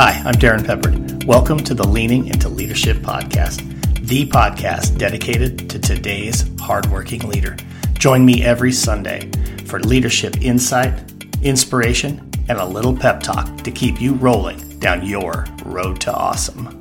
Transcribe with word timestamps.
Hi, 0.00 0.22
I'm 0.24 0.34
Darrin 0.34 0.62
Peppard. 0.62 1.24
Welcome 1.24 1.58
to 1.58 1.74
the 1.74 1.82
Leaning 1.82 2.28
into 2.28 2.48
Leadership 2.48 2.98
podcast, 2.98 3.64
the 4.06 4.28
podcast 4.28 4.96
dedicated 4.96 5.68
to 5.70 5.80
today's 5.80 6.48
hardworking 6.60 7.22
leader. 7.22 7.56
Join 7.94 8.24
me 8.24 8.44
every 8.44 8.70
Sunday 8.70 9.28
for 9.66 9.80
leadership 9.80 10.40
insight, 10.40 11.12
inspiration, 11.42 12.30
and 12.48 12.58
a 12.58 12.64
little 12.64 12.96
pep 12.96 13.24
talk 13.24 13.56
to 13.62 13.72
keep 13.72 14.00
you 14.00 14.14
rolling 14.14 14.78
down 14.78 15.04
your 15.04 15.44
road 15.64 16.00
to 16.02 16.14
awesome. 16.14 16.80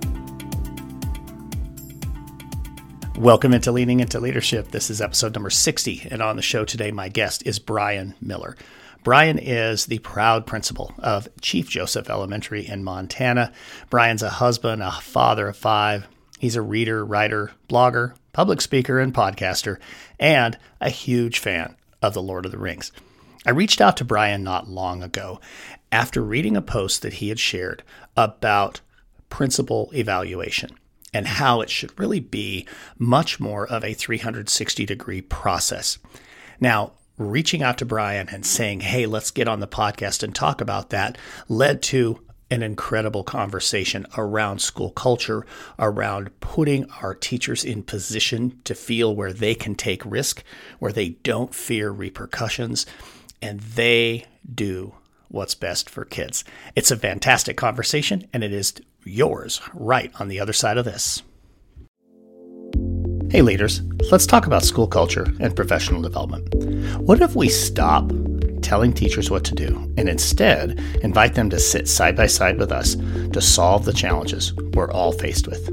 Welcome 3.18 3.52
into 3.52 3.72
Leaning 3.72 4.00
into 4.00 4.20
Leadership. 4.20 4.70
This 4.70 4.92
is 4.92 5.02
episode 5.02 5.34
number 5.34 5.50
60, 5.50 6.10
and 6.12 6.22
on 6.22 6.36
the 6.36 6.44
show 6.44 6.66
today, 6.66 6.92
my 6.92 7.10
guest 7.10 7.48
is 7.48 7.58
Brian 7.58 8.14
Miller. 8.22 8.56
Brian 9.08 9.40
is 9.40 9.86
the 9.86 10.00
proud 10.00 10.46
principal 10.46 10.94
of 11.00 11.30
Chief 11.40 11.70
Joseph 11.70 12.10
Elementary 12.10 12.68
in 12.68 12.84
Montana. 12.84 13.54
Brian's 13.90 14.22
a 14.22 14.30
husband, 14.30 14.84
a 14.84 14.92
father 14.92 15.48
of 15.48 15.56
five. 15.56 16.10
He's 16.40 16.58
a 16.58 16.62
reader, 16.62 17.06
writer, 17.06 17.52
blogger, 17.70 18.16
public 18.34 18.60
speaker, 18.60 19.00
and 19.00 19.14
podcaster, 19.14 19.78
and 20.20 20.58
a 20.82 20.90
huge 20.90 21.40
fan 21.40 21.78
of 22.02 22.16
The 22.16 22.22
Lord 22.22 22.46
of 22.46 22.52
the 22.52 22.58
Rings. 22.58 22.92
I 23.46 23.52
reached 23.52 23.80
out 23.80 23.96
to 23.96 24.04
Brian 24.04 24.44
not 24.44 24.68
long 24.68 25.02
ago 25.02 25.40
after 25.90 26.22
reading 26.22 26.58
a 26.58 26.62
post 26.62 27.02
that 27.02 27.14
he 27.14 27.30
had 27.30 27.40
shared 27.40 27.84
about 28.18 28.82
principal 29.30 29.90
evaluation 29.96 30.72
and 31.14 31.28
how 31.28 31.62
it 31.62 31.70
should 31.70 31.98
really 31.98 32.20
be 32.20 32.68
much 32.98 33.40
more 33.40 33.66
of 33.66 33.86
a 33.86 33.94
360 33.94 34.86
degree 34.86 35.22
process. 35.22 35.98
Now, 36.60 36.92
reaching 37.18 37.64
out 37.64 37.78
to 37.80 37.86
Brian 37.86 38.30
and 38.30 38.46
saying, 38.46 38.82
hey, 38.82 39.06
let's 39.06 39.32
get 39.32 39.48
on 39.48 39.60
the 39.60 39.68
podcast 39.68 40.24
and 40.24 40.34
talk 40.34 40.62
about 40.62 40.90
that 40.92 41.18
led 41.48 41.82
to 41.84 42.22
an 42.50 42.64
incredible 42.64 43.24
conversation 43.24 44.06
around 44.18 44.60
school 44.60 44.92
culture, 44.92 45.46
around 45.78 46.30
putting 46.40 46.90
our 47.02 47.14
teachers 47.14 47.66
in 47.66 47.84
position 47.84 48.60
to 48.64 48.74
feel 48.74 49.16
where 49.16 49.34
they 49.34 49.54
can 49.54 49.76
take 49.76 50.06
risk, 50.06 50.44
where 50.80 50.94
they 50.94 51.10
don't 51.10 51.54
fear 51.54 51.92
repercussions, 51.92 52.86
and 53.42 53.60
they 53.60 54.26
do 54.54 54.94
what's 55.28 55.56
best 55.56 55.90
for 55.90 56.06
kids. 56.06 56.46
It's 56.76 56.92
a 56.92 56.98
fantastic 56.98 57.58
conversation, 57.58 58.28
and 58.32 58.44
it 58.44 58.54
is 58.54 58.76
yours 59.04 59.60
right 59.74 60.12
on 60.20 60.30
the 60.30 60.40
other 60.40 60.54
side 60.54 60.78
of 60.78 60.86
this. 60.86 61.22
Hey, 63.30 63.42
leaders, 63.42 63.82
let's 64.10 64.26
talk 64.26 64.48
about 64.48 64.64
school 64.64 64.88
culture 64.88 65.28
and 65.42 65.54
professional 65.54 66.02
development. 66.02 66.48
What 67.02 67.20
if 67.20 67.36
we 67.36 67.50
stop 67.50 68.10
telling 68.62 68.94
teachers 68.94 69.30
what 69.30 69.44
to 69.44 69.54
do 69.54 69.76
and 69.98 70.08
instead 70.08 70.80
invite 71.04 71.36
them 71.36 71.50
to 71.50 71.60
sit 71.60 71.90
side 71.90 72.16
by 72.16 72.28
side 72.28 72.58
with 72.58 72.72
us 72.72 72.96
to 73.34 73.42
solve 73.42 73.84
the 73.84 73.92
challenges 73.92 74.54
we're 74.74 74.90
all 74.92 75.12
faced 75.12 75.46
with? 75.46 75.68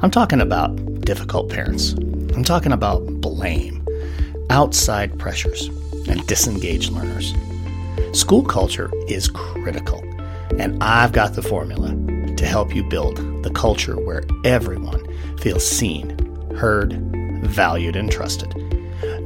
I'm 0.00 0.10
talking 0.10 0.40
about 0.40 0.74
difficult 1.02 1.50
parents, 1.50 1.92
I'm 1.92 2.42
talking 2.42 2.72
about 2.72 3.04
blame, 3.20 3.86
outside 4.48 5.18
pressures, 5.18 5.66
and 6.08 6.26
disengaged 6.26 6.90
learners. 6.90 7.34
School 8.18 8.42
culture 8.42 8.90
is 9.08 9.28
critical, 9.28 10.02
and 10.58 10.82
I've 10.82 11.12
got 11.12 11.34
the 11.34 11.42
formula 11.42 11.90
to 12.36 12.46
help 12.46 12.74
you 12.74 12.82
build 12.82 13.18
the 13.42 13.50
culture 13.50 14.00
where 14.00 14.24
everyone 14.42 15.06
feels 15.36 15.68
seen 15.68 16.23
heard, 16.56 16.94
valued, 17.44 17.96
and 17.96 18.10
trusted. 18.10 18.54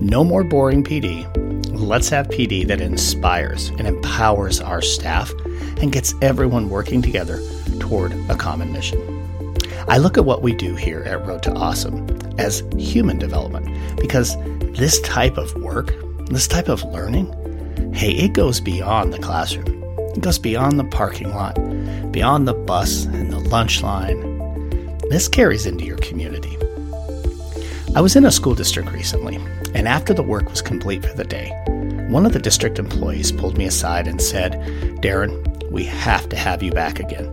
No 0.01 0.25
more 0.25 0.45
boring 0.45 0.85
PD. 0.85 1.27
Let's 1.73 2.09
have 2.09 2.29
PD 2.29 2.67
that 2.67 2.81
inspires 2.81 3.69
and 3.71 3.87
empowers 3.87 4.61
our 4.61 4.83
staff 4.83 5.33
and 5.81 5.93
gets 5.93 6.15
everyone 6.23 6.71
working 6.71 7.03
together 7.03 7.41
toward 7.79 8.13
a 8.31 8.37
common 8.37 8.73
mission. 8.73 9.19
I 9.89 9.99
look 9.99 10.19
at 10.19 10.25
what 10.25 10.43
we 10.43 10.55
do 10.55 10.75
here 10.75 11.03
at 11.03 11.27
Road 11.27 11.43
to 11.45 11.53
Awesome 11.53 12.07
as 12.39 12.63
human 12.77 13.19
development 13.19 13.69
because 13.99 14.37
this 14.77 15.01
type 15.01 15.39
of 15.39 15.55
work, 15.63 15.95
this 16.27 16.47
type 16.47 16.69
of 16.69 16.85
learning, 16.85 17.33
hey, 17.95 18.11
it 18.11 18.35
goes 18.35 18.61
beyond 18.61 19.13
the 19.13 19.19
classroom. 19.19 19.83
It 20.15 20.21
goes 20.21 20.39
beyond 20.39 20.79
the 20.79 20.85
parking 20.85 21.31
lot, 21.31 21.55
beyond 22.13 22.47
the 22.47 22.55
bus 22.55 23.05
and 23.07 23.33
the 23.33 23.39
lunch 23.39 23.83
line. 23.83 24.39
This 25.11 25.27
carries 25.29 25.65
into 25.65 25.85
your 25.85 25.97
community. 25.99 26.57
I 27.95 28.01
was 28.01 28.17
in 28.17 28.27
a 28.27 28.31
school 28.31 28.55
district 28.55 28.93
recently, 28.93 29.37
and 29.75 29.89
after 29.89 30.13
the 30.13 30.23
work 30.23 30.51
was 30.51 30.61
complete 30.61 31.05
for 31.05 31.15
the 31.15 31.25
day, 31.25 31.51
one 32.09 32.27
of 32.27 32.33
the 32.33 32.39
district 32.39 32.79
employees 32.79 33.33
pulled 33.33 33.57
me 33.57 33.65
aside 33.65 34.07
and 34.07 34.21
said, 34.21 35.01
Darrin, 35.01 35.43
we 35.71 35.85
have 35.85 36.29
to 36.29 36.37
have 36.37 36.63
you 36.63 36.71
back 36.71 37.01
again. 37.01 37.33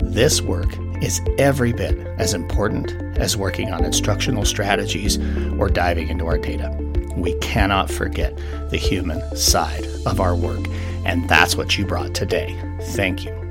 This 0.00 0.40
work 0.40 0.68
is 1.02 1.20
every 1.38 1.72
bit 1.72 1.98
as 2.18 2.34
important 2.34 2.92
as 3.18 3.36
working 3.36 3.72
on 3.72 3.84
instructional 3.84 4.44
strategies 4.44 5.18
or 5.58 5.68
diving 5.68 6.08
into 6.08 6.26
our 6.26 6.38
data. 6.38 6.74
We 7.16 7.34
cannot 7.40 7.90
forget 7.90 8.36
the 8.70 8.78
human 8.78 9.36
side 9.36 9.86
of 10.06 10.20
our 10.20 10.36
work, 10.36 10.66
and 11.04 11.28
that's 11.28 11.56
what 11.56 11.76
you 11.76 11.84
brought 11.84 12.14
today. 12.14 12.56
Thank 12.92 13.24
you. 13.24 13.49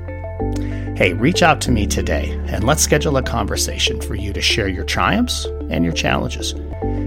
Hey, 0.96 1.14
reach 1.14 1.42
out 1.42 1.60
to 1.62 1.70
me 1.70 1.86
today 1.86 2.30
and 2.46 2.64
let's 2.64 2.82
schedule 2.82 3.16
a 3.16 3.22
conversation 3.22 4.00
for 4.00 4.14
you 4.14 4.32
to 4.32 4.40
share 4.40 4.68
your 4.68 4.84
triumphs 4.84 5.46
and 5.70 5.84
your 5.84 5.94
challenges. 5.94 6.52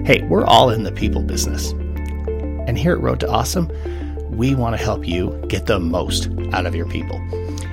Hey, 0.05 0.23
we're 0.29 0.45
all 0.45 0.69
in 0.69 0.83
the 0.83 0.91
people 0.91 1.21
business. 1.21 1.71
And 2.67 2.77
here 2.77 2.93
at 2.93 3.01
Road 3.01 3.19
to 3.19 3.29
Awesome, 3.29 3.71
we 4.31 4.55
want 4.55 4.75
to 4.75 4.83
help 4.83 5.07
you 5.07 5.39
get 5.47 5.67
the 5.67 5.79
most 5.79 6.29
out 6.53 6.65
of 6.65 6.75
your 6.75 6.87
people. 6.87 7.21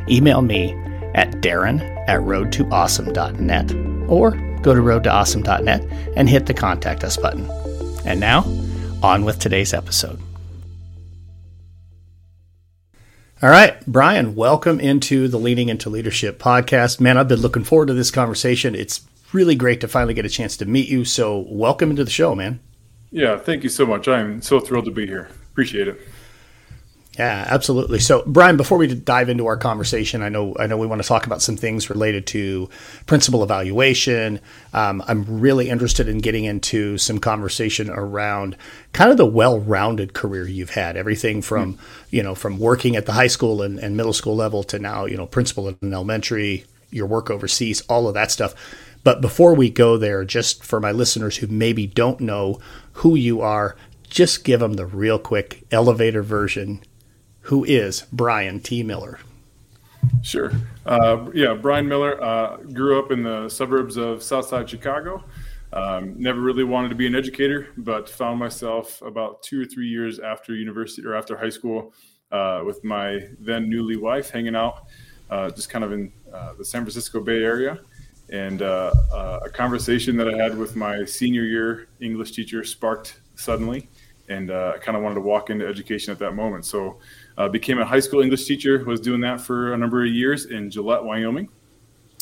Email 0.08 0.42
me 0.42 0.74
at 1.14 1.40
darrin 1.40 1.80
at 2.06 2.20
roadtoawesome.net 2.20 3.72
or 4.10 4.32
go 4.62 4.74
to 4.74 4.80
roadtoawesome.net 4.80 6.12
and 6.16 6.28
hit 6.28 6.46
the 6.46 6.54
contact 6.54 7.02
us 7.02 7.16
button. 7.16 7.48
And 8.04 8.20
now, 8.20 8.40
on 9.02 9.24
with 9.24 9.38
today's 9.38 9.72
episode. 9.72 10.20
All 13.42 13.48
right, 13.48 13.82
Brian, 13.86 14.34
welcome 14.34 14.78
into 14.80 15.26
the 15.26 15.38
Leaning 15.38 15.70
into 15.70 15.88
Leadership 15.88 16.38
podcast. 16.38 17.00
Man, 17.00 17.16
I've 17.16 17.26
been 17.26 17.40
looking 17.40 17.64
forward 17.64 17.86
to 17.86 17.94
this 17.94 18.10
conversation. 18.10 18.74
It's 18.74 19.00
really 19.32 19.54
great 19.54 19.80
to 19.80 19.88
finally 19.88 20.12
get 20.12 20.26
a 20.26 20.28
chance 20.28 20.58
to 20.58 20.66
meet 20.66 20.90
you. 20.90 21.06
So, 21.06 21.46
welcome 21.48 21.88
into 21.88 22.04
the 22.04 22.10
show, 22.10 22.34
man. 22.34 22.60
Yeah, 23.10 23.38
thank 23.38 23.62
you 23.62 23.70
so 23.70 23.86
much. 23.86 24.06
I'm 24.08 24.42
so 24.42 24.60
thrilled 24.60 24.84
to 24.84 24.90
be 24.90 25.06
here. 25.06 25.30
Appreciate 25.52 25.88
it. 25.88 25.98
Yeah, 27.18 27.44
absolutely. 27.48 27.98
So, 27.98 28.22
Brian, 28.24 28.56
before 28.56 28.78
we 28.78 28.86
dive 28.94 29.28
into 29.28 29.46
our 29.46 29.56
conversation, 29.56 30.22
I 30.22 30.28
know 30.28 30.54
I 30.60 30.68
know 30.68 30.76
we 30.76 30.86
want 30.86 31.02
to 31.02 31.08
talk 31.08 31.26
about 31.26 31.42
some 31.42 31.56
things 31.56 31.90
related 31.90 32.24
to 32.28 32.70
principal 33.06 33.42
evaluation. 33.42 34.40
Um, 34.72 35.02
I'm 35.08 35.40
really 35.40 35.68
interested 35.68 36.08
in 36.08 36.18
getting 36.18 36.44
into 36.44 36.98
some 36.98 37.18
conversation 37.18 37.90
around 37.90 38.56
kind 38.92 39.10
of 39.10 39.16
the 39.16 39.26
well-rounded 39.26 40.14
career 40.14 40.46
you've 40.46 40.70
had. 40.70 40.96
Everything 40.96 41.42
from 41.42 41.74
mm-hmm. 41.74 41.82
you 42.10 42.22
know 42.22 42.36
from 42.36 42.58
working 42.58 42.94
at 42.94 43.06
the 43.06 43.12
high 43.12 43.26
school 43.26 43.60
and, 43.60 43.80
and 43.80 43.96
middle 43.96 44.12
school 44.12 44.36
level 44.36 44.62
to 44.64 44.78
now 44.78 45.04
you 45.04 45.16
know 45.16 45.26
principal 45.26 45.68
in 45.68 45.92
elementary, 45.92 46.64
your 46.90 47.06
work 47.06 47.28
overseas, 47.28 47.80
all 47.82 48.06
of 48.06 48.14
that 48.14 48.30
stuff. 48.30 48.54
But 49.02 49.20
before 49.20 49.54
we 49.54 49.68
go 49.68 49.96
there, 49.96 50.24
just 50.24 50.62
for 50.62 50.78
my 50.78 50.92
listeners 50.92 51.38
who 51.38 51.48
maybe 51.48 51.88
don't 51.88 52.20
know 52.20 52.60
who 52.94 53.16
you 53.16 53.40
are, 53.40 53.74
just 54.08 54.44
give 54.44 54.60
them 54.60 54.74
the 54.74 54.86
real 54.86 55.18
quick 55.18 55.64
elevator 55.72 56.22
version 56.22 56.82
who 57.42 57.64
is 57.64 58.06
Brian 58.12 58.60
T. 58.60 58.82
Miller. 58.82 59.18
Sure. 60.22 60.52
Uh, 60.86 61.30
yeah, 61.34 61.54
Brian 61.54 61.86
Miller 61.86 62.22
uh, 62.22 62.56
grew 62.58 62.98
up 62.98 63.10
in 63.10 63.22
the 63.22 63.48
suburbs 63.48 63.96
of 63.96 64.22
Southside 64.22 64.68
Chicago. 64.68 65.24
Um, 65.72 66.14
never 66.20 66.40
really 66.40 66.64
wanted 66.64 66.88
to 66.88 66.94
be 66.94 67.06
an 67.06 67.14
educator, 67.14 67.68
but 67.76 68.08
found 68.08 68.38
myself 68.38 69.00
about 69.02 69.42
two 69.42 69.62
or 69.62 69.64
three 69.64 69.88
years 69.88 70.18
after 70.18 70.54
university 70.54 71.06
or 71.06 71.14
after 71.14 71.36
high 71.36 71.50
school 71.50 71.94
uh, 72.32 72.62
with 72.64 72.82
my 72.82 73.28
then 73.38 73.68
newly 73.68 73.96
wife 73.96 74.30
hanging 74.30 74.56
out 74.56 74.86
uh, 75.30 75.50
just 75.50 75.70
kind 75.70 75.84
of 75.84 75.92
in 75.92 76.12
uh, 76.32 76.54
the 76.54 76.64
San 76.64 76.82
Francisco 76.82 77.20
Bay 77.20 77.42
Area. 77.42 77.78
And 78.30 78.62
uh, 78.62 78.92
a 79.44 79.48
conversation 79.48 80.16
that 80.16 80.28
I 80.28 80.36
had 80.36 80.56
with 80.56 80.76
my 80.76 81.04
senior 81.04 81.42
year 81.42 81.88
English 82.00 82.32
teacher 82.32 82.62
sparked 82.62 83.20
suddenly 83.34 83.88
and 84.28 84.52
I 84.52 84.78
kind 84.78 84.96
of 84.96 85.02
wanted 85.02 85.16
to 85.16 85.22
walk 85.22 85.50
into 85.50 85.66
education 85.66 86.12
at 86.12 86.18
that 86.20 86.36
moment. 86.36 86.64
So, 86.64 87.00
uh, 87.40 87.48
became 87.48 87.78
a 87.78 87.84
high 87.84 88.00
school 88.00 88.20
English 88.20 88.44
teacher. 88.44 88.84
Was 88.84 89.00
doing 89.00 89.20
that 89.22 89.40
for 89.40 89.72
a 89.72 89.76
number 89.76 90.04
of 90.04 90.10
years 90.10 90.46
in 90.46 90.70
Gillette, 90.70 91.02
Wyoming, 91.02 91.48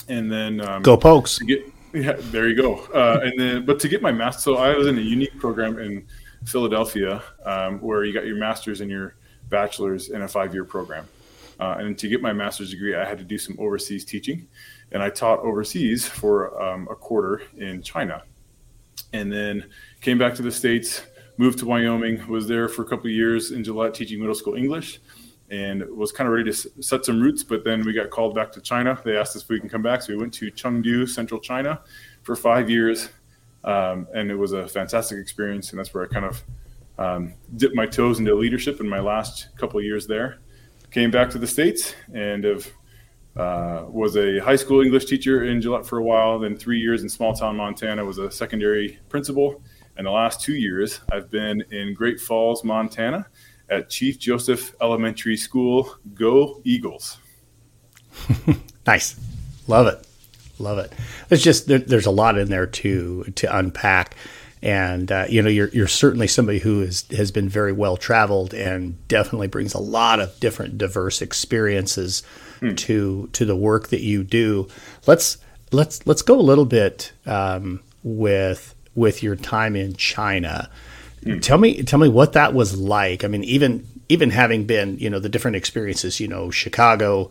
and 0.09 0.31
then 0.31 0.61
um, 0.61 0.83
go 0.83 0.97
Pokes. 0.97 1.39
Get, 1.41 1.61
yeah, 1.93 2.15
there 2.31 2.47
you 2.49 2.55
go. 2.55 2.77
Uh, 2.95 3.21
and 3.25 3.39
then, 3.39 3.67
but 3.67 3.81
to 3.81 3.89
get 3.89 4.01
my 4.01 4.13
master, 4.13 4.43
so 4.43 4.57
I 4.57 4.77
was 4.77 4.87
in 4.87 4.97
a 4.97 5.03
unique 5.03 5.37
program 5.41 5.79
in 5.81 6.07
Philadelphia 6.45 7.23
um, 7.45 7.81
where 7.81 8.05
you 8.05 8.13
got 8.13 8.27
your 8.27 8.37
master's 8.37 8.81
and 8.81 8.91
your 8.91 9.17
bachelor's 9.49 10.11
in 10.11 10.23
a 10.23 10.29
five-year 10.29 10.65
program. 10.65 11.09
Uh, 11.59 11.77
and 11.81 11.99
to 11.99 12.09
get 12.09 12.23
my 12.23 12.33
master's 12.33 12.71
degree, 12.71 12.95
I 12.95 13.05
had 13.05 13.19
to 13.19 13.25
do 13.25 13.39
some 13.39 13.57
overseas 13.59 14.05
teaching, 14.05 14.47
and 14.93 15.03
I 15.03 15.11
taught 15.11 15.41
overseas 15.41 16.07
for 16.07 16.63
um, 16.63 16.87
a 16.89 16.95
quarter 16.95 17.43
in 17.57 17.83
China, 17.83 18.23
and 19.13 19.33
then 19.33 19.69
came 20.01 20.17
back 20.17 20.37
to 20.37 20.43
the 20.43 20.53
states 20.53 21.03
moved 21.39 21.61
to 21.61 21.67
Wyoming, 21.67 22.27
was 22.27 22.47
there 22.47 22.69
for 22.69 22.83
a 22.83 22.85
couple 22.85 23.09
years 23.09 23.53
in 23.53 23.65
Gillette 23.65 23.95
teaching 23.95 24.19
middle 24.19 24.35
school 24.35 24.57
English, 24.57 25.01
and 25.51 25.83
was 25.91 26.13
kind 26.13 26.29
of 26.29 26.35
ready 26.35 26.51
to 26.51 26.83
set 26.83 27.05
some 27.05 27.21
roots. 27.21 27.43
But 27.43 27.65
then 27.65 27.85
we 27.85 27.93
got 27.93 28.11
called 28.11 28.35
back 28.35 28.53
to 28.53 28.61
China. 28.61 29.01
They 29.05 29.17
asked 29.17 29.37
us 29.37 29.43
if 29.43 29.49
we 29.49 29.61
can 29.61 29.69
come 29.69 29.83
back, 29.83 30.03
so 30.03 30.13
we 30.13 30.19
went 30.19 30.35
to 30.35 30.51
Chengdu, 30.51 31.09
central 31.09 31.41
China, 31.41 31.81
for 32.23 32.37
five 32.37 32.69
years, 32.69 33.09
um, 33.65 34.07
and 34.15 34.31
it 34.31 34.37
was 34.37 34.53
a 34.53 34.69
fantastic 34.69 35.19
experience. 35.19 35.71
And 35.71 35.79
that's 35.79 35.93
where 35.95 36.05
I 36.05 36.07
kind 36.07 36.27
of 36.27 36.45
um, 36.99 37.35
dipped 37.57 37.75
my 37.75 37.87
toes 37.87 38.19
into 38.19 38.35
leadership 38.35 38.81
in 38.81 38.89
my 38.89 39.01
last 39.01 39.49
couple 39.57 39.81
years 39.81 40.07
there. 40.07 40.39
Came 40.91 41.11
back 41.11 41.31
to 41.31 41.39
the 41.39 41.47
states 41.47 41.95
and 42.13 42.45
have 42.45 42.71
uh, 43.37 43.85
was 43.89 44.17
a 44.17 44.41
high 44.41 44.57
school 44.57 44.81
English 44.81 45.05
teacher 45.05 45.45
in 45.45 45.61
Gillette 45.61 45.87
for 45.87 45.99
a 45.99 46.03
while. 46.03 46.41
Then 46.41 46.57
three 46.57 46.81
years 46.81 47.03
in 47.03 47.09
small 47.09 47.33
town 47.33 47.57
Montana 47.57 48.05
was 48.05 48.19
a 48.19 48.31
secondary 48.31 48.99
principal. 49.09 49.63
And 49.97 50.07
the 50.07 50.11
last 50.11 50.41
two 50.41 50.55
years, 50.55 51.01
I've 51.13 51.31
been 51.31 51.63
in 51.71 51.95
Great 51.95 52.21
Falls, 52.21 52.65
Montana, 52.65 53.27
at 53.71 53.91
Chief 53.91 54.19
Joseph 54.19 54.75
Elementary 54.81 55.37
School. 55.37 55.97
Go 56.15 56.61
Eagles! 56.65 57.19
nice, 58.87 59.19
love 59.67 59.87
it, 59.87 60.07
love 60.59 60.79
it. 60.79 60.93
It's 61.31 61.43
just 61.43 61.69
there, 61.69 61.79
there's 61.79 62.07
a 62.07 62.11
lot 62.11 62.39
in 62.39 62.49
there 62.49 62.67
to 62.67 63.25
to 63.25 63.57
unpack 63.57 64.17
and 64.63 65.11
uh, 65.13 65.27
you 65.29 65.43
know 65.43 65.49
you're 65.49 65.69
you're 65.69 65.87
certainly 65.87 66.27
somebody 66.27 66.59
who 66.59 66.83
is 66.83 67.05
has 67.17 67.31
been 67.31 67.49
very 67.49 67.73
well 67.73 67.97
traveled 67.97 68.55
and 68.55 69.07
definitely 69.09 69.47
brings 69.47 69.75
a 69.75 69.81
lot 69.81 70.21
of 70.21 70.39
different 70.41 70.79
diverse 70.79 71.23
experiences 71.23 72.23
hmm. 72.61 72.75
to 72.75 73.29
to 73.33 73.45
the 73.45 73.57
work 73.57 73.89
that 73.89 74.01
you 74.01 74.25
do. 74.25 74.69
Let's 75.07 75.39
let's 75.73 76.05
let's 76.07 76.23
go 76.23 76.39
a 76.39 76.43
little 76.43 76.65
bit 76.65 77.13
um, 77.27 77.81
with 78.03 78.75
with 78.95 79.23
your 79.23 79.37
time 79.37 79.77
in 79.77 79.95
China. 79.95 80.69
Hmm. 81.25 81.39
Tell 81.41 81.59
me 81.59 81.83
tell 81.83 81.99
me 81.99 82.09
what 82.09 82.33
that 82.35 82.55
was 82.55 82.77
like. 82.77 83.25
I 83.25 83.29
mean, 83.29 83.45
even 83.45 83.87
even 84.09 84.31
having 84.31 84.65
been 84.65 84.99
you 84.99 85.11
know 85.11 85.19
the 85.19 85.29
different 85.29 85.57
experiences. 85.57 86.21
You 86.21 86.29
know, 86.29 86.51
Chicago, 86.51 87.31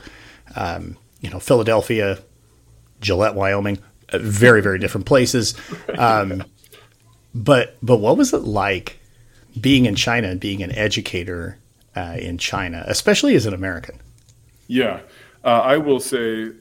um, 0.55 0.97
you 1.21 1.29
know, 1.29 1.39
Philadelphia, 1.39 2.19
Gillette, 3.01 3.35
Wyoming, 3.35 3.79
uh, 4.09 4.19
very 4.19 4.61
very 4.61 4.79
different 4.79 5.05
places. 5.05 5.55
Um, 5.97 6.43
but 7.33 7.77
but 7.81 7.97
what 7.97 8.17
was 8.17 8.33
it 8.33 8.43
like 8.43 8.99
being 9.59 9.85
in 9.85 9.95
China 9.95 10.29
and 10.29 10.39
being 10.39 10.61
an 10.63 10.71
educator 10.71 11.57
uh, 11.95 12.17
in 12.19 12.37
China, 12.37 12.83
especially 12.87 13.35
as 13.35 13.45
an 13.45 13.53
American? 13.53 13.99
Yeah, 14.67 15.01
uh, 15.43 15.61
I 15.61 15.77
will 15.77 15.99
say 15.99 16.51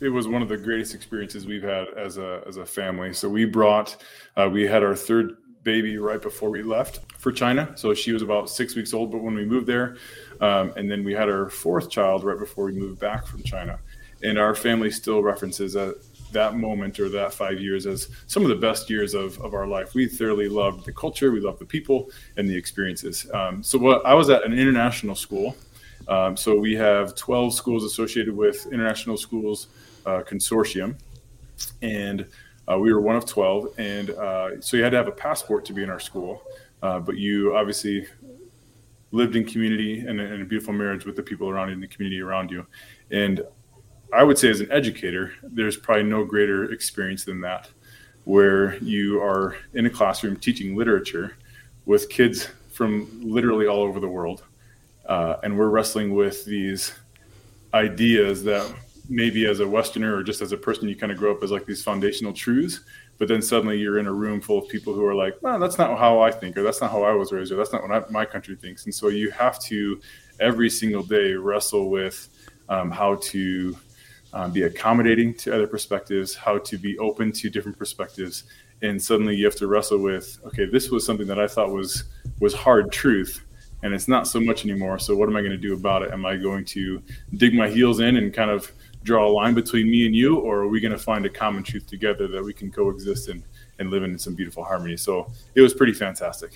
it 0.00 0.08
was 0.08 0.28
one 0.28 0.42
of 0.42 0.48
the 0.48 0.56
greatest 0.56 0.94
experiences 0.94 1.46
we've 1.46 1.62
had 1.62 1.88
as 1.96 2.18
a 2.18 2.42
as 2.46 2.56
a 2.56 2.66
family. 2.66 3.12
So 3.12 3.28
we 3.28 3.44
brought 3.44 3.96
uh, 4.36 4.48
we 4.52 4.64
had 4.64 4.82
our 4.82 4.94
third 4.94 5.36
baby 5.66 5.98
right 5.98 6.22
before 6.22 6.48
we 6.48 6.62
left 6.62 7.00
for 7.18 7.32
China. 7.32 7.72
So 7.74 7.92
she 7.92 8.12
was 8.12 8.22
about 8.22 8.48
six 8.48 8.76
weeks 8.76 8.94
old, 8.94 9.10
but 9.10 9.20
when 9.20 9.34
we 9.34 9.44
moved 9.44 9.66
there, 9.66 9.96
um, 10.40 10.72
and 10.76 10.88
then 10.88 11.02
we 11.02 11.12
had 11.12 11.28
our 11.28 11.50
fourth 11.50 11.90
child 11.90 12.22
right 12.22 12.38
before 12.38 12.66
we 12.66 12.72
moved 12.72 13.00
back 13.00 13.26
from 13.26 13.42
China. 13.42 13.80
And 14.22 14.38
our 14.38 14.54
family 14.54 14.92
still 14.92 15.22
references 15.24 15.72
that 15.72 16.00
that 16.32 16.56
moment 16.56 17.00
or 17.00 17.08
that 17.08 17.32
five 17.34 17.60
years 17.60 17.86
as 17.86 18.08
some 18.28 18.42
of 18.44 18.48
the 18.48 18.56
best 18.56 18.88
years 18.88 19.14
of, 19.14 19.40
of 19.40 19.54
our 19.54 19.66
life. 19.66 19.94
We 19.94 20.06
thoroughly 20.06 20.48
loved 20.48 20.84
the 20.84 20.92
culture, 20.92 21.30
we 21.32 21.40
loved 21.40 21.58
the 21.58 21.66
people, 21.66 22.10
and 22.36 22.48
the 22.48 22.56
experiences. 22.56 23.26
Um, 23.34 23.62
so, 23.62 23.78
what 23.78 24.06
I 24.06 24.14
was 24.14 24.30
at 24.30 24.44
an 24.44 24.52
international 24.52 25.16
school. 25.16 25.56
Um, 26.08 26.36
so, 26.36 26.56
we 26.56 26.74
have 26.74 27.14
12 27.14 27.54
schools 27.54 27.84
associated 27.84 28.36
with 28.36 28.66
International 28.66 29.16
Schools 29.16 29.68
uh, 30.04 30.22
Consortium, 30.22 30.96
and 31.82 32.26
uh, 32.70 32.78
we 32.78 32.92
were 32.92 33.00
one 33.00 33.16
of 33.16 33.26
12. 33.26 33.68
And 33.78 34.10
uh, 34.10 34.60
so, 34.60 34.76
you 34.76 34.82
had 34.82 34.90
to 34.90 34.96
have 34.96 35.08
a 35.08 35.12
passport 35.12 35.64
to 35.66 35.72
be 35.72 35.82
in 35.82 35.90
our 35.90 36.00
school, 36.00 36.42
uh, 36.82 37.00
but 37.00 37.16
you 37.16 37.56
obviously 37.56 38.06
lived 39.12 39.36
in 39.36 39.44
community 39.44 40.00
and, 40.00 40.20
and 40.20 40.42
a 40.42 40.44
beautiful 40.44 40.74
marriage 40.74 41.04
with 41.06 41.16
the 41.16 41.22
people 41.22 41.48
around 41.48 41.68
you 41.68 41.74
in 41.74 41.80
the 41.80 41.86
community 41.86 42.20
around 42.20 42.50
you. 42.50 42.66
And 43.10 43.42
I 44.12 44.22
would 44.24 44.38
say 44.38 44.50
as 44.50 44.60
an 44.60 44.70
educator, 44.70 45.32
there's 45.42 45.76
probably 45.76 46.04
no 46.04 46.24
greater 46.24 46.72
experience 46.72 47.24
than 47.24 47.40
that, 47.42 47.68
where 48.24 48.76
you 48.78 49.20
are 49.22 49.56
in 49.74 49.86
a 49.86 49.90
classroom 49.90 50.36
teaching 50.36 50.76
literature 50.76 51.36
with 51.86 52.08
kids 52.08 52.48
from 52.70 53.08
literally 53.22 53.66
all 53.66 53.80
over 53.80 54.00
the 54.00 54.08
world. 54.08 54.44
Uh, 55.06 55.36
and 55.42 55.56
we're 55.56 55.68
wrestling 55.68 56.14
with 56.14 56.44
these 56.44 56.92
ideas 57.72 58.42
that 58.44 58.70
maybe 59.08 59.46
as 59.46 59.60
a 59.60 59.66
Westerner 59.66 60.16
or 60.16 60.22
just 60.22 60.40
as 60.40 60.52
a 60.52 60.56
person, 60.56 60.88
you 60.88 60.96
kind 60.96 61.12
of 61.12 61.18
grow 61.18 61.32
up 61.32 61.42
as 61.42 61.50
like 61.50 61.66
these 61.66 61.82
foundational 61.82 62.32
truths. 62.32 62.80
But 63.18 63.28
then 63.28 63.40
suddenly 63.40 63.78
you're 63.78 63.98
in 63.98 64.06
a 64.06 64.12
room 64.12 64.40
full 64.40 64.58
of 64.58 64.68
people 64.68 64.92
who 64.92 65.04
are 65.04 65.14
like, 65.14 65.36
well, 65.40 65.58
that's 65.58 65.78
not 65.78 65.98
how 65.98 66.20
I 66.20 66.30
think, 66.30 66.56
or 66.56 66.62
that's 66.62 66.80
not 66.80 66.90
how 66.90 67.02
I 67.02 67.12
was 67.12 67.32
raised, 67.32 67.50
or 67.50 67.56
that's 67.56 67.72
not 67.72 67.82
what 67.82 67.90
I, 67.90 68.10
my 68.10 68.26
country 68.26 68.56
thinks. 68.56 68.84
And 68.84 68.94
so 68.94 69.08
you 69.08 69.30
have 69.30 69.58
to 69.60 70.00
every 70.38 70.68
single 70.68 71.02
day 71.02 71.32
wrestle 71.32 71.88
with 71.88 72.28
um, 72.68 72.90
how 72.90 73.14
to 73.16 73.76
um, 74.32 74.52
be 74.52 74.64
accommodating 74.64 75.32
to 75.34 75.54
other 75.54 75.66
perspectives, 75.66 76.34
how 76.34 76.58
to 76.58 76.76
be 76.76 76.98
open 76.98 77.32
to 77.32 77.48
different 77.48 77.78
perspectives, 77.78 78.44
and 78.82 79.02
suddenly 79.02 79.34
you 79.34 79.46
have 79.46 79.56
to 79.56 79.66
wrestle 79.66 79.98
with, 79.98 80.38
okay, 80.44 80.66
this 80.66 80.90
was 80.90 81.06
something 81.06 81.26
that 81.26 81.38
I 81.38 81.46
thought 81.46 81.70
was 81.70 82.04
was 82.40 82.52
hard 82.52 82.92
truth, 82.92 83.42
and 83.82 83.94
it's 83.94 84.08
not 84.08 84.26
so 84.26 84.40
much 84.40 84.64
anymore. 84.64 84.98
So 84.98 85.16
what 85.16 85.28
am 85.28 85.36
I 85.36 85.40
going 85.40 85.52
to 85.52 85.56
do 85.56 85.72
about 85.72 86.02
it? 86.02 86.12
Am 86.12 86.26
I 86.26 86.36
going 86.36 86.64
to 86.66 87.02
dig 87.36 87.54
my 87.54 87.68
heels 87.68 88.00
in 88.00 88.16
and 88.16 88.34
kind 88.34 88.50
of 88.50 88.70
draw 89.06 89.26
a 89.26 89.32
line 89.32 89.54
between 89.54 89.90
me 89.90 90.04
and 90.04 90.14
you, 90.14 90.38
or 90.38 90.58
are 90.58 90.68
we 90.68 90.80
going 90.80 90.92
to 90.92 90.98
find 90.98 91.24
a 91.24 91.30
common 91.30 91.62
truth 91.62 91.86
together 91.86 92.28
that 92.28 92.42
we 92.42 92.52
can 92.52 92.70
coexist 92.70 93.28
and 93.28 93.42
and 93.78 93.90
live 93.90 94.02
in 94.02 94.18
some 94.18 94.34
beautiful 94.34 94.64
harmony? 94.64 94.96
So 94.96 95.30
it 95.54 95.62
was 95.62 95.72
pretty 95.72 95.92
fantastic 95.92 96.52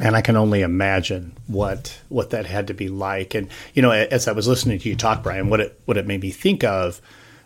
and 0.00 0.16
I 0.16 0.22
can 0.22 0.36
only 0.36 0.62
imagine 0.62 1.36
what 1.46 2.00
what 2.08 2.30
that 2.30 2.46
had 2.46 2.68
to 2.68 2.74
be 2.74 2.88
like. 2.88 3.34
And 3.34 3.48
you 3.74 3.82
know, 3.82 3.90
as 3.90 4.28
I 4.28 4.32
was 4.32 4.46
listening 4.46 4.78
to 4.80 4.88
you 4.88 4.96
talk, 4.96 5.22
Brian, 5.22 5.50
what 5.50 5.60
it 5.60 5.80
what 5.84 5.96
it 5.96 6.06
made 6.06 6.22
me 6.22 6.30
think 6.30 6.64
of, 6.64 7.00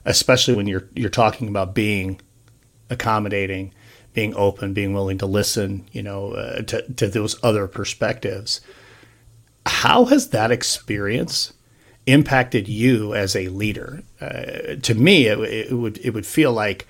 especially 0.05 0.55
when 0.55 0.67
you're 0.67 0.89
you're 0.95 1.11
talking 1.11 1.49
about 1.49 1.75
being 1.75 2.21
accommodating, 2.91 3.73
being 4.13 4.35
open, 4.35 4.75
being 4.75 4.93
willing 4.93 5.19
to 5.19 5.27
listen, 5.27 5.87
you 5.93 6.03
know, 6.03 6.33
uh, 6.33 6.63
to 6.63 6.93
to 6.93 7.09
those 7.09 7.43
other 7.43 7.67
perspectives. 7.67 8.61
How 9.65 10.07
has 10.07 10.31
that 10.31 10.51
experience 10.51 11.53
impacted 12.07 12.69
you 12.69 13.15
as 13.15 13.37
a 13.37 13.49
leader? 13.49 14.03
Uh, 14.21 14.77
to 14.83 14.95
me, 14.95 15.27
it, 15.27 15.39
it 15.39 15.73
would 15.73 15.99
it 15.99 16.11
would 16.11 16.27
feel 16.27 16.53
like 16.53 16.87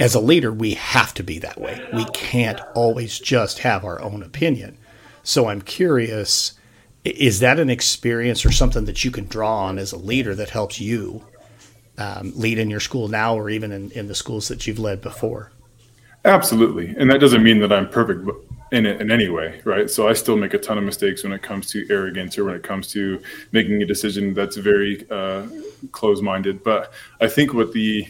as 0.00 0.14
a 0.14 0.20
leader, 0.20 0.52
we 0.52 0.74
have 0.74 1.14
to 1.14 1.22
be 1.22 1.38
that 1.38 1.60
way. 1.60 1.80
We 1.92 2.04
can't 2.06 2.60
always 2.74 3.18
just 3.18 3.60
have 3.60 3.84
our 3.84 4.00
own 4.00 4.22
opinion. 4.22 4.76
So 5.22 5.48
I'm 5.48 5.62
curious 5.62 6.54
is 7.04 7.40
that 7.40 7.60
an 7.60 7.68
experience 7.68 8.46
or 8.46 8.50
something 8.50 8.86
that 8.86 9.04
you 9.04 9.10
can 9.10 9.26
draw 9.26 9.64
on 9.66 9.78
as 9.78 9.92
a 9.92 9.98
leader 9.98 10.34
that 10.34 10.50
helps 10.50 10.80
you 10.80 11.22
um, 11.98 12.32
lead 12.34 12.58
in 12.58 12.70
your 12.70 12.80
school 12.80 13.08
now 13.08 13.36
or 13.36 13.50
even 13.50 13.72
in, 13.72 13.90
in 13.90 14.08
the 14.08 14.14
schools 14.14 14.48
that 14.48 14.66
you've 14.66 14.78
led 14.78 15.02
before? 15.02 15.52
Absolutely. 16.24 16.94
And 16.96 17.10
that 17.10 17.20
doesn't 17.20 17.42
mean 17.42 17.60
that 17.60 17.72
I'm 17.72 17.88
perfect 17.88 18.26
in 18.74 18.86
it 18.86 19.00
in 19.00 19.10
any 19.10 19.28
way, 19.28 19.60
right? 19.64 19.88
So 19.88 20.08
I 20.08 20.12
still 20.12 20.36
make 20.36 20.52
a 20.54 20.58
ton 20.58 20.78
of 20.78 20.84
mistakes 20.84 21.22
when 21.22 21.32
it 21.32 21.42
comes 21.42 21.68
to 21.68 21.86
arrogance 21.90 22.36
or 22.36 22.44
when 22.44 22.54
it 22.54 22.62
comes 22.62 22.88
to 22.88 23.22
making 23.52 23.82
a 23.82 23.86
decision 23.86 24.34
that's 24.34 24.56
very 24.56 25.06
uh, 25.10 25.46
close 25.92 26.20
minded. 26.20 26.62
But 26.62 26.92
I 27.20 27.28
think 27.28 27.54
what 27.54 27.72
the 27.72 28.06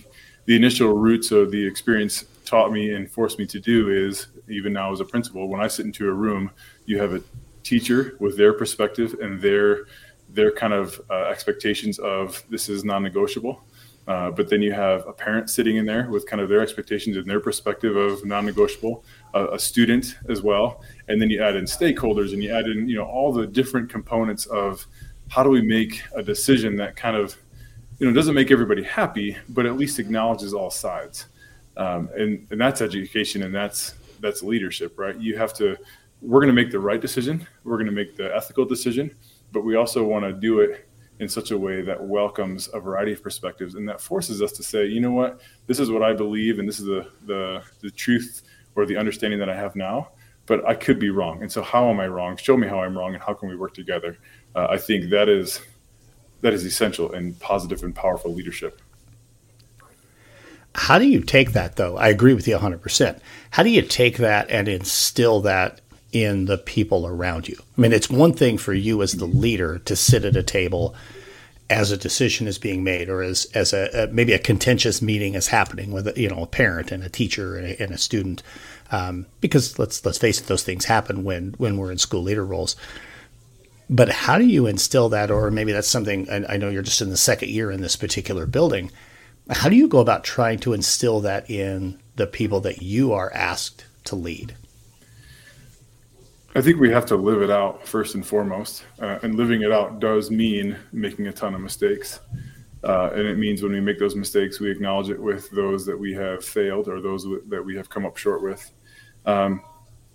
the 0.46 0.56
initial 0.56 0.92
roots 0.92 1.30
of 1.30 1.50
the 1.50 1.66
experience 1.66 2.24
taught 2.44 2.72
me 2.72 2.94
and 2.94 3.10
forced 3.10 3.38
me 3.38 3.46
to 3.46 3.58
do 3.58 3.90
is 3.90 4.28
even 4.48 4.72
now 4.72 4.92
as 4.92 5.00
a 5.00 5.04
principal 5.04 5.48
when 5.48 5.60
i 5.60 5.66
sit 5.66 5.86
into 5.86 6.06
a 6.06 6.12
room 6.12 6.50
you 6.84 6.98
have 6.98 7.14
a 7.14 7.22
teacher 7.62 8.16
with 8.20 8.36
their 8.36 8.52
perspective 8.52 9.16
and 9.20 9.40
their 9.40 9.86
their 10.28 10.52
kind 10.52 10.72
of 10.72 11.00
uh, 11.10 11.24
expectations 11.24 11.98
of 11.98 12.42
this 12.50 12.68
is 12.68 12.84
non-negotiable 12.84 13.64
uh, 14.06 14.30
but 14.30 14.50
then 14.50 14.60
you 14.60 14.72
have 14.72 15.06
a 15.06 15.12
parent 15.12 15.48
sitting 15.48 15.76
in 15.76 15.86
there 15.86 16.10
with 16.10 16.26
kind 16.26 16.42
of 16.42 16.48
their 16.50 16.60
expectations 16.60 17.16
and 17.16 17.26
their 17.26 17.40
perspective 17.40 17.96
of 17.96 18.22
non-negotiable 18.26 19.02
uh, 19.34 19.50
a 19.52 19.58
student 19.58 20.16
as 20.28 20.42
well 20.42 20.82
and 21.08 21.20
then 21.20 21.28
you 21.28 21.42
add 21.42 21.56
in 21.56 21.64
stakeholders 21.64 22.32
and 22.32 22.42
you 22.42 22.50
add 22.54 22.66
in 22.66 22.88
you 22.88 22.96
know 22.96 23.04
all 23.04 23.32
the 23.32 23.46
different 23.46 23.90
components 23.90 24.46
of 24.46 24.86
how 25.28 25.42
do 25.42 25.50
we 25.50 25.62
make 25.62 26.02
a 26.14 26.22
decision 26.22 26.76
that 26.76 26.96
kind 26.96 27.16
of 27.16 27.36
you 27.98 28.06
know 28.06 28.12
doesn't 28.12 28.34
make 28.34 28.50
everybody 28.50 28.82
happy, 28.82 29.36
but 29.48 29.66
at 29.66 29.76
least 29.76 29.98
acknowledges 29.98 30.52
all 30.52 30.70
sides. 30.70 31.26
Um, 31.76 32.08
and 32.16 32.46
and 32.50 32.60
that's 32.60 32.80
education, 32.80 33.42
and 33.42 33.54
that's 33.54 33.94
that's 34.20 34.42
leadership, 34.42 34.98
right? 34.98 35.16
You 35.18 35.36
have 35.36 35.54
to. 35.54 35.76
We're 36.22 36.40
going 36.40 36.54
to 36.54 36.60
make 36.62 36.70
the 36.70 36.80
right 36.80 37.00
decision. 37.00 37.46
We're 37.64 37.76
going 37.76 37.86
to 37.86 37.92
make 37.92 38.16
the 38.16 38.34
ethical 38.34 38.64
decision, 38.64 39.14
but 39.52 39.62
we 39.62 39.76
also 39.76 40.04
want 40.04 40.24
to 40.24 40.32
do 40.32 40.60
it 40.60 40.88
in 41.20 41.28
such 41.28 41.50
a 41.50 41.58
way 41.58 41.82
that 41.82 42.02
welcomes 42.02 42.68
a 42.72 42.80
variety 42.80 43.12
of 43.12 43.22
perspectives 43.22 43.74
and 43.74 43.88
that 43.88 44.00
forces 44.00 44.42
us 44.42 44.50
to 44.52 44.62
say, 44.62 44.86
you 44.86 45.00
know 45.00 45.12
what, 45.12 45.40
this 45.66 45.78
is 45.78 45.90
what 45.90 46.02
I 46.02 46.12
believe, 46.12 46.58
and 46.58 46.68
this 46.68 46.80
is 46.80 46.86
the 46.86 47.08
the, 47.26 47.62
the 47.80 47.90
truth 47.90 48.42
or 48.76 48.86
the 48.86 48.96
understanding 48.96 49.38
that 49.40 49.48
I 49.48 49.56
have 49.56 49.76
now. 49.76 50.10
But 50.46 50.66
I 50.68 50.74
could 50.74 50.98
be 50.98 51.08
wrong, 51.08 51.40
and 51.40 51.50
so 51.50 51.62
how 51.62 51.88
am 51.88 51.98
I 52.00 52.06
wrong? 52.06 52.36
Show 52.36 52.56
me 52.56 52.68
how 52.68 52.80
I'm 52.80 52.96
wrong, 52.96 53.14
and 53.14 53.22
how 53.22 53.32
can 53.32 53.48
we 53.48 53.56
work 53.56 53.72
together? 53.72 54.18
Uh, 54.54 54.66
I 54.70 54.76
think 54.76 55.08
that 55.08 55.28
is 55.28 55.60
that 56.42 56.52
is 56.52 56.66
essential 56.66 57.12
in 57.12 57.34
positive 57.34 57.82
and 57.82 57.94
powerful 57.94 58.34
leadership. 58.34 58.82
How 60.74 60.98
do 60.98 61.06
you 61.06 61.20
take 61.20 61.52
that 61.52 61.76
though? 61.76 61.96
I 61.96 62.08
agree 62.08 62.34
with 62.34 62.46
you 62.46 62.58
100%. 62.58 63.20
How 63.52 63.62
do 63.62 63.70
you 63.70 63.80
take 63.80 64.18
that 64.18 64.50
and 64.50 64.68
instill 64.68 65.40
that 65.42 65.80
in 66.14 66.44
the 66.44 66.56
people 66.56 67.06
around 67.06 67.48
you. 67.48 67.56
I 67.76 67.80
mean, 67.80 67.92
it's 67.92 68.08
one 68.08 68.32
thing 68.32 68.56
for 68.56 68.72
you 68.72 69.02
as 69.02 69.14
the 69.14 69.26
leader 69.26 69.80
to 69.80 69.96
sit 69.96 70.24
at 70.24 70.36
a 70.36 70.44
table 70.44 70.94
as 71.70 71.90
a 71.90 71.96
decision 71.96 72.46
is 72.46 72.58
being 72.58 72.84
made 72.84 73.08
or 73.08 73.22
as, 73.22 73.46
as 73.54 73.72
a, 73.72 73.88
a 73.94 74.06
maybe 74.08 74.32
a 74.32 74.38
contentious 74.38 75.00
meeting 75.00 75.34
is 75.34 75.48
happening 75.48 75.92
with 75.92 76.16
you 76.18 76.28
know 76.28 76.42
a 76.42 76.46
parent 76.46 76.92
and 76.92 77.02
a 77.02 77.08
teacher 77.08 77.56
and 77.56 77.66
a, 77.66 77.82
and 77.82 77.92
a 77.92 77.98
student 77.98 78.42
um, 78.90 79.26
because 79.40 79.78
let's 79.78 80.04
let's 80.04 80.18
face 80.18 80.40
it 80.40 80.46
those 80.46 80.62
things 80.62 80.84
happen 80.84 81.24
when 81.24 81.54
when 81.56 81.76
we're 81.76 81.92
in 81.92 81.98
school 81.98 82.22
leader 82.22 82.44
roles. 82.44 82.76
But 83.90 84.08
how 84.08 84.38
do 84.38 84.44
you 84.44 84.66
instill 84.66 85.10
that 85.10 85.30
or 85.30 85.50
maybe 85.50 85.72
that's 85.72 85.88
something 85.88 86.28
I, 86.30 86.54
I 86.54 86.56
know 86.56 86.70
you're 86.70 86.82
just 86.82 87.02
in 87.02 87.10
the 87.10 87.16
second 87.16 87.50
year 87.50 87.70
in 87.70 87.80
this 87.80 87.96
particular 87.96 88.46
building 88.46 88.90
how 89.50 89.68
do 89.68 89.76
you 89.76 89.88
go 89.88 89.98
about 89.98 90.24
trying 90.24 90.58
to 90.60 90.72
instill 90.72 91.20
that 91.20 91.50
in 91.50 91.98
the 92.16 92.26
people 92.26 92.60
that 92.60 92.82
you 92.82 93.12
are 93.12 93.32
asked 93.34 93.84
to 94.04 94.16
lead 94.16 94.54
I 96.56 96.62
think 96.62 96.78
we 96.78 96.90
have 96.90 97.06
to 97.06 97.16
live 97.16 97.42
it 97.42 97.50
out 97.50 97.86
first 97.86 98.14
and 98.14 98.24
foremost. 98.24 98.84
Uh, 99.00 99.18
and 99.22 99.34
living 99.34 99.62
it 99.62 99.72
out 99.72 99.98
does 99.98 100.30
mean 100.30 100.76
making 100.92 101.26
a 101.26 101.32
ton 101.32 101.52
of 101.54 101.60
mistakes. 101.60 102.20
Uh, 102.84 103.10
and 103.12 103.26
it 103.26 103.38
means 103.38 103.62
when 103.62 103.72
we 103.72 103.80
make 103.80 103.98
those 103.98 104.14
mistakes, 104.14 104.60
we 104.60 104.70
acknowledge 104.70 105.08
it 105.08 105.20
with 105.20 105.50
those 105.50 105.84
that 105.86 105.98
we 105.98 106.12
have 106.12 106.44
failed 106.44 106.86
or 106.86 107.00
those 107.00 107.26
that 107.48 107.64
we 107.64 107.74
have 107.74 107.88
come 107.88 108.06
up 108.06 108.16
short 108.16 108.42
with. 108.42 108.70
Um, 109.26 109.62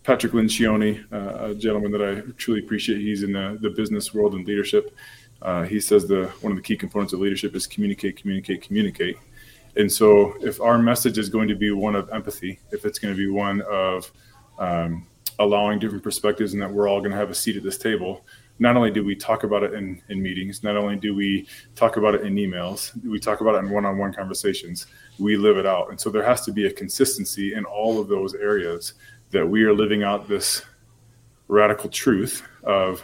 Patrick 0.03 0.31
Lencioni, 0.31 1.03
uh, 1.11 1.51
a 1.51 1.55
gentleman 1.55 1.91
that 1.91 2.01
I 2.01 2.21
truly 2.37 2.61
appreciate, 2.61 2.99
he's 2.99 3.23
in 3.23 3.33
the, 3.33 3.57
the 3.61 3.71
business 3.71 4.13
world 4.13 4.33
and 4.33 4.47
leadership. 4.47 4.95
Uh, 5.41 5.63
he 5.63 5.79
says 5.79 6.07
the 6.07 6.27
one 6.41 6.51
of 6.51 6.57
the 6.57 6.63
key 6.63 6.77
components 6.77 7.11
of 7.11 7.19
leadership 7.19 7.53
is 7.53 7.67
communicate, 7.67 8.15
communicate, 8.15 8.61
communicate. 8.61 9.17
And 9.75 9.91
so, 9.91 10.35
if 10.41 10.61
our 10.61 10.79
message 10.79 11.17
is 11.17 11.29
going 11.29 11.47
to 11.47 11.55
be 11.55 11.71
one 11.71 11.95
of 11.95 12.09
empathy, 12.11 12.59
if 12.71 12.85
it's 12.85 12.99
going 12.99 13.13
to 13.13 13.17
be 13.17 13.29
one 13.29 13.61
of 13.61 14.11
um, 14.57 15.07
allowing 15.39 15.79
different 15.79 16.03
perspectives 16.03 16.53
and 16.53 16.61
that 16.61 16.71
we're 16.71 16.87
all 16.87 16.99
going 16.99 17.11
to 17.11 17.17
have 17.17 17.29
a 17.29 17.35
seat 17.35 17.55
at 17.57 17.63
this 17.63 17.77
table. 17.77 18.25
Not 18.59 18.75
only 18.75 18.91
do 18.91 19.03
we 19.05 19.15
talk 19.15 19.45
about 19.45 19.63
it 19.63 19.73
in, 19.73 20.01
in 20.09 20.21
meetings 20.21 20.63
not 20.63 20.75
only 20.75 20.97
do 20.97 21.15
we 21.15 21.47
talk 21.75 21.95
about 21.95 22.13
it 22.13 22.21
in 22.21 22.35
emails 22.35 22.91
we 23.05 23.19
talk 23.19 23.39
about 23.39 23.55
it 23.55 23.59
in 23.59 23.69
one-on-one 23.69 24.13
conversations. 24.13 24.87
We 25.17 25.37
live 25.37 25.57
it 25.57 25.65
out. 25.65 25.89
And 25.89 25.99
so 25.99 26.09
there 26.09 26.23
has 26.23 26.41
to 26.41 26.51
be 26.51 26.67
a 26.67 26.71
consistency 26.71 27.53
in 27.53 27.63
all 27.65 27.99
of 27.99 28.09
those 28.09 28.35
areas 28.35 28.93
that 29.31 29.47
we 29.47 29.63
are 29.63 29.73
living 29.73 30.03
out 30.03 30.27
this 30.27 30.61
radical 31.47 31.89
truth 31.89 32.43
of 32.63 33.01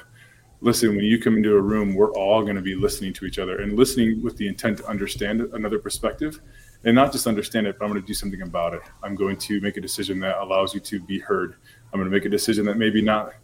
listen 0.62 0.96
when 0.96 1.06
you 1.06 1.20
come 1.20 1.38
into 1.38 1.56
a 1.56 1.62
room 1.62 1.96
we're 1.96 2.12
all 2.14 2.42
going 2.42 2.56
to 2.56 2.62
be 2.62 2.76
listening 2.76 3.12
to 3.12 3.26
each 3.26 3.40
other 3.40 3.62
and 3.62 3.78
listening 3.78 4.22
with 4.24 4.38
the 4.38 4.48
intent 4.48 4.78
to 4.78 4.86
understand 4.88 5.42
another 5.54 5.80
perspective 5.80 6.40
and 6.86 6.96
not 6.96 7.12
just 7.12 7.28
understand 7.28 7.68
it 7.68 7.78
but 7.78 7.86
i'm 7.86 7.92
going 7.92 8.02
to 8.02 8.08
do 8.08 8.14
something 8.14 8.42
about 8.42 8.74
it 8.74 8.82
i'm 9.04 9.16
going 9.16 9.36
to 9.36 9.60
make 9.62 9.78
a 9.78 9.82
decision 9.82 10.20
that 10.20 10.38
allows 10.38 10.74
you 10.74 10.80
to 10.80 11.00
be 11.02 11.20
heard 11.20 11.56
I'm 11.96 12.02
going 12.02 12.12
to 12.12 12.18
make 12.18 12.26
a 12.26 12.30
decision 12.30 12.66
that 12.66 12.78
maybe 12.78 13.02
not 13.02 13.36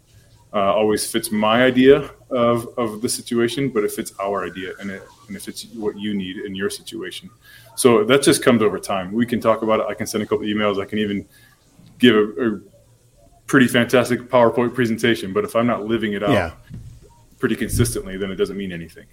uh, 0.52 0.74
always 0.74 1.10
fits 1.10 1.30
my 1.30 1.64
idea 1.64 2.10
of, 2.30 2.68
of 2.76 3.00
the 3.00 3.08
situation, 3.08 3.70
but 3.70 3.82
it 3.82 3.90
fits 3.90 4.12
our 4.20 4.44
idea 4.44 4.74
and 4.78 4.90
it 4.90 5.02
and 5.26 5.34
if 5.34 5.48
it's 5.48 5.64
what 5.72 5.98
you 5.98 6.12
need 6.12 6.36
in 6.36 6.54
your 6.54 6.68
situation. 6.68 7.30
So 7.76 8.04
that 8.04 8.22
just 8.22 8.44
comes 8.44 8.60
over 8.60 8.78
time. 8.78 9.10
We 9.10 9.24
can 9.24 9.40
talk 9.40 9.62
about 9.62 9.80
it. 9.80 9.86
I 9.88 9.94
can 9.94 10.06
send 10.06 10.22
a 10.22 10.26
couple 10.26 10.44
emails. 10.44 10.78
I 10.78 10.84
can 10.84 10.98
even 10.98 11.26
give 11.98 12.14
a, 12.14 12.56
a 12.56 12.60
pretty 13.46 13.68
fantastic 13.68 14.20
PowerPoint 14.28 14.74
presentation. 14.74 15.32
But 15.32 15.44
if 15.44 15.56
I'm 15.56 15.66
not 15.66 15.86
living 15.86 16.12
it 16.12 16.22
out 16.22 16.32
yeah. 16.32 16.50
pretty 17.38 17.56
consistently, 17.56 18.18
then 18.18 18.30
it 18.30 18.36
doesn't 18.36 18.58
mean 18.58 18.72
anything. 18.72 19.06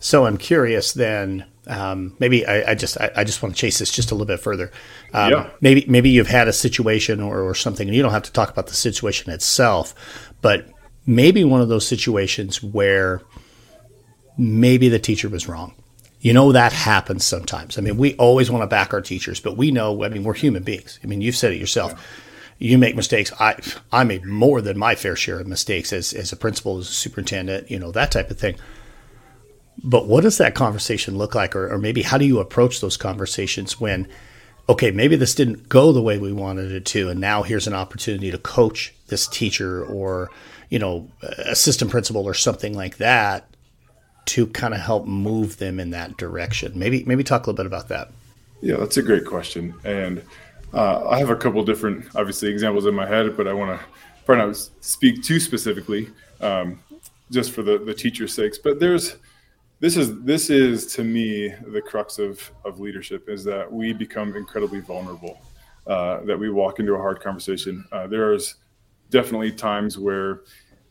So 0.00 0.26
I'm 0.26 0.38
curious 0.38 0.92
then. 0.92 1.44
Um, 1.66 2.16
maybe 2.18 2.46
I, 2.46 2.70
I 2.70 2.74
just 2.74 2.98
I, 2.98 3.10
I, 3.16 3.24
just 3.24 3.42
want 3.42 3.54
to 3.54 3.60
chase 3.60 3.78
this 3.78 3.92
just 3.92 4.10
a 4.10 4.14
little 4.14 4.26
bit 4.26 4.40
further. 4.40 4.72
Um, 5.12 5.30
yeah. 5.30 5.50
Maybe 5.60 5.84
maybe 5.86 6.08
you've 6.08 6.28
had 6.28 6.48
a 6.48 6.52
situation 6.52 7.20
or, 7.20 7.42
or 7.42 7.54
something, 7.54 7.86
and 7.86 7.94
you 7.94 8.02
don't 8.02 8.12
have 8.12 8.22
to 8.22 8.32
talk 8.32 8.48
about 8.48 8.68
the 8.68 8.74
situation 8.74 9.30
itself, 9.30 9.94
but 10.40 10.66
maybe 11.04 11.44
one 11.44 11.60
of 11.60 11.68
those 11.68 11.86
situations 11.86 12.62
where 12.62 13.20
maybe 14.38 14.88
the 14.88 14.98
teacher 14.98 15.28
was 15.28 15.46
wrong. 15.46 15.74
You 16.20 16.32
know 16.32 16.52
that 16.52 16.72
happens 16.72 17.24
sometimes. 17.24 17.76
I 17.76 17.82
mean, 17.82 17.98
we 17.98 18.14
always 18.14 18.50
want 18.50 18.62
to 18.62 18.66
back 18.66 18.94
our 18.94 19.02
teachers, 19.02 19.38
but 19.38 19.58
we 19.58 19.70
know. 19.70 20.04
I 20.04 20.08
mean, 20.08 20.24
we're 20.24 20.34
human 20.34 20.62
beings. 20.62 20.98
I 21.04 21.06
mean, 21.06 21.20
you've 21.20 21.36
said 21.36 21.52
it 21.52 21.60
yourself. 21.60 21.92
Yeah. 21.92 22.70
You 22.70 22.78
make 22.78 22.96
mistakes. 22.96 23.30
I 23.38 23.56
I 23.92 24.04
made 24.04 24.24
more 24.24 24.62
than 24.62 24.78
my 24.78 24.94
fair 24.94 25.16
share 25.16 25.38
of 25.38 25.46
mistakes 25.46 25.92
as 25.92 26.14
as 26.14 26.32
a 26.32 26.36
principal, 26.36 26.78
as 26.78 26.88
a 26.88 26.92
superintendent. 26.92 27.70
You 27.70 27.78
know 27.78 27.92
that 27.92 28.10
type 28.10 28.30
of 28.30 28.38
thing 28.38 28.56
but 29.82 30.06
what 30.06 30.22
does 30.22 30.38
that 30.38 30.54
conversation 30.54 31.16
look 31.16 31.34
like? 31.34 31.54
Or, 31.54 31.72
or 31.72 31.78
maybe 31.78 32.02
how 32.02 32.18
do 32.18 32.24
you 32.24 32.40
approach 32.40 32.80
those 32.80 32.96
conversations 32.96 33.80
when, 33.80 34.08
okay, 34.68 34.90
maybe 34.90 35.16
this 35.16 35.34
didn't 35.34 35.68
go 35.68 35.92
the 35.92 36.02
way 36.02 36.18
we 36.18 36.32
wanted 36.32 36.72
it 36.72 36.84
to, 36.86 37.08
and 37.08 37.20
now 37.20 37.42
here's 37.42 37.66
an 37.66 37.74
opportunity 37.74 38.30
to 38.30 38.38
coach 38.38 38.92
this 39.06 39.26
teacher 39.26 39.84
or, 39.84 40.30
you 40.68 40.78
know, 40.78 41.08
assistant 41.22 41.90
principal 41.90 42.24
or 42.24 42.34
something 42.34 42.74
like 42.74 42.98
that 42.98 43.48
to 44.26 44.46
kind 44.48 44.74
of 44.74 44.80
help 44.80 45.06
move 45.06 45.56
them 45.56 45.80
in 45.80 45.90
that 45.90 46.18
direction. 46.18 46.78
Maybe 46.78 47.02
maybe 47.04 47.24
talk 47.24 47.46
a 47.46 47.50
little 47.50 47.56
bit 47.56 47.66
about 47.66 47.88
that. 47.88 48.10
Yeah, 48.60 48.76
that's 48.76 48.96
a 48.98 49.02
great 49.02 49.24
question, 49.24 49.72
and 49.84 50.22
uh, 50.74 51.08
I 51.08 51.18
have 51.18 51.30
a 51.30 51.36
couple 51.36 51.62
different, 51.64 52.04
obviously, 52.14 52.50
examples 52.50 52.84
in 52.84 52.94
my 52.94 53.06
head, 53.06 53.36
but 53.36 53.48
I 53.48 53.54
want 53.54 53.78
to 53.78 53.86
probably 54.26 54.46
not 54.48 54.56
speak 54.80 55.22
too 55.22 55.40
specifically, 55.40 56.10
um, 56.42 56.80
just 57.30 57.52
for 57.52 57.62
the 57.62 57.78
the 57.78 57.94
teacher's 57.94 58.34
sakes. 58.34 58.58
But 58.58 58.80
there's 58.80 59.16
this 59.80 59.96
is 59.96 60.20
this 60.22 60.50
is 60.50 60.86
to 60.94 61.04
me 61.04 61.52
the 61.68 61.80
crux 61.80 62.18
of 62.18 62.50
of 62.64 62.80
leadership 62.80 63.28
is 63.28 63.44
that 63.44 63.70
we 63.70 63.92
become 63.92 64.36
incredibly 64.36 64.80
vulnerable 64.80 65.40
uh, 65.86 66.20
that 66.24 66.38
we 66.38 66.50
walk 66.50 66.80
into 66.80 66.94
a 66.94 66.98
hard 66.98 67.20
conversation 67.20 67.84
uh, 67.92 68.06
there's 68.06 68.56
definitely 69.10 69.52
times 69.52 69.98
where 69.98 70.42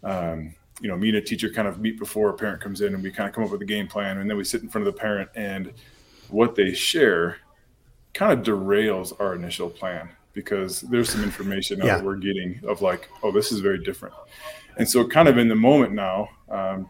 um, 0.04 0.54
you 0.82 0.88
know 0.88 0.96
me 0.96 1.10
and 1.10 1.18
a 1.18 1.22
teacher 1.22 1.50
kind 1.50 1.68
of 1.68 1.80
meet 1.80 2.00
before 2.00 2.30
a 2.30 2.34
parent 2.34 2.62
comes 2.62 2.82
in 2.82 2.94
and 2.94 3.04
we 3.04 3.12
kind 3.12 3.28
of 3.28 3.36
come 3.36 3.44
up 3.44 3.52
with 3.52 3.62
a 3.62 3.66
game 3.66 3.88
plan 3.88 4.20
and 4.20 4.30
then 4.30 4.38
we 4.38 4.44
sit 4.44 4.62
in 4.62 4.70
front 4.70 4.88
of 4.88 4.94
the 4.94 5.00
parent 5.00 5.30
and 5.36 5.74
what 6.30 6.56
they 6.56 6.74
share 6.74 7.38
kind 8.14 8.32
of 8.32 8.46
derails 8.46 9.14
our 9.20 9.36
initial 9.36 9.70
plan 9.70 10.10
because 10.34 10.82
there's 10.82 11.10
some 11.10 11.24
information 11.24 11.80
yeah. 11.80 11.98
that 11.98 12.06
we're 12.06 12.16
getting 12.16 12.60
of 12.68 12.82
like 12.82 13.10
oh 13.24 13.32
this 13.32 13.52
is 13.52 13.60
very 13.60 13.84
different 13.84 14.14
and 14.78 14.88
so 14.88 15.06
kind 15.08 15.28
of 15.28 15.38
in 15.38 15.48
the 15.48 15.56
moment 15.56 15.94
now 15.94 16.30
um, 16.50 16.90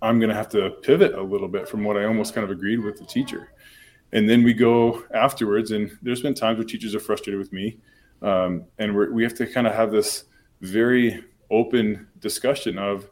I'm 0.00 0.18
going 0.18 0.30
to 0.30 0.34
have 0.34 0.48
to 0.50 0.70
pivot 0.82 1.14
a 1.14 1.22
little 1.22 1.48
bit 1.48 1.68
from 1.68 1.84
what 1.84 1.96
I 1.96 2.04
almost 2.04 2.34
kind 2.34 2.44
of 2.44 2.50
agreed 2.50 2.78
with 2.78 2.98
the 2.98 3.04
teacher. 3.04 3.52
And 4.12 4.28
then 4.28 4.42
we 4.42 4.54
go 4.54 5.04
afterwards, 5.12 5.70
and 5.70 5.90
there's 6.02 6.22
been 6.22 6.34
times 6.34 6.58
where 6.58 6.64
teachers 6.64 6.94
are 6.94 7.00
frustrated 7.00 7.38
with 7.38 7.52
me, 7.52 7.78
um, 8.22 8.64
and 8.78 8.94
we 8.94 9.22
have 9.22 9.34
to 9.34 9.46
kind 9.46 9.66
of 9.66 9.74
have 9.74 9.92
this 9.92 10.24
very 10.60 11.24
open 11.50 12.06
discussion 12.20 12.78
of 12.78 13.08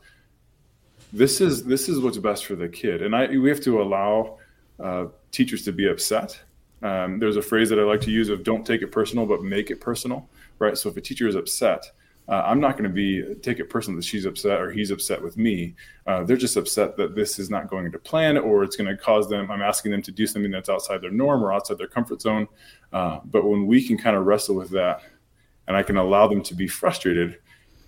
this 1.12 1.40
is 1.40 1.64
this 1.64 1.88
is 1.88 2.00
what's 2.00 2.19
best 2.19 2.47
for 2.47 2.57
the 2.57 2.69
kid, 2.69 3.02
and 3.02 3.14
I 3.14 3.26
we 3.28 3.49
have 3.49 3.61
to 3.62 3.81
allow 3.81 4.38
uh, 4.83 5.07
teachers 5.31 5.62
to 5.64 5.73
be 5.73 5.88
upset. 5.88 6.40
Um, 6.83 7.19
there's 7.19 7.37
a 7.37 7.43
phrase 7.43 7.69
that 7.71 7.78
I 7.78 7.83
like 7.83 8.00
to 8.02 8.11
use 8.11 8.28
of 8.28 8.43
"don't 8.43 8.66
take 8.66 8.83
it 8.83 8.90
personal, 8.90 9.26
but 9.26 9.43
make 9.43 9.71
it 9.71 9.81
personal." 9.81 10.28
Right. 10.59 10.76
So 10.76 10.88
if 10.88 10.97
a 10.97 11.00
teacher 11.00 11.28
is 11.28 11.35
upset, 11.35 11.90
uh, 12.28 12.42
I'm 12.45 12.61
not 12.61 12.73
going 12.73 12.90
to 12.90 12.95
be 12.95 13.35
take 13.37 13.61
it 13.61 13.71
personal 13.71 13.97
that 13.97 14.04
she's 14.04 14.25
upset 14.25 14.61
or 14.61 14.71
he's 14.73 14.90
upset 14.90 15.23
with 15.23 15.37
me. 15.37 15.75
Uh, 16.06 16.25
they're 16.25 16.37
just 16.37 16.56
upset 16.56 16.97
that 16.97 17.14
this 17.14 17.38
is 17.38 17.50
not 17.50 17.71
going 17.71 17.90
to 17.92 17.99
plan 17.99 18.37
or 18.37 18.64
it's 18.64 18.76
going 18.76 18.88
to 18.88 18.97
cause 18.97 19.28
them. 19.28 19.50
I'm 19.50 19.62
asking 19.62 19.92
them 19.92 20.02
to 20.02 20.11
do 20.11 20.26
something 20.26 20.50
that's 20.50 20.68
outside 20.68 21.00
their 21.00 21.11
norm 21.11 21.45
or 21.45 21.52
outside 21.52 21.78
their 21.78 21.87
comfort 21.87 22.21
zone. 22.21 22.49
Uh, 22.92 23.21
but 23.26 23.45
when 23.45 23.66
we 23.66 23.87
can 23.87 23.97
kind 23.97 24.16
of 24.16 24.26
wrestle 24.26 24.56
with 24.56 24.71
that, 24.71 25.02
and 25.68 25.76
I 25.76 25.83
can 25.83 25.97
allow 25.97 26.26
them 26.26 26.42
to 26.42 26.54
be 26.54 26.66
frustrated, 26.68 27.38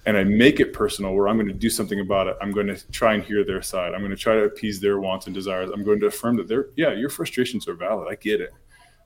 and 0.07 0.16
I 0.16 0.25
make 0.25 0.61
it 0.61 0.73
personal 0.73 1.14
where 1.14 1.28
I'm 1.28 1.37
going 1.37 1.49
to 1.49 1.54
do 1.54 1.71
something 1.71 2.00
about 2.00 2.28
it. 2.28 2.37
I'm 2.40 2.52
going 2.52 2.66
to 2.68 2.90
try 2.90 3.14
and 3.14 3.23
hear 3.23 3.45
their 3.45 3.62
side. 3.62 3.92
I'm 3.92 4.00
going 4.00 4.11
to 4.11 4.16
try 4.16 4.35
to 4.35 4.45
appease 4.45 4.80
their 4.80 5.00
wants 5.00 5.26
and 5.26 5.35
desires. 5.35 5.71
I'm 5.71 5.85
going 5.85 6.00
to 6.00 6.07
affirm 6.07 6.37
that 6.37 6.49
they're 6.49 6.68
yeah, 6.76 6.92
your 6.92 7.11
frustrations 7.11 7.68
are 7.68 7.75
valid. 7.75 8.09
I 8.09 8.14
get 8.14 8.40
it. 8.40 8.52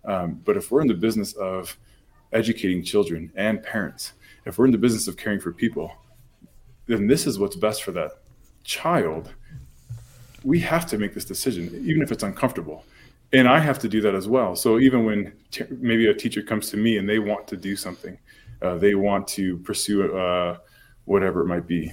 Um, 0.04 0.40
but 0.44 0.56
if 0.56 0.70
we're 0.70 0.80
in 0.80 0.88
the 0.88 0.94
business 0.94 1.32
of 1.34 1.76
educating 2.32 2.82
children 2.82 3.32
and 3.36 3.62
parents 3.62 4.12
if 4.44 4.58
we're 4.58 4.66
in 4.66 4.72
the 4.72 4.78
business 4.78 5.08
of 5.08 5.16
caring 5.16 5.40
for 5.40 5.52
people, 5.52 5.92
then 6.86 7.06
this 7.06 7.26
is 7.26 7.38
what's 7.38 7.56
best 7.56 7.82
for 7.82 7.92
that 7.92 8.12
child. 8.64 9.32
We 10.44 10.60
have 10.60 10.86
to 10.86 10.98
make 10.98 11.14
this 11.14 11.24
decision, 11.24 11.66
even 11.84 12.02
if 12.02 12.10
it's 12.10 12.22
uncomfortable. 12.22 12.84
And 13.32 13.48
I 13.48 13.60
have 13.60 13.78
to 13.80 13.88
do 13.88 14.00
that 14.02 14.14
as 14.14 14.28
well. 14.28 14.56
So 14.56 14.78
even 14.78 15.04
when 15.04 15.32
t- 15.50 15.64
maybe 15.70 16.06
a 16.08 16.14
teacher 16.14 16.42
comes 16.42 16.68
to 16.70 16.76
me 16.76 16.98
and 16.98 17.08
they 17.08 17.18
want 17.18 17.48
to 17.48 17.56
do 17.56 17.76
something, 17.76 18.18
uh, 18.60 18.76
they 18.76 18.94
want 18.94 19.26
to 19.28 19.58
pursue 19.58 20.14
uh, 20.16 20.58
whatever 21.06 21.40
it 21.40 21.46
might 21.46 21.66
be. 21.66 21.92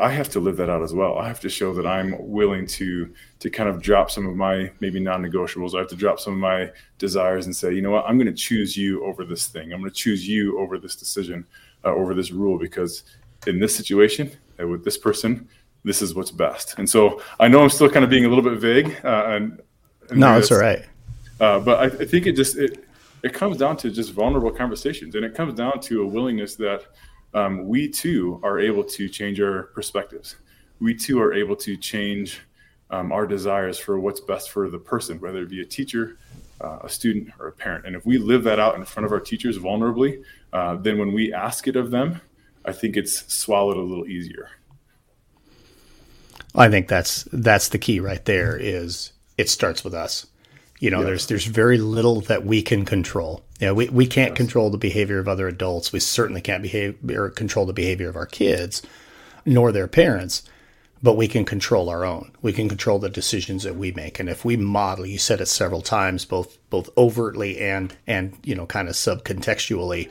I 0.00 0.10
have 0.10 0.28
to 0.30 0.40
live 0.40 0.56
that 0.56 0.68
out 0.68 0.82
as 0.82 0.92
well. 0.92 1.18
I 1.18 1.28
have 1.28 1.38
to 1.40 1.48
show 1.48 1.72
that 1.74 1.86
I'm 1.86 2.16
willing 2.18 2.66
to 2.66 3.14
to 3.38 3.50
kind 3.50 3.68
of 3.68 3.80
drop 3.80 4.10
some 4.10 4.26
of 4.26 4.34
my 4.34 4.72
maybe 4.80 4.98
non-negotiables. 4.98 5.74
I 5.74 5.78
have 5.78 5.88
to 5.88 5.96
drop 5.96 6.18
some 6.18 6.32
of 6.32 6.38
my 6.40 6.70
desires 6.98 7.46
and 7.46 7.54
say, 7.54 7.72
you 7.72 7.80
know 7.80 7.92
what, 7.92 8.04
I'm 8.04 8.18
going 8.18 8.26
to 8.26 8.32
choose 8.32 8.76
you 8.76 9.04
over 9.04 9.24
this 9.24 9.46
thing. 9.46 9.72
I'm 9.72 9.78
going 9.78 9.90
to 9.90 9.96
choose 9.96 10.26
you 10.26 10.58
over 10.58 10.78
this 10.78 10.96
decision, 10.96 11.46
uh, 11.84 11.94
over 11.94 12.12
this 12.12 12.32
rule, 12.32 12.58
because 12.58 13.04
in 13.46 13.60
this 13.60 13.76
situation 13.76 14.32
uh, 14.60 14.66
with 14.66 14.84
this 14.84 14.98
person, 14.98 15.48
this 15.84 16.02
is 16.02 16.12
what's 16.12 16.32
best. 16.32 16.76
And 16.78 16.90
so 16.90 17.22
I 17.38 17.46
know 17.46 17.62
I'm 17.62 17.70
still 17.70 17.88
kind 17.88 18.04
of 18.04 18.10
being 18.10 18.24
a 18.24 18.28
little 18.28 18.42
bit 18.42 18.58
vague. 18.58 18.96
Uh, 19.04 19.26
and, 19.28 19.60
and 20.10 20.18
no, 20.18 20.38
it's 20.38 20.50
all 20.50 20.58
right. 20.58 20.84
Uh, 21.40 21.60
but 21.60 21.78
I, 21.78 21.84
I, 21.84 22.04
think 22.04 22.26
it 22.26 22.32
just 22.32 22.56
it, 22.56 22.84
it 23.22 23.32
comes 23.32 23.56
down 23.56 23.76
to 23.78 23.90
just 23.92 24.12
vulnerable 24.12 24.50
conversations, 24.50 25.14
and 25.14 25.24
it 25.24 25.34
comes 25.34 25.54
down 25.54 25.80
to 25.82 26.02
a 26.02 26.06
willingness 26.06 26.56
that 26.56 26.82
um, 27.34 27.66
we 27.66 27.88
too 27.88 28.40
are 28.42 28.58
able 28.58 28.84
to 28.84 29.08
change 29.08 29.40
our 29.40 29.64
perspectives. 29.74 30.36
We 30.80 30.94
too 30.94 31.20
are 31.20 31.34
able 31.34 31.56
to 31.56 31.76
change 31.76 32.40
um, 32.90 33.12
our 33.12 33.26
desires 33.26 33.78
for 33.78 34.00
what's 34.00 34.20
best 34.20 34.50
for 34.50 34.68
the 34.70 34.78
person, 34.78 35.20
whether 35.20 35.42
it 35.42 35.50
be 35.50 35.60
a 35.60 35.66
teacher, 35.66 36.18
uh, 36.60 36.78
a 36.82 36.88
student, 36.88 37.30
or 37.38 37.48
a 37.48 37.52
parent. 37.52 37.86
And 37.86 37.94
if 37.94 38.06
we 38.06 38.18
live 38.18 38.44
that 38.44 38.58
out 38.58 38.76
in 38.76 38.84
front 38.84 39.06
of 39.06 39.12
our 39.12 39.20
teachers 39.20 39.58
vulnerably, 39.58 40.22
uh, 40.52 40.76
then 40.76 40.98
when 40.98 41.12
we 41.12 41.32
ask 41.32 41.68
it 41.68 41.76
of 41.76 41.90
them, 41.90 42.20
I 42.64 42.72
think 42.72 42.96
it's 42.96 43.32
swallowed 43.32 43.76
a 43.76 43.82
little 43.82 44.06
easier. 44.06 44.50
I 46.54 46.68
think 46.68 46.88
that's 46.88 47.24
that's 47.32 47.68
the 47.68 47.78
key 47.78 48.00
right 48.00 48.24
there. 48.24 48.56
Is 48.56 49.12
it 49.36 49.48
starts 49.48 49.84
with 49.84 49.94
us. 49.94 50.26
You 50.80 50.90
know, 50.90 51.02
there's 51.02 51.26
there's 51.26 51.44
very 51.44 51.78
little 51.78 52.20
that 52.22 52.44
we 52.44 52.62
can 52.62 52.84
control. 52.84 53.42
Yeah, 53.58 53.72
we, 53.72 53.88
we 53.88 54.06
can't 54.06 54.30
yes. 54.30 54.36
control 54.36 54.70
the 54.70 54.78
behavior 54.78 55.18
of 55.18 55.26
other 55.26 55.48
adults. 55.48 55.92
We 55.92 56.00
certainly 56.00 56.40
can't 56.40 56.62
behave 56.62 56.96
or 57.10 57.30
control 57.30 57.66
the 57.66 57.72
behavior 57.72 58.08
of 58.08 58.16
our 58.16 58.26
kids, 58.26 58.82
nor 59.44 59.72
their 59.72 59.88
parents 59.88 60.42
but 61.02 61.14
we 61.14 61.28
can 61.28 61.44
control 61.44 61.88
our 61.88 62.04
own. 62.04 62.32
We 62.42 62.52
can 62.52 62.68
control 62.68 62.98
the 62.98 63.08
decisions 63.08 63.62
that 63.62 63.76
we 63.76 63.92
make. 63.92 64.18
And 64.18 64.28
if 64.28 64.44
we 64.44 64.56
model, 64.56 65.06
you 65.06 65.18
said 65.18 65.40
it 65.40 65.46
several 65.46 65.82
times, 65.82 66.24
both 66.24 66.58
both 66.70 66.90
overtly 66.96 67.58
and 67.58 67.94
and 68.06 68.36
you 68.44 68.54
know 68.54 68.66
kind 68.66 68.88
of 68.88 68.94
subcontextually, 68.94 70.10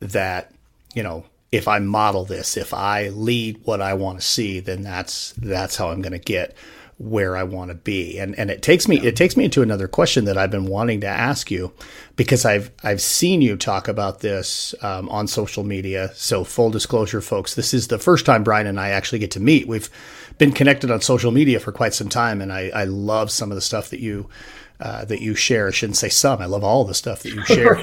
that 0.00 0.52
you 0.94 1.02
know 1.02 1.24
if 1.52 1.68
I 1.68 1.78
model 1.78 2.24
this, 2.24 2.56
if 2.56 2.72
I 2.72 3.08
lead 3.08 3.60
what 3.64 3.80
I 3.80 3.94
want 3.94 4.20
to 4.20 4.26
see, 4.26 4.60
then 4.60 4.82
that's 4.82 5.32
that's 5.32 5.76
how 5.76 5.90
I'm 5.90 6.02
going 6.02 6.12
to 6.12 6.18
get 6.18 6.56
where 6.98 7.36
I 7.36 7.42
want 7.42 7.70
to 7.70 7.74
be. 7.74 8.18
And 8.18 8.38
and 8.38 8.50
it 8.50 8.62
takes 8.62 8.88
me 8.88 8.98
it 8.98 9.16
takes 9.16 9.36
me 9.36 9.44
into 9.44 9.62
another 9.62 9.86
question 9.86 10.24
that 10.24 10.38
I've 10.38 10.50
been 10.50 10.66
wanting 10.66 11.02
to 11.02 11.06
ask 11.06 11.50
you 11.50 11.72
because 12.16 12.44
I've 12.44 12.70
I've 12.82 13.02
seen 13.02 13.42
you 13.42 13.56
talk 13.56 13.86
about 13.86 14.20
this 14.20 14.74
um, 14.82 15.08
on 15.10 15.26
social 15.26 15.62
media. 15.62 16.10
So 16.14 16.42
full 16.42 16.70
disclosure, 16.70 17.20
folks, 17.20 17.54
this 17.54 17.74
is 17.74 17.88
the 17.88 17.98
first 17.98 18.24
time 18.24 18.44
Brian 18.44 18.66
and 18.66 18.80
I 18.80 18.90
actually 18.90 19.18
get 19.18 19.30
to 19.32 19.40
meet. 19.40 19.68
We've 19.68 19.90
been 20.38 20.52
connected 20.52 20.90
on 20.90 21.00
social 21.00 21.30
media 21.30 21.60
for 21.60 21.72
quite 21.72 21.94
some 21.94 22.08
time, 22.08 22.40
and 22.40 22.52
I, 22.52 22.70
I 22.74 22.84
love 22.84 23.30
some 23.30 23.50
of 23.50 23.54
the 23.56 23.62
stuff 23.62 23.90
that 23.90 24.00
you 24.00 24.28
uh, 24.78 25.04
that 25.06 25.20
you 25.20 25.34
share. 25.34 25.68
I 25.68 25.70
shouldn't 25.70 25.96
say 25.96 26.08
some. 26.08 26.40
I 26.40 26.46
love 26.46 26.62
all 26.62 26.84
the 26.84 26.94
stuff 26.94 27.22
that 27.22 27.32
you 27.32 27.44
share. 27.46 27.78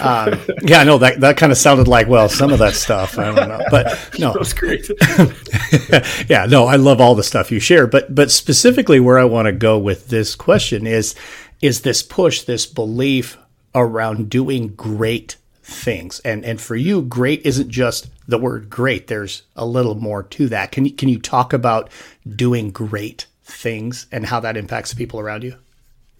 um, 0.00 0.40
yeah, 0.62 0.80
I 0.80 0.84
know 0.84 0.98
that 0.98 1.20
that 1.20 1.36
kind 1.36 1.52
of 1.52 1.58
sounded 1.58 1.88
like 1.88 2.08
well, 2.08 2.28
some 2.28 2.52
of 2.52 2.58
that 2.60 2.74
stuff. 2.74 3.18
I 3.18 3.34
don't 3.34 3.48
know, 3.48 3.60
but 3.70 4.10
no, 4.18 4.32
that's 4.32 4.52
great. 4.52 4.88
yeah, 6.28 6.46
no, 6.46 6.66
I 6.66 6.76
love 6.76 7.00
all 7.00 7.14
the 7.14 7.22
stuff 7.22 7.50
you 7.52 7.60
share. 7.60 7.86
But 7.86 8.14
but 8.14 8.30
specifically, 8.30 9.00
where 9.00 9.18
I 9.18 9.24
want 9.24 9.46
to 9.46 9.52
go 9.52 9.78
with 9.78 10.08
this 10.08 10.34
question 10.34 10.86
is 10.86 11.14
is 11.60 11.82
this 11.82 12.02
push, 12.02 12.42
this 12.42 12.66
belief 12.66 13.36
around 13.74 14.30
doing 14.30 14.68
great 14.68 15.36
things, 15.62 16.20
and 16.20 16.44
and 16.44 16.60
for 16.60 16.76
you, 16.76 17.02
great 17.02 17.42
isn't 17.44 17.68
just 17.68 18.08
the 18.26 18.38
word 18.38 18.70
great. 18.70 19.06
There's 19.06 19.42
a 19.56 19.66
little 19.66 19.94
more 19.94 20.22
to 20.22 20.48
that. 20.48 20.72
Can 20.72 20.84
you 20.84 20.92
can 20.92 21.08
you 21.08 21.18
talk 21.18 21.52
about 21.52 21.90
doing 22.36 22.70
great 22.70 23.26
things 23.44 24.06
and 24.12 24.26
how 24.26 24.40
that 24.40 24.56
impacts 24.56 24.90
the 24.90 24.96
people 24.96 25.20
around 25.20 25.42
you? 25.42 25.56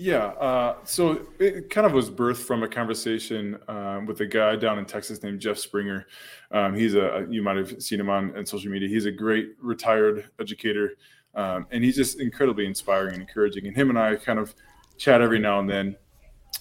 Yeah. 0.00 0.26
Uh, 0.26 0.76
so 0.84 1.26
it 1.40 1.70
kind 1.70 1.84
of 1.84 1.92
was 1.92 2.08
birthed 2.08 2.36
from 2.44 2.62
a 2.62 2.68
conversation 2.68 3.58
um, 3.66 4.06
with 4.06 4.20
a 4.20 4.26
guy 4.26 4.54
down 4.54 4.78
in 4.78 4.84
Texas 4.84 5.24
named 5.24 5.40
Jeff 5.40 5.58
Springer. 5.58 6.06
Um, 6.52 6.72
he's 6.72 6.94
a, 6.94 7.26
you 7.28 7.42
might 7.42 7.56
have 7.56 7.82
seen 7.82 7.98
him 7.98 8.08
on, 8.08 8.36
on, 8.36 8.46
social 8.46 8.70
media. 8.70 8.88
He's 8.88 9.06
a 9.06 9.10
great 9.10 9.48
retired 9.60 10.30
educator. 10.40 10.92
Um, 11.34 11.66
and 11.72 11.82
he's 11.82 11.96
just 11.96 12.20
incredibly 12.20 12.64
inspiring 12.64 13.14
and 13.14 13.22
encouraging. 13.22 13.66
And 13.66 13.76
him 13.76 13.90
and 13.90 13.98
I 13.98 14.14
kind 14.14 14.38
of 14.38 14.54
chat 14.98 15.20
every 15.20 15.40
now 15.40 15.58
and 15.58 15.68
then. 15.68 15.96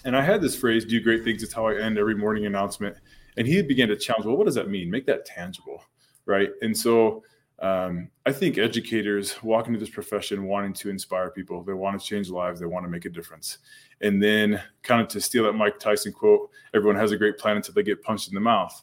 And 0.04 0.16
I 0.16 0.20
had 0.22 0.42
this 0.42 0.56
phrase, 0.56 0.84
do 0.84 1.00
great 1.00 1.22
things. 1.22 1.44
It's 1.44 1.54
how 1.54 1.68
I 1.68 1.80
end 1.80 1.96
every 1.96 2.16
morning 2.16 2.44
announcement. 2.44 2.96
And 3.36 3.46
he 3.46 3.62
began 3.62 3.88
to 3.88 3.96
challenge, 3.96 4.26
well, 4.26 4.36
what 4.36 4.46
does 4.46 4.56
that 4.56 4.68
mean? 4.68 4.90
Make 4.90 5.06
that 5.06 5.24
tangible. 5.24 5.84
Right. 6.26 6.50
And 6.60 6.76
so 6.76 7.22
um, 7.60 8.08
I 8.24 8.32
think 8.32 8.56
educators 8.56 9.42
walk 9.42 9.66
into 9.66 9.80
this 9.80 9.90
profession 9.90 10.44
wanting 10.44 10.72
to 10.74 10.90
inspire 10.90 11.30
people. 11.30 11.64
They 11.64 11.72
want 11.72 12.00
to 12.00 12.06
change 12.06 12.30
lives. 12.30 12.60
They 12.60 12.66
want 12.66 12.84
to 12.84 12.90
make 12.90 13.04
a 13.04 13.10
difference. 13.10 13.58
And 14.00 14.22
then, 14.22 14.62
kind 14.82 15.02
of 15.02 15.08
to 15.08 15.20
steal 15.20 15.44
that 15.44 15.54
Mike 15.54 15.80
Tyson 15.80 16.12
quote, 16.12 16.50
everyone 16.72 16.96
has 16.96 17.10
a 17.10 17.16
great 17.16 17.36
plan 17.36 17.56
until 17.56 17.74
they 17.74 17.82
get 17.82 18.02
punched 18.02 18.28
in 18.28 18.34
the 18.34 18.40
mouth. 18.40 18.80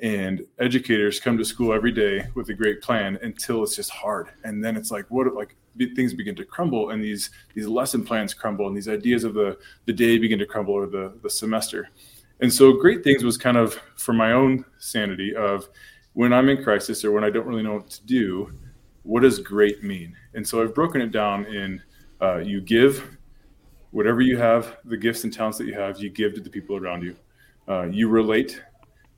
And 0.00 0.42
educators 0.58 1.20
come 1.20 1.38
to 1.38 1.44
school 1.44 1.72
every 1.72 1.92
day 1.92 2.26
with 2.34 2.48
a 2.50 2.54
great 2.54 2.82
plan 2.82 3.18
until 3.22 3.62
it's 3.62 3.76
just 3.76 3.90
hard. 3.90 4.28
And 4.44 4.62
then 4.62 4.76
it's 4.76 4.90
like, 4.90 5.06
what, 5.08 5.32
like 5.34 5.56
things 5.94 6.12
begin 6.12 6.34
to 6.36 6.44
crumble 6.44 6.90
and 6.90 7.02
these, 7.02 7.30
these 7.54 7.66
lesson 7.66 8.04
plans 8.04 8.34
crumble 8.34 8.66
and 8.66 8.76
these 8.76 8.88
ideas 8.88 9.24
of 9.24 9.34
the, 9.34 9.56
the 9.86 9.92
day 9.92 10.18
begin 10.18 10.38
to 10.38 10.46
crumble 10.46 10.74
or 10.74 10.86
the, 10.86 11.14
the 11.22 11.30
semester. 11.30 11.88
And 12.40 12.52
so, 12.52 12.74
great 12.74 13.02
things 13.02 13.24
was 13.24 13.38
kind 13.38 13.56
of 13.56 13.80
for 13.96 14.12
my 14.12 14.32
own 14.32 14.64
sanity 14.78 15.34
of, 15.34 15.68
when 16.16 16.32
I'm 16.32 16.48
in 16.48 16.64
crisis 16.64 17.04
or 17.04 17.12
when 17.12 17.24
I 17.24 17.28
don't 17.28 17.46
really 17.46 17.62
know 17.62 17.74
what 17.74 17.90
to 17.90 18.02
do, 18.06 18.50
what 19.02 19.20
does 19.20 19.38
great 19.38 19.84
mean? 19.84 20.16
And 20.32 20.48
so 20.48 20.62
I've 20.62 20.74
broken 20.74 21.02
it 21.02 21.12
down 21.12 21.44
in 21.44 21.82
uh, 22.22 22.38
you 22.38 22.62
give 22.62 23.18
whatever 23.90 24.22
you 24.22 24.38
have, 24.38 24.78
the 24.86 24.96
gifts 24.96 25.24
and 25.24 25.32
talents 25.32 25.58
that 25.58 25.66
you 25.66 25.74
have, 25.74 25.98
you 25.98 26.08
give 26.08 26.32
to 26.32 26.40
the 26.40 26.48
people 26.48 26.74
around 26.74 27.02
you. 27.02 27.14
Uh, 27.68 27.82
you 27.82 28.08
relate. 28.08 28.62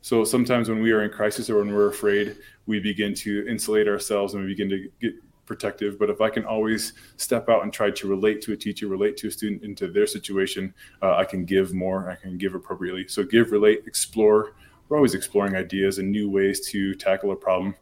So 0.01 0.25
sometimes 0.25 0.69
when 0.69 0.83
we 0.83 0.91
are 0.91 1.05
in 1.05 1.11
crisis 1.11 1.49
or 1.49 1.59
when 1.59 1.73
we're 1.73 1.89
afraid, 1.89 2.37
we 2.67 2.81
begin 2.81 3.15
to 3.15 3.47
insulate 3.49 3.87
ourselves 3.87 4.35
and 4.35 4.43
we 4.43 4.51
begin 4.51 4.69
to 4.69 4.91
get 5.01 5.15
protective. 5.47 6.01
But 6.01 6.11
if 6.11 6.21
I 6.21 6.31
can 6.31 6.45
always 6.45 6.95
step 7.17 7.49
out 7.49 7.63
and 7.63 7.73
try 7.73 7.93
to 7.93 8.09
relate 8.09 8.43
to 8.43 8.55
a 8.55 8.57
teacher, 8.57 8.89
relate 8.89 9.17
to 9.19 9.29
a 9.29 9.31
student 9.31 9.63
into 9.63 9.87
their 9.87 10.09
situation, 10.09 10.75
uh, 11.01 11.15
I 11.15 11.25
can 11.25 11.45
give 11.45 11.73
more. 11.75 12.11
I 12.11 12.17
can 12.17 12.39
give 12.39 12.57
appropriately. 12.57 13.07
So 13.07 13.23
give, 13.23 13.53
relate, 13.53 13.85
explore, 13.87 14.55
we're 14.89 14.97
always 14.97 15.15
exploring 15.15 15.55
ideas 15.55 15.99
and 15.99 16.11
new 16.11 16.31
ways 16.31 16.61
to 16.69 16.95
tackle 16.95 17.33
a 17.33 17.37
problem, 17.37 17.75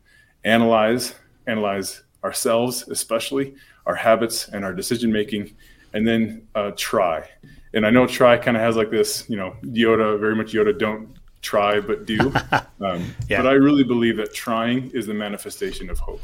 analyze, 0.44 1.14
analyze 1.46 2.02
ourselves, 2.24 2.88
especially 2.88 3.54
our 3.86 3.94
habits 3.94 4.48
and 4.48 4.64
our 4.64 4.72
decision 4.72 5.12
making, 5.12 5.54
and 5.92 6.06
then 6.06 6.46
uh, 6.54 6.72
try. 6.76 7.28
And 7.74 7.86
I 7.86 7.90
know 7.90 8.06
try 8.06 8.36
kind 8.36 8.56
of 8.56 8.62
has 8.62 8.76
like 8.76 8.90
this, 8.90 9.28
you 9.28 9.36
know, 9.36 9.54
Yoda, 9.62 10.18
very 10.18 10.34
much 10.34 10.52
Yoda, 10.52 10.76
don't 10.76 11.16
try 11.42 11.80
but 11.80 12.06
do. 12.06 12.32
Um, 12.78 13.14
yeah. 13.26 13.38
But 13.38 13.46
I 13.46 13.52
really 13.52 13.84
believe 13.84 14.18
that 14.18 14.34
trying 14.34 14.90
is 14.90 15.06
the 15.06 15.14
manifestation 15.14 15.88
of 15.88 15.98
hope. 15.98 16.20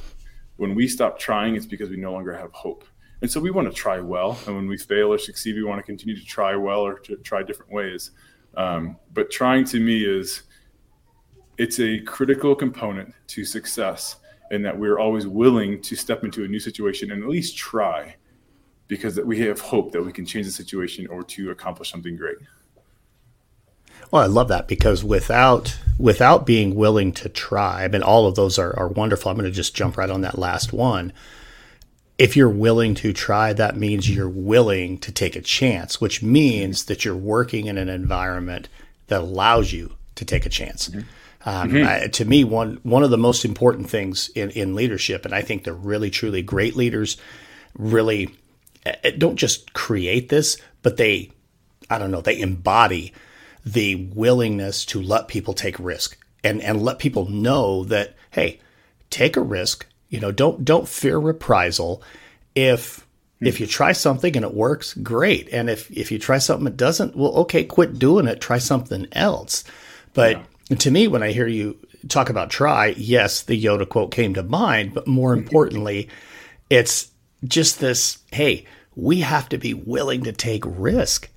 When 0.58 0.74
we 0.74 0.86
stop 0.86 1.18
trying, 1.18 1.56
it's 1.56 1.64
because 1.64 1.88
we 1.88 1.96
no 1.96 2.12
longer 2.12 2.36
have 2.36 2.52
hope. 2.52 2.84
And 3.22 3.30
so 3.30 3.40
we 3.40 3.50
want 3.50 3.68
to 3.68 3.74
try 3.74 4.00
well. 4.00 4.38
And 4.46 4.54
when 4.54 4.68
we 4.68 4.76
fail 4.76 5.14
or 5.14 5.16
succeed, 5.16 5.54
we 5.54 5.64
want 5.64 5.78
to 5.78 5.82
continue 5.82 6.14
to 6.14 6.24
try 6.26 6.54
well 6.56 6.80
or 6.80 6.98
to 6.98 7.16
try 7.16 7.42
different 7.42 7.72
ways. 7.72 8.10
Um, 8.54 8.98
but 9.14 9.30
trying 9.30 9.64
to 9.64 9.80
me 9.80 10.04
is 10.04 10.42
it's 11.62 11.78
a 11.78 12.00
critical 12.00 12.56
component 12.56 13.14
to 13.28 13.44
success 13.44 14.16
in 14.50 14.62
that 14.62 14.76
we're 14.76 14.98
always 14.98 15.28
willing 15.28 15.80
to 15.80 15.94
step 15.94 16.24
into 16.24 16.44
a 16.44 16.48
new 16.48 16.58
situation 16.58 17.12
and 17.12 17.22
at 17.22 17.28
least 17.28 17.56
try 17.56 18.16
because 18.88 19.20
we 19.20 19.38
have 19.38 19.60
hope 19.60 19.92
that 19.92 20.02
we 20.02 20.12
can 20.12 20.26
change 20.26 20.44
the 20.44 20.50
situation 20.50 21.06
or 21.06 21.22
to 21.22 21.52
accomplish 21.52 21.88
something 21.88 22.16
great. 22.16 22.36
Well, 24.10 24.22
I 24.22 24.26
love 24.26 24.48
that 24.48 24.66
because 24.66 25.04
without 25.04 25.78
without 25.98 26.44
being 26.44 26.74
willing 26.74 27.12
to 27.12 27.28
try, 27.28 27.84
I 27.84 27.88
mean, 27.88 28.02
all 28.02 28.26
of 28.26 28.34
those 28.34 28.58
are, 28.58 28.76
are 28.76 28.88
wonderful. 28.88 29.30
I'm 29.30 29.38
going 29.38 29.48
to 29.48 29.54
just 29.54 29.76
jump 29.76 29.96
right 29.96 30.10
on 30.10 30.22
that 30.22 30.36
last 30.36 30.72
one. 30.72 31.12
If 32.18 32.36
you're 32.36 32.48
willing 32.48 32.96
to 32.96 33.12
try, 33.12 33.52
that 33.52 33.76
means 33.76 34.10
you're 34.10 34.28
willing 34.28 34.98
to 34.98 35.12
take 35.12 35.36
a 35.36 35.40
chance, 35.40 36.00
which 36.00 36.24
means 36.24 36.86
that 36.86 37.04
you're 37.04 37.14
working 37.14 37.66
in 37.66 37.78
an 37.78 37.88
environment 37.88 38.68
that 39.06 39.20
allows 39.20 39.72
you 39.72 39.92
to 40.16 40.24
take 40.24 40.44
a 40.44 40.50
chance. 40.50 40.88
Mm-hmm. 40.88 41.02
Um, 41.44 41.70
mm-hmm. 41.70 41.86
I, 41.86 42.06
to 42.08 42.24
me, 42.24 42.44
one 42.44 42.78
one 42.82 43.02
of 43.02 43.10
the 43.10 43.18
most 43.18 43.44
important 43.44 43.90
things 43.90 44.28
in, 44.30 44.50
in 44.50 44.74
leadership, 44.74 45.24
and 45.24 45.34
I 45.34 45.42
think 45.42 45.64
the 45.64 45.72
really 45.72 46.10
truly 46.10 46.42
great 46.42 46.76
leaders 46.76 47.16
really 47.76 48.36
eh, 48.86 49.12
don't 49.18 49.36
just 49.36 49.72
create 49.72 50.28
this, 50.28 50.56
but 50.82 50.96
they, 50.96 51.32
I 51.90 51.98
don't 51.98 52.10
know, 52.10 52.20
they 52.20 52.38
embody 52.40 53.12
the 53.64 54.08
willingness 54.14 54.84
to 54.86 55.00
let 55.02 55.28
people 55.28 55.54
take 55.54 55.78
risk 55.78 56.16
and 56.44 56.60
and 56.62 56.82
let 56.82 56.98
people 56.98 57.28
know 57.28 57.84
that 57.84 58.14
hey, 58.30 58.60
take 59.10 59.36
a 59.36 59.42
risk. 59.42 59.86
You 60.10 60.20
know, 60.20 60.30
don't 60.30 60.64
don't 60.64 60.88
fear 60.88 61.18
reprisal. 61.18 62.04
If 62.54 62.98
mm-hmm. 63.00 63.46
if 63.46 63.58
you 63.58 63.66
try 63.66 63.92
something 63.92 64.36
and 64.36 64.44
it 64.44 64.54
works, 64.54 64.94
great. 64.94 65.48
And 65.50 65.68
if 65.68 65.90
if 65.90 66.12
you 66.12 66.20
try 66.20 66.38
something 66.38 66.66
that 66.66 66.76
doesn't, 66.76 67.16
well, 67.16 67.32
okay, 67.38 67.64
quit 67.64 67.98
doing 67.98 68.28
it. 68.28 68.40
Try 68.40 68.58
something 68.58 69.08
else. 69.10 69.64
But 70.14 70.36
yeah 70.36 70.42
to 70.80 70.90
me, 70.90 71.08
when 71.08 71.22
I 71.22 71.32
hear 71.32 71.46
you 71.46 71.78
talk 72.08 72.30
about 72.30 72.50
try, 72.50 72.88
yes, 72.96 73.42
the 73.42 73.62
Yoda 73.62 73.88
quote 73.88 74.10
came 74.10 74.34
to 74.34 74.42
mind, 74.42 74.94
but 74.94 75.06
more 75.06 75.32
importantly, 75.32 76.08
it's 76.70 77.10
just 77.44 77.80
this 77.80 78.18
hey, 78.32 78.66
we 78.94 79.20
have 79.20 79.48
to 79.50 79.58
be 79.58 79.74
willing 79.74 80.24
to 80.24 80.32
take 80.32 80.62
risk. 80.66 81.28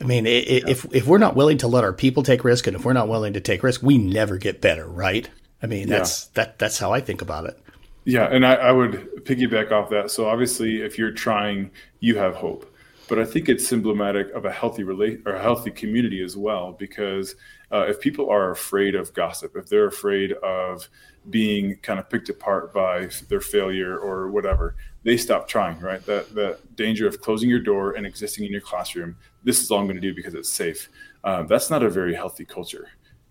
I 0.00 0.04
mean, 0.04 0.26
if 0.26 0.86
if 0.94 1.06
we're 1.06 1.18
not 1.18 1.34
willing 1.34 1.58
to 1.58 1.68
let 1.68 1.84
our 1.84 1.92
people 1.92 2.22
take 2.22 2.44
risk, 2.44 2.66
and 2.66 2.76
if 2.76 2.84
we're 2.84 2.92
not 2.92 3.08
willing 3.08 3.32
to 3.32 3.40
take 3.40 3.62
risk, 3.62 3.82
we 3.82 3.98
never 3.98 4.36
get 4.36 4.60
better, 4.60 4.86
right? 4.86 5.28
I 5.62 5.66
mean, 5.66 5.88
that's 5.88 6.26
yeah. 6.26 6.30
that 6.34 6.58
that's 6.58 6.78
how 6.78 6.92
I 6.92 7.00
think 7.00 7.20
about 7.20 7.46
it. 7.46 7.58
Yeah, 8.04 8.24
and 8.24 8.46
I, 8.46 8.54
I, 8.54 8.72
would 8.72 9.24
piggyback 9.24 9.70
off 9.70 9.90
that. 9.90 10.10
So 10.10 10.26
obviously, 10.26 10.80
if 10.80 10.96
you're 10.96 11.10
trying, 11.10 11.70
you 12.00 12.16
have 12.16 12.34
hope. 12.34 12.72
but 13.06 13.18
I 13.18 13.24
think 13.24 13.50
it's 13.50 13.66
symptomatic 13.66 14.30
of 14.30 14.46
a 14.46 14.52
healthy 14.52 14.82
relate 14.82 15.20
or 15.26 15.34
a 15.34 15.42
healthy 15.42 15.70
community 15.70 16.22
as 16.22 16.34
well. 16.34 16.72
Because 16.72 17.34
uh, 17.72 17.86
if 17.88 18.00
people 18.00 18.30
are 18.30 18.50
afraid 18.50 18.94
of 18.94 19.12
gossip, 19.12 19.56
if 19.56 19.66
they're 19.68 19.86
afraid 19.86 20.32
of 20.32 20.88
being 21.30 21.76
kind 21.82 21.98
of 21.98 22.08
picked 22.08 22.28
apart 22.28 22.72
by 22.72 23.08
their 23.28 23.40
failure 23.40 23.98
or 23.98 24.30
whatever, 24.30 24.76
they 25.04 25.16
stop 25.16 25.46
trying. 25.46 25.78
Right? 25.80 26.04
That 26.06 26.34
the 26.34 26.58
danger 26.74 27.06
of 27.06 27.20
closing 27.20 27.50
your 27.50 27.60
door 27.60 27.92
and 27.92 28.06
existing 28.06 28.44
in 28.44 28.52
your 28.52 28.60
classroom. 28.60 29.16
This 29.44 29.60
is 29.60 29.70
all 29.70 29.80
I'm 29.80 29.86
going 29.86 29.96
to 29.96 30.00
do 30.00 30.14
because 30.14 30.34
it's 30.34 30.50
safe. 30.50 30.88
Um, 31.24 31.46
that's 31.46 31.70
not 31.70 31.82
a 31.82 31.90
very 31.90 32.14
healthy 32.14 32.44
culture 32.44 32.88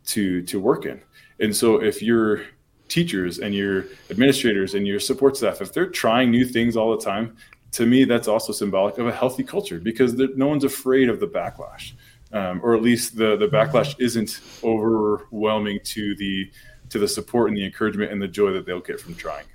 to 0.07 0.41
to 0.43 0.59
work 0.59 0.85
in. 0.85 1.01
And 1.39 1.55
so 1.55 1.81
if 1.81 2.01
your 2.01 2.41
teachers 2.87 3.39
and 3.39 3.53
your 3.53 3.85
administrators 4.09 4.73
and 4.73 4.87
your 4.87 4.99
support 4.99 5.35
staff, 5.37 5.61
if 5.61 5.73
they're 5.73 5.89
trying 5.89 6.31
new 6.31 6.45
things 6.45 6.77
all 6.77 6.95
the 6.95 7.03
time, 7.03 7.35
to 7.71 7.85
me 7.85 8.05
that's 8.05 8.27
also 8.27 8.53
symbolic 8.53 8.97
of 8.97 9.07
a 9.07 9.11
healthy 9.11 9.43
culture 9.43 9.79
because 9.79 10.13
no 10.13 10.47
one's 10.47 10.63
afraid 10.63 11.09
of 11.09 11.19
the 11.19 11.27
backlash, 11.27 11.93
um, 12.33 12.61
or 12.63 12.75
at 12.75 12.81
least 12.81 13.17
the 13.17 13.35
the 13.37 13.47
backlash 13.47 13.95
isn't 13.99 14.41
overwhelming 14.63 15.79
to 15.83 16.15
the 16.15 16.51
to 16.89 16.99
the 16.99 17.07
support 17.07 17.49
and 17.49 17.57
the 17.57 17.65
encouragement 17.65 18.11
and 18.11 18.21
the 18.21 18.27
joy 18.27 18.51
that 18.51 18.65
they'll 18.65 18.79
get 18.79 18.99
from 18.99 19.15
trying. 19.15 19.45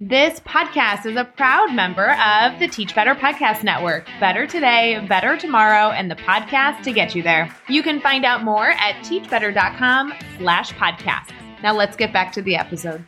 This 0.00 0.38
podcast 0.40 1.06
is 1.06 1.16
a 1.16 1.24
proud 1.24 1.74
member 1.74 2.12
of 2.12 2.60
the 2.60 2.68
Teach 2.68 2.94
Better 2.94 3.16
Podcast 3.16 3.64
Network. 3.64 4.06
Better 4.20 4.46
today, 4.46 5.04
better 5.08 5.36
tomorrow, 5.36 5.90
and 5.90 6.08
the 6.08 6.14
podcast 6.14 6.84
to 6.84 6.92
get 6.92 7.16
you 7.16 7.22
there. 7.24 7.52
You 7.68 7.82
can 7.82 8.00
find 8.00 8.24
out 8.24 8.44
more 8.44 8.68
at 8.68 8.94
teachbetter.com 9.04 10.14
slash 10.38 10.72
podcast. 10.74 11.32
Now 11.64 11.74
let's 11.74 11.96
get 11.96 12.12
back 12.12 12.30
to 12.34 12.42
the 12.42 12.54
episode. 12.54 13.04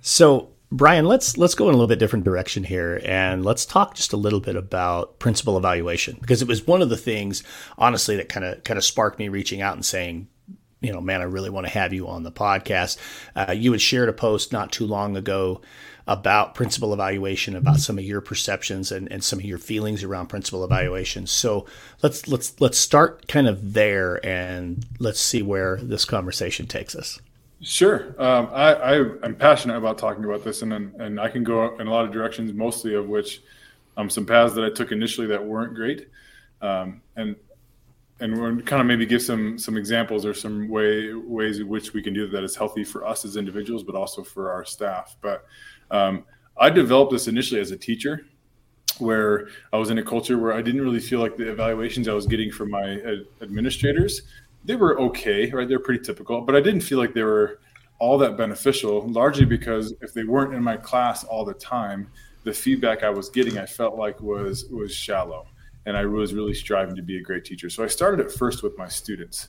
So 0.00 0.50
Brian, 0.74 1.04
let's 1.04 1.36
let's 1.36 1.54
go 1.54 1.68
in 1.68 1.74
a 1.74 1.76
little 1.76 1.86
bit 1.86 1.98
different 1.98 2.24
direction 2.24 2.64
here 2.64 2.98
and 3.04 3.44
let's 3.44 3.66
talk 3.66 3.94
just 3.94 4.14
a 4.14 4.16
little 4.16 4.40
bit 4.40 4.56
about 4.56 5.18
principal 5.18 5.58
evaluation 5.58 6.16
because 6.18 6.40
it 6.40 6.48
was 6.48 6.66
one 6.66 6.80
of 6.80 6.88
the 6.88 6.96
things 6.96 7.42
honestly 7.76 8.16
that 8.16 8.30
kind 8.30 8.42
of 8.42 8.64
kind 8.64 8.78
of 8.78 8.84
sparked 8.84 9.18
me 9.18 9.28
reaching 9.28 9.60
out 9.60 9.74
and 9.74 9.84
saying 9.84 10.28
you 10.80 10.92
know, 10.92 11.00
man, 11.00 11.20
I 11.20 11.24
really 11.24 11.50
want 11.50 11.66
to 11.66 11.72
have 11.72 11.92
you 11.92 12.08
on 12.08 12.24
the 12.24 12.32
podcast. 12.32 12.98
Uh, 13.36 13.52
you 13.52 13.70
had 13.70 13.80
shared 13.80 14.08
a 14.08 14.12
post 14.12 14.52
not 14.52 14.72
too 14.72 14.84
long 14.84 15.16
ago 15.16 15.60
about 16.08 16.56
principal 16.56 16.92
evaluation, 16.92 17.54
about 17.54 17.76
some 17.76 17.98
of 17.98 18.04
your 18.04 18.20
perceptions 18.20 18.90
and, 18.90 19.10
and 19.12 19.22
some 19.22 19.38
of 19.38 19.44
your 19.44 19.58
feelings 19.58 20.02
around 20.02 20.26
principal 20.26 20.64
evaluation. 20.64 21.28
So 21.28 21.66
let's 22.02 22.26
let's 22.26 22.60
let's 22.60 22.78
start 22.78 23.28
kind 23.28 23.46
of 23.46 23.74
there 23.74 24.24
and 24.26 24.84
let's 24.98 25.20
see 25.20 25.42
where 25.42 25.76
this 25.76 26.04
conversation 26.04 26.66
takes 26.66 26.96
us. 26.96 27.20
Sure, 27.64 28.20
um, 28.20 28.48
I, 28.52 28.74
I 28.74 28.94
am 29.24 29.36
passionate 29.36 29.76
about 29.76 29.96
talking 29.96 30.24
about 30.24 30.42
this, 30.42 30.62
and 30.62 30.72
and 30.72 31.20
I 31.20 31.28
can 31.28 31.44
go 31.44 31.78
in 31.78 31.86
a 31.86 31.90
lot 31.90 32.04
of 32.04 32.10
directions, 32.10 32.52
mostly 32.52 32.94
of 32.94 33.06
which 33.06 33.40
um, 33.96 34.10
some 34.10 34.26
paths 34.26 34.52
that 34.54 34.64
I 34.64 34.70
took 34.70 34.90
initially 34.90 35.28
that 35.28 35.44
weren't 35.44 35.72
great, 35.74 36.08
um, 36.60 37.00
and 37.14 37.36
and 38.18 38.36
we're 38.36 38.56
kind 38.62 38.80
of 38.80 38.88
maybe 38.88 39.06
give 39.06 39.22
some 39.22 39.58
some 39.58 39.76
examples 39.76 40.26
or 40.26 40.34
some 40.34 40.68
way 40.68 41.14
ways 41.14 41.60
in 41.60 41.68
which 41.68 41.92
we 41.92 42.02
can 42.02 42.12
do 42.12 42.26
that 42.26 42.42
is 42.42 42.56
healthy 42.56 42.82
for 42.82 43.06
us 43.06 43.24
as 43.24 43.36
individuals, 43.36 43.84
but 43.84 43.94
also 43.94 44.24
for 44.24 44.50
our 44.50 44.64
staff. 44.64 45.16
But 45.20 45.46
um, 45.92 46.24
I 46.56 46.68
developed 46.68 47.12
this 47.12 47.28
initially 47.28 47.60
as 47.60 47.70
a 47.70 47.76
teacher, 47.76 48.26
where 48.98 49.46
I 49.72 49.76
was 49.76 49.90
in 49.90 49.98
a 49.98 50.02
culture 50.02 50.36
where 50.36 50.52
I 50.52 50.62
didn't 50.62 50.80
really 50.80 50.98
feel 50.98 51.20
like 51.20 51.36
the 51.36 51.48
evaluations 51.48 52.08
I 52.08 52.12
was 52.12 52.26
getting 52.26 52.50
from 52.50 52.70
my 52.70 53.00
ad- 53.02 53.26
administrators 53.40 54.22
they 54.64 54.76
were 54.76 55.00
okay, 55.00 55.50
right? 55.50 55.68
They're 55.68 55.78
pretty 55.78 56.04
typical, 56.04 56.40
but 56.40 56.54
I 56.54 56.60
didn't 56.60 56.82
feel 56.82 56.98
like 56.98 57.14
they 57.14 57.22
were 57.22 57.60
all 57.98 58.18
that 58.18 58.36
beneficial. 58.36 59.08
Largely 59.08 59.44
because 59.44 59.94
if 60.00 60.12
they 60.12 60.24
weren't 60.24 60.54
in 60.54 60.62
my 60.62 60.76
class 60.76 61.24
all 61.24 61.44
the 61.44 61.54
time, 61.54 62.08
the 62.44 62.52
feedback 62.52 63.02
I 63.02 63.10
was 63.10 63.28
getting 63.28 63.58
I 63.58 63.66
felt 63.66 63.96
like 63.96 64.20
was 64.20 64.66
was 64.66 64.94
shallow 64.94 65.46
and 65.86 65.96
I 65.96 66.06
was 66.06 66.34
really 66.34 66.54
striving 66.54 66.96
to 66.96 67.02
be 67.02 67.18
a 67.18 67.20
great 67.20 67.44
teacher. 67.44 67.68
So 67.70 67.82
I 67.84 67.86
started 67.86 68.24
at 68.24 68.32
first 68.32 68.62
with 68.62 68.76
my 68.78 68.88
students, 68.88 69.48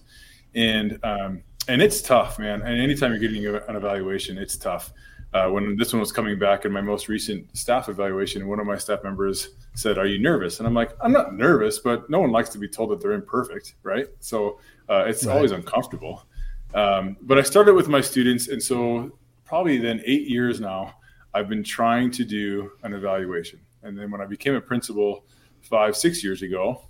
and 0.56 0.99
um, 1.04 1.43
and 1.67 1.82
it's 1.82 2.02
tough, 2.02 2.39
man. 2.39 2.62
And 2.62 2.80
anytime 2.80 3.12
you're 3.12 3.19
getting 3.19 3.45
an 3.45 3.76
evaluation, 3.76 4.38
it's 4.38 4.58
tough. 4.58 4.93
Uh, 5.34 5.49
when 5.49 5.76
this 5.78 5.91
one 5.91 5.99
was 5.99 6.12
coming 6.12 6.38
back 6.38 6.63
in 6.63 6.71
my 6.71 6.82
most 6.82 7.08
recent 7.08 7.56
staff 7.58 7.89
evaluation, 7.89 8.47
one 8.47 8.60
of 8.60 8.67
my 8.67 8.78
staff 8.78 9.04
members 9.04 9.49
said, 9.76 9.97
"Are 9.97 10.06
you 10.06 10.19
nervous?" 10.19 10.60
And 10.60 10.67
I'm 10.67 10.73
like, 10.73 10.91
"I'm 11.02 11.12
not 11.12 11.36
nervous, 11.36 11.80
but 11.80 12.10
no 12.10 12.19
one 12.19 12.32
likes 12.32 12.49
to 12.49 12.58
be 12.58 12.67
told 12.67 12.91
that 12.91 13.02
they're 13.02 13.13
imperfect, 13.13 13.76
right?" 13.84 14.08
So 14.19 14.60
uh, 14.89 15.05
it's 15.07 15.25
right. 15.25 15.35
always 15.35 15.51
uncomfortable. 15.51 16.25
Um, 16.73 17.17
but 17.21 17.37
I 17.37 17.43
started 17.43 17.73
with 17.75 17.87
my 17.87 18.01
students, 18.01 18.47
and 18.47 18.61
so 18.61 19.17
probably 19.45 19.77
then 19.77 20.01
eight 20.05 20.27
years 20.27 20.59
now, 20.59 20.95
I've 21.33 21.49
been 21.49 21.63
trying 21.63 22.11
to 22.11 22.23
do 22.23 22.71
an 22.83 22.93
evaluation. 22.93 23.59
And 23.83 23.97
then 23.97 24.11
when 24.11 24.21
I 24.21 24.25
became 24.25 24.55
a 24.55 24.61
principal, 24.61 25.25
five, 25.61 25.95
six 25.95 26.23
years 26.23 26.41
ago, 26.41 26.85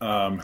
um, 0.00 0.42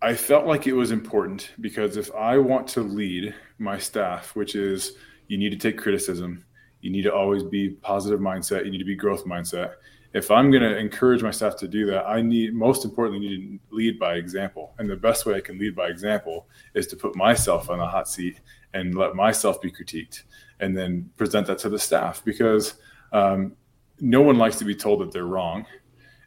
I 0.00 0.14
felt 0.14 0.46
like 0.46 0.66
it 0.66 0.72
was 0.72 0.90
important 0.90 1.52
because 1.60 1.96
if 1.96 2.12
I 2.14 2.38
want 2.38 2.66
to 2.68 2.80
lead 2.80 3.34
my 3.58 3.78
staff, 3.78 4.34
which 4.34 4.54
is 4.54 4.92
you 5.28 5.38
need 5.38 5.50
to 5.50 5.56
take 5.56 5.78
criticism, 5.78 6.44
you 6.80 6.90
need 6.90 7.02
to 7.02 7.14
always 7.14 7.44
be 7.44 7.70
positive 7.70 8.20
mindset, 8.20 8.64
you 8.64 8.70
need 8.70 8.78
to 8.78 8.84
be 8.84 8.96
growth 8.96 9.24
mindset. 9.24 9.74
If 10.14 10.30
I'm 10.30 10.50
going 10.50 10.62
to 10.62 10.76
encourage 10.76 11.22
my 11.22 11.30
staff 11.30 11.56
to 11.56 11.68
do 11.68 11.86
that, 11.86 12.06
I 12.06 12.20
need 12.20 12.54
most 12.54 12.84
importantly 12.84 13.26
need 13.26 13.60
to 13.70 13.74
lead 13.74 13.98
by 13.98 14.14
example. 14.16 14.74
And 14.78 14.88
the 14.88 14.96
best 14.96 15.24
way 15.24 15.34
I 15.34 15.40
can 15.40 15.58
lead 15.58 15.74
by 15.74 15.88
example 15.88 16.48
is 16.74 16.86
to 16.88 16.96
put 16.96 17.16
myself 17.16 17.70
on 17.70 17.78
the 17.78 17.86
hot 17.86 18.08
seat 18.08 18.40
and 18.74 18.94
let 18.94 19.14
myself 19.14 19.60
be 19.60 19.70
critiqued, 19.70 20.22
and 20.60 20.76
then 20.76 21.10
present 21.16 21.46
that 21.46 21.58
to 21.58 21.68
the 21.68 21.78
staff 21.78 22.24
because 22.24 22.74
um, 23.12 23.54
no 24.00 24.22
one 24.22 24.38
likes 24.38 24.56
to 24.56 24.64
be 24.64 24.74
told 24.74 25.00
that 25.00 25.12
they're 25.12 25.24
wrong, 25.24 25.66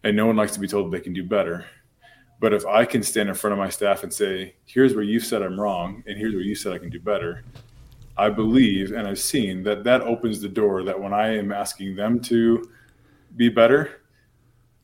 and 0.03 0.15
no 0.15 0.25
one 0.25 0.35
likes 0.35 0.53
to 0.53 0.59
be 0.59 0.67
told 0.67 0.91
they 0.91 0.99
can 0.99 1.13
do 1.13 1.23
better. 1.23 1.65
But 2.39 2.53
if 2.53 2.65
I 2.65 2.85
can 2.85 3.01
stand 3.01 3.29
in 3.29 3.35
front 3.35 3.53
of 3.53 3.59
my 3.59 3.69
staff 3.69 4.03
and 4.03 4.13
say, 4.13 4.55
here's 4.65 4.93
where 4.93 5.03
you 5.03 5.19
said 5.19 5.41
I'm 5.41 5.59
wrong, 5.59 6.03
and 6.05 6.17
here's 6.17 6.33
where 6.33 6.43
you 6.43 6.55
said 6.55 6.73
I 6.73 6.77
can 6.77 6.89
do 6.89 6.99
better, 6.99 7.43
I 8.17 8.29
believe 8.29 8.91
and 8.91 9.07
I've 9.07 9.19
seen 9.19 9.63
that 9.63 9.83
that 9.83 10.01
opens 10.01 10.39
the 10.39 10.47
door 10.47 10.83
that 10.83 10.99
when 10.99 11.13
I 11.13 11.35
am 11.35 11.51
asking 11.51 11.95
them 11.95 12.19
to 12.21 12.69
be 13.35 13.49
better, 13.49 14.01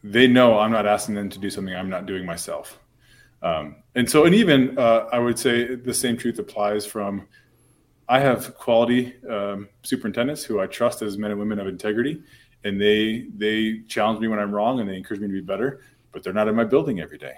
they 0.04 0.28
know 0.28 0.60
I'm 0.60 0.72
not 0.72 0.86
asking 0.86 1.16
them 1.16 1.30
to 1.30 1.40
do 1.40 1.50
something 1.50 1.76
I'm 1.76 1.90
not 1.90 2.06
doing 2.06 2.26
myself. 2.26 2.80
Um, 3.44 3.78
and 3.96 4.10
so, 4.10 4.26
and 4.26 4.36
even 4.36 4.78
uh, 4.78 5.08
I 5.12 5.20
would 5.20 5.38
say 5.38 5.76
the 5.76 5.94
same 5.94 6.18
truth 6.18 6.40
applies 6.40 6.86
from 6.86 7.28
I 8.08 8.20
have 8.20 8.56
quality 8.56 9.16
um, 9.30 9.70
superintendents 9.84 10.44
who 10.44 10.60
I 10.60 10.68
trust 10.68 11.02
as 11.02 11.18
men 11.18 11.32
and 11.32 11.40
women 11.40 11.60
of 11.60 11.68
integrity, 11.68 12.22
and 12.64 12.80
they 12.80 13.28
they 13.36 13.82
challenge 13.88 14.20
me 14.20 14.28
when 14.28 14.40
I'm 14.40 14.52
wrong 14.52 14.80
and 14.80 14.90
they 14.90 14.96
encourage 14.96 15.22
me 15.22 15.28
to 15.28 15.34
be 15.34 15.42
better. 15.42 15.82
But 16.12 16.24
they're 16.24 16.34
not 16.34 16.48
in 16.48 16.56
my 16.56 16.66
building 16.66 17.00
every 17.00 17.18
day. 17.18 17.36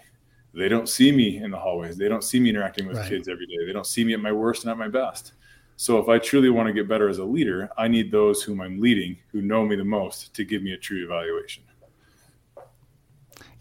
They 0.53 0.67
don't 0.67 0.89
see 0.89 1.11
me 1.11 1.37
in 1.37 1.51
the 1.51 1.57
hallways. 1.57 1.97
They 1.97 2.07
don't 2.07 2.23
see 2.23 2.39
me 2.39 2.49
interacting 2.49 2.87
with 2.87 2.97
right. 2.97 3.09
kids 3.09 3.27
every 3.27 3.45
day. 3.47 3.65
They 3.65 3.73
don't 3.73 3.85
see 3.85 4.03
me 4.03 4.13
at 4.13 4.19
my 4.19 4.31
worst 4.31 4.63
and 4.63 4.71
at 4.71 4.77
my 4.77 4.87
best. 4.87 5.33
So 5.75 5.97
if 5.97 6.07
I 6.07 6.19
truly 6.19 6.49
want 6.49 6.67
to 6.67 6.73
get 6.73 6.87
better 6.87 7.09
as 7.09 7.17
a 7.17 7.25
leader, 7.25 7.69
I 7.77 7.87
need 7.87 8.11
those 8.11 8.43
whom 8.43 8.61
I'm 8.61 8.79
leading, 8.79 9.17
who 9.31 9.41
know 9.41 9.65
me 9.65 9.75
the 9.75 9.83
most, 9.83 10.33
to 10.35 10.43
give 10.43 10.61
me 10.61 10.73
a 10.73 10.77
true 10.77 11.03
evaluation. 11.03 11.63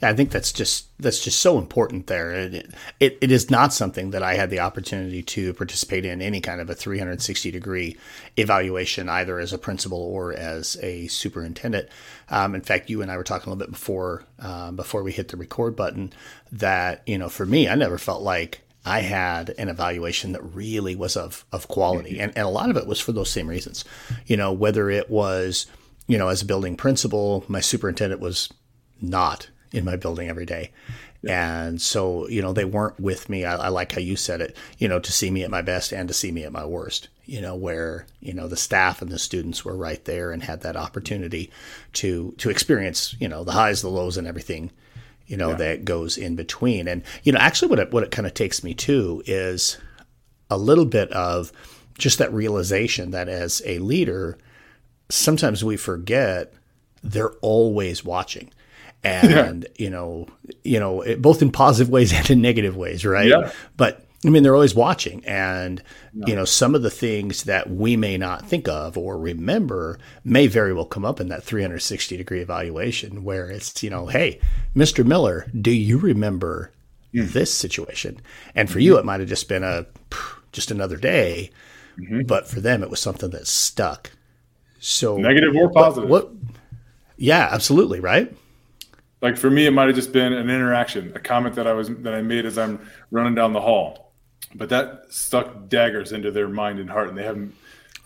Yeah, 0.03 0.11
I 0.11 0.15
think 0.15 0.31
that's 0.31 0.53
just 0.53 0.89
that's 0.99 1.23
just 1.23 1.39
so 1.41 1.59
important 1.59 2.09
there. 2.09 2.33
It, 2.33 2.75
it, 2.99 3.19
it 3.21 3.31
is 3.31 3.53
not 3.53 3.73
something 3.73 4.11
that 4.11 4.23
I 4.23 4.35
had 4.35 4.51
the 4.51 4.59
opportunity 4.59 5.23
to 5.23 5.55
participate 5.55 6.05
in 6.05 6.21
any 6.21 6.41
kind 6.41 6.61
of 6.61 6.69
a 6.69 6.75
360 6.75 7.53
degree 7.53 7.97
evaluation, 8.37 9.09
either 9.09 9.39
as 9.39 9.53
a 9.53 9.59
principal 9.59 9.99
or 9.99 10.33
as 10.33 10.77
a 10.83 11.07
superintendent. 11.07 11.89
Um, 12.31 12.57
in 12.57 12.63
fact, 12.63 12.91
you 12.91 13.01
and 13.01 13.13
I 13.13 13.17
were 13.17 13.23
talking 13.23 13.47
a 13.47 13.55
little 13.55 13.65
bit 13.65 13.73
before 13.73 14.25
um, 14.41 14.75
before 14.75 15.05
we 15.05 15.13
hit 15.13 15.29
the 15.29 15.37
record 15.37 15.77
button 15.77 16.13
that 16.51 17.03
you 17.07 17.17
know 17.17 17.29
for 17.29 17.47
me, 17.47 17.69
I 17.69 17.77
never 17.77 17.97
felt 17.97 18.23
like 18.23 18.63
I 18.85 19.01
had 19.01 19.55
an 19.59 19.69
evaluation 19.69 20.33
that 20.33 20.43
really 20.43 20.97
was 20.97 21.17
of 21.17 21.45
of 21.53 21.69
quality, 21.69 22.13
mm-hmm. 22.13 22.23
and, 22.23 22.33
and 22.37 22.47
a 22.47 22.51
lot 22.51 22.71
of 22.71 22.77
it 22.77 22.87
was 22.87 23.01
for 23.01 23.13
those 23.13 23.31
same 23.31 23.49
reasons. 23.49 23.85
You 24.27 24.37
know, 24.37 24.53
whether 24.53 24.91
it 24.91 25.11
was 25.11 25.67
you 26.07 26.19
know 26.19 26.29
as 26.29 26.43
a 26.43 26.47
building 26.47 26.77
principal, 26.77 27.45
my 27.49 27.61
superintendent 27.61 28.21
was 28.21 28.53
not 29.01 29.49
in 29.73 29.85
my 29.85 29.97
building 29.97 30.29
every 30.29 30.47
day. 30.47 30.71
And 31.29 31.81
so, 31.81 32.29
you 32.29 32.43
know, 32.43 32.53
they 32.53 32.65
weren't 32.65 32.99
with 32.99 33.29
me. 33.29 33.45
I, 33.45 33.57
I, 33.57 33.69
like 33.69 33.93
how 33.93 34.01
you 34.01 34.17
said 34.17 34.41
it, 34.41 34.57
you 34.79 34.89
know, 34.89 34.99
to 34.99 35.13
see 35.13 35.31
me 35.31 35.45
at 35.45 35.51
my 35.51 35.63
best 35.63 35.93
and 35.93 36.09
to 36.09 36.15
see 36.15 36.33
me 36.33 36.43
at 36.43 36.53
my 36.53 36.65
worst, 36.65 37.09
you 37.27 37.41
know, 37.41 37.55
where, 37.55 38.07
you 38.21 38.35
know, 38.35 38.49
the 38.49 38.57
staff 38.57 39.01
and 39.01 39.11
the 39.11 39.21
students 39.21 39.65
were 39.65 39.77
right 39.77 40.05
there 40.05 40.33
and 40.33 40.43
had 40.43 40.63
that 40.63 40.77
opportunity 40.77 41.51
to, 41.95 42.35
to 42.39 42.51
experience, 42.51 43.15
you 43.21 43.29
know, 43.29 43.45
the 43.45 43.53
highs, 43.53 43.83
the 43.83 43.89
lows 43.89 44.17
and 44.17 44.27
everything, 44.27 44.73
you 45.33 45.39
know, 45.39 45.53
yeah. 45.53 45.57
that 45.57 45.85
goes 45.87 46.19
in 46.19 46.37
between. 46.37 46.87
And, 46.87 47.03
you 47.23 47.33
know, 47.33 47.39
actually 47.39 47.69
what 47.69 47.79
it, 47.79 47.91
what 47.91 48.03
it 48.03 48.11
kind 48.11 48.27
of 48.27 48.35
takes 48.35 48.63
me 48.63 48.75
to 48.75 49.23
is 49.25 49.79
a 50.51 50.59
little 50.59 50.85
bit 50.85 51.11
of 51.11 51.51
just 51.97 52.19
that 52.19 52.31
realization 52.35 53.13
that 53.13 53.31
as 53.31 53.63
a 53.65 53.79
leader, 53.79 54.37
sometimes 55.09 55.65
we 55.65 55.79
forget 55.79 56.53
they're 57.03 57.33
always 57.41 58.05
watching 58.05 58.51
and 59.05 59.65
yeah. 59.65 59.85
you 59.85 59.91
know 59.91 60.29
you 60.63 60.79
know 60.79 61.03
both 61.19 61.43
in 61.43 61.51
positive 61.51 61.91
ways 61.91 62.13
and 62.17 62.31
in 62.31 62.41
negative 62.41 62.77
ways 62.77 63.05
right 63.05 63.27
yeah. 63.27 63.51
but 63.77 64.07
I 64.25 64.29
mean, 64.29 64.45
they're 64.45 64.55
always 64.55 64.75
watching, 64.75 65.25
and 65.25 65.83
no. 66.13 66.27
you 66.29 66.37
know, 66.37 66.45
some 66.45 66.77
of 66.77 66.83
the 66.83 66.91
things 66.91 67.43
that 67.45 67.71
we 67.71 67.97
may 67.97 68.17
not 68.17 68.47
think 68.47 68.69
of 68.69 68.97
or 68.97 69.19
remember 69.19 69.99
may 70.25 70.47
very 70.47 70.73
well 70.73 70.85
come 70.85 71.05
up 71.05 71.21
in 71.21 71.29
that 71.29 71.43
360 71.43 72.17
degree 72.17 72.41
evaluation, 72.41 73.25
where 73.25 73.51
it's 73.51 73.83
you 73.83 73.91
know, 73.91 74.07
hey, 74.07 74.41
Mr. 74.77 75.05
Miller, 75.05 75.47
do 75.61 75.73
you 75.73 75.99
remember 75.99 76.71
mm. 77.13 77.29
this 77.33 77.53
situation? 77.53 78.21
And 78.55 78.71
for 78.71 78.79
mm-hmm. 78.79 78.87
you, 78.87 78.99
it 78.99 79.05
might 79.05 79.21
have 79.21 79.29
just 79.29 79.49
been 79.49 79.65
a 79.65 79.87
just 80.53 80.71
another 80.71 80.97
day, 80.97 81.51
mm-hmm. 81.99 82.23
but 82.23 82.49
for 82.49 82.61
them, 82.61 82.85
it 82.85 82.91
was 82.91 83.01
something 83.01 83.31
that 83.31 83.49
stuck. 83.49 84.13
So 84.79 85.17
negative 85.17 85.57
or 85.57 85.71
positive. 85.71 86.09
What, 86.09 86.31
what? 86.31 86.39
Yeah, 87.17 87.49
absolutely, 87.51 87.99
right 87.99 88.33
like 89.23 89.37
for 89.37 89.49
me 89.49 89.67
it 89.67 89.71
might 89.71 89.87
have 89.87 89.95
just 89.95 90.13
been 90.13 90.33
an 90.33 90.51
interaction 90.51 91.13
a 91.15 91.21
comment 91.21 91.55
that 91.55 91.67
i 91.67 91.73
was 91.73 91.89
that 91.89 92.13
i 92.13 92.21
made 92.21 92.45
as 92.45 92.59
i'm 92.59 92.79
running 93.11 93.35
down 93.35 93.53
the 93.53 93.61
hall 93.61 94.12
but 94.55 94.69
that 94.69 95.07
stuck 95.11 95.69
daggers 95.69 96.13
into 96.13 96.31
their 96.31 96.49
mind 96.49 96.79
and 96.79 96.91
heart 96.91 97.09
and 97.09 97.17
they 97.17 97.25
haven't 97.25 97.55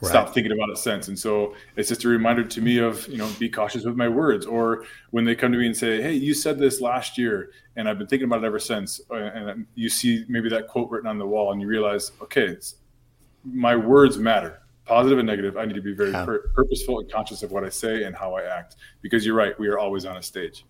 right. 0.00 0.08
stopped 0.08 0.34
thinking 0.34 0.52
about 0.52 0.70
it 0.70 0.78
since. 0.78 1.08
And 1.08 1.18
so 1.18 1.54
it's 1.76 1.88
just 1.88 2.04
a 2.04 2.08
reminder 2.08 2.44
to 2.44 2.60
me 2.60 2.78
of 2.78 3.06
you 3.08 3.18
know 3.18 3.30
be 3.38 3.48
cautious 3.48 3.84
with 3.84 3.96
my 3.96 4.08
words. 4.08 4.46
Or 4.46 4.84
when 5.10 5.24
they 5.24 5.34
come 5.34 5.52
to 5.52 5.58
me 5.58 5.66
and 5.66 5.76
say 5.76 6.00
hey 6.00 6.14
you 6.14 6.34
said 6.34 6.58
this 6.58 6.80
last 6.80 7.18
year 7.18 7.50
and 7.76 7.88
i've 7.88 7.98
been 7.98 8.06
thinking 8.06 8.26
about 8.26 8.42
it 8.42 8.46
ever 8.46 8.58
since 8.58 9.00
and 9.10 9.66
you 9.74 9.88
see 9.88 10.24
maybe 10.28 10.48
that 10.48 10.68
quote 10.68 10.90
written 10.90 11.08
on 11.08 11.18
the 11.18 11.26
wall 11.26 11.52
and 11.52 11.60
you 11.60 11.66
realize 11.66 12.12
okay 12.20 12.56
my 13.44 13.76
words 13.76 14.18
matter 14.18 14.60
positive 14.86 15.18
and 15.18 15.26
negative. 15.26 15.56
I 15.56 15.66
need 15.66 15.74
to 15.74 15.82
be 15.82 15.92
very 15.92 16.12
yeah. 16.12 16.24
pur- 16.24 16.48
purposeful 16.54 17.00
and 17.00 17.10
conscious 17.10 17.42
of 17.42 17.52
what 17.52 17.64
i 17.64 17.68
say 17.68 18.04
and 18.04 18.16
how 18.16 18.34
i 18.34 18.42
act. 18.42 18.76
Because 19.02 19.26
you're 19.26 19.34
right 19.34 19.58
we 19.58 19.68
are 19.68 19.78
always 19.78 20.06
on 20.06 20.16
a 20.16 20.22
stage. 20.22 20.64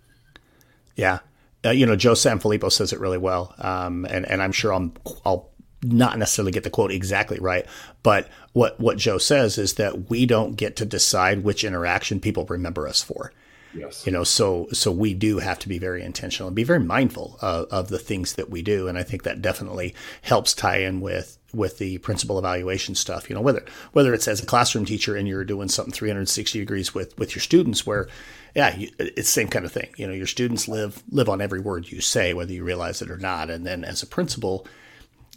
Yeah. 0.96 1.20
Uh, 1.64 1.70
you 1.70 1.86
know, 1.86 1.96
Joe 1.96 2.12
Sanfilippo 2.12 2.70
says 2.70 2.92
it 2.92 3.00
really 3.00 3.18
well, 3.18 3.54
um, 3.58 4.04
and 4.06 4.28
and 4.30 4.42
I'm 4.42 4.52
sure 4.52 4.72
I'm, 4.72 4.92
I'll 5.24 5.50
not 5.82 6.18
necessarily 6.18 6.52
get 6.52 6.64
the 6.64 6.70
quote 6.70 6.90
exactly 6.90 7.38
right, 7.38 7.66
but 8.02 8.28
what 8.52 8.78
what 8.80 8.98
Joe 8.98 9.18
says 9.18 9.58
is 9.58 9.74
that 9.74 10.10
we 10.10 10.26
don't 10.26 10.56
get 10.56 10.76
to 10.76 10.84
decide 10.84 11.44
which 11.44 11.64
interaction 11.64 12.20
people 12.20 12.44
remember 12.46 12.88
us 12.88 13.02
for. 13.02 13.32
Yes. 13.76 14.06
You 14.06 14.12
know, 14.12 14.24
so 14.24 14.68
so 14.72 14.90
we 14.90 15.12
do 15.14 15.38
have 15.38 15.58
to 15.60 15.68
be 15.68 15.78
very 15.78 16.02
intentional 16.02 16.48
and 16.48 16.56
be 16.56 16.64
very 16.64 16.80
mindful 16.80 17.38
of, 17.40 17.66
of 17.70 17.88
the 17.88 17.98
things 17.98 18.34
that 18.34 18.48
we 18.48 18.62
do, 18.62 18.88
and 18.88 18.96
I 18.96 19.02
think 19.02 19.22
that 19.24 19.42
definitely 19.42 19.94
helps 20.22 20.54
tie 20.54 20.78
in 20.78 21.00
with 21.00 21.38
with 21.52 21.78
the 21.78 21.98
principal 21.98 22.38
evaluation 22.38 22.94
stuff. 22.94 23.28
You 23.28 23.36
know, 23.36 23.42
whether 23.42 23.64
whether 23.92 24.14
it's 24.14 24.28
as 24.28 24.42
a 24.42 24.46
classroom 24.46 24.84
teacher 24.84 25.14
and 25.14 25.28
you're 25.28 25.44
doing 25.44 25.68
something 25.68 25.92
360 25.92 26.58
degrees 26.58 26.94
with 26.94 27.16
with 27.18 27.34
your 27.34 27.42
students, 27.42 27.86
where 27.86 28.08
yeah, 28.54 28.74
you, 28.74 28.90
it's 28.98 29.28
same 29.28 29.48
kind 29.48 29.66
of 29.66 29.72
thing. 29.72 29.90
You 29.96 30.06
know, 30.06 30.14
your 30.14 30.26
students 30.26 30.68
live 30.68 31.02
live 31.10 31.28
on 31.28 31.42
every 31.42 31.60
word 31.60 31.90
you 31.90 32.00
say, 32.00 32.32
whether 32.32 32.52
you 32.52 32.64
realize 32.64 33.02
it 33.02 33.10
or 33.10 33.18
not, 33.18 33.50
and 33.50 33.66
then 33.66 33.84
as 33.84 34.02
a 34.02 34.06
principal 34.06 34.66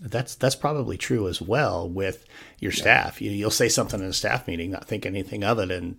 that's 0.01 0.35
that's 0.35 0.55
probably 0.55 0.97
true 0.97 1.27
as 1.27 1.41
well 1.41 1.89
with 1.89 2.25
your 2.59 2.71
yeah. 2.71 2.79
staff. 2.79 3.21
You, 3.21 3.31
you'll 3.31 3.51
say 3.51 3.69
something 3.69 3.99
in 3.99 4.05
a 4.05 4.13
staff 4.13 4.47
meeting, 4.47 4.71
not 4.71 4.85
think 4.85 5.05
anything 5.05 5.43
of 5.43 5.59
it, 5.59 5.71
and 5.71 5.97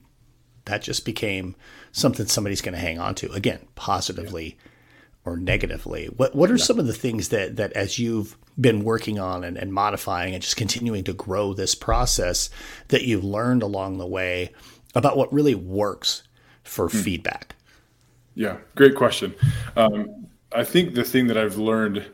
that 0.65 0.83
just 0.83 1.05
became 1.05 1.57
something 1.93 2.27
somebody's 2.27 2.63
going 2.63 2.75
to 2.75 2.81
hang 2.81 2.99
on 2.99 3.15
to 3.17 3.31
again, 3.33 3.67
positively 3.75 4.59
yeah. 4.59 5.33
or 5.33 5.37
negatively. 5.37 6.07
What 6.07 6.35
what 6.35 6.51
are 6.51 6.57
yeah. 6.57 6.65
some 6.65 6.79
of 6.79 6.87
the 6.87 6.93
things 6.93 7.29
that 7.29 7.57
that 7.57 7.73
as 7.75 7.99
you've 7.99 8.37
been 8.61 8.85
working 8.85 9.19
on 9.19 9.45
and, 9.45 9.57
and 9.57 9.73
modifying 9.73 10.35
and 10.35 10.43
just 10.43 10.57
continuing 10.57 11.05
to 11.05 11.13
grow 11.13 11.53
this 11.53 11.75
process 11.75 12.51
that 12.89 13.05
you've 13.05 13.25
learned 13.25 13.63
along 13.63 13.99
the 13.99 14.07
way 14.07 14.53
about 14.95 15.17
what 15.17 15.33
really 15.33 15.55
works 15.55 16.23
for 16.63 16.89
mm. 16.89 17.03
feedback? 17.03 17.55
Yeah, 18.35 18.59
great 18.75 18.95
question. 18.95 19.35
Um, 19.77 20.27
I 20.53 20.65
think 20.65 20.95
the 20.95 21.05
thing 21.05 21.29
that 21.29 21.37
I've 21.37 21.57
learned 21.57 22.07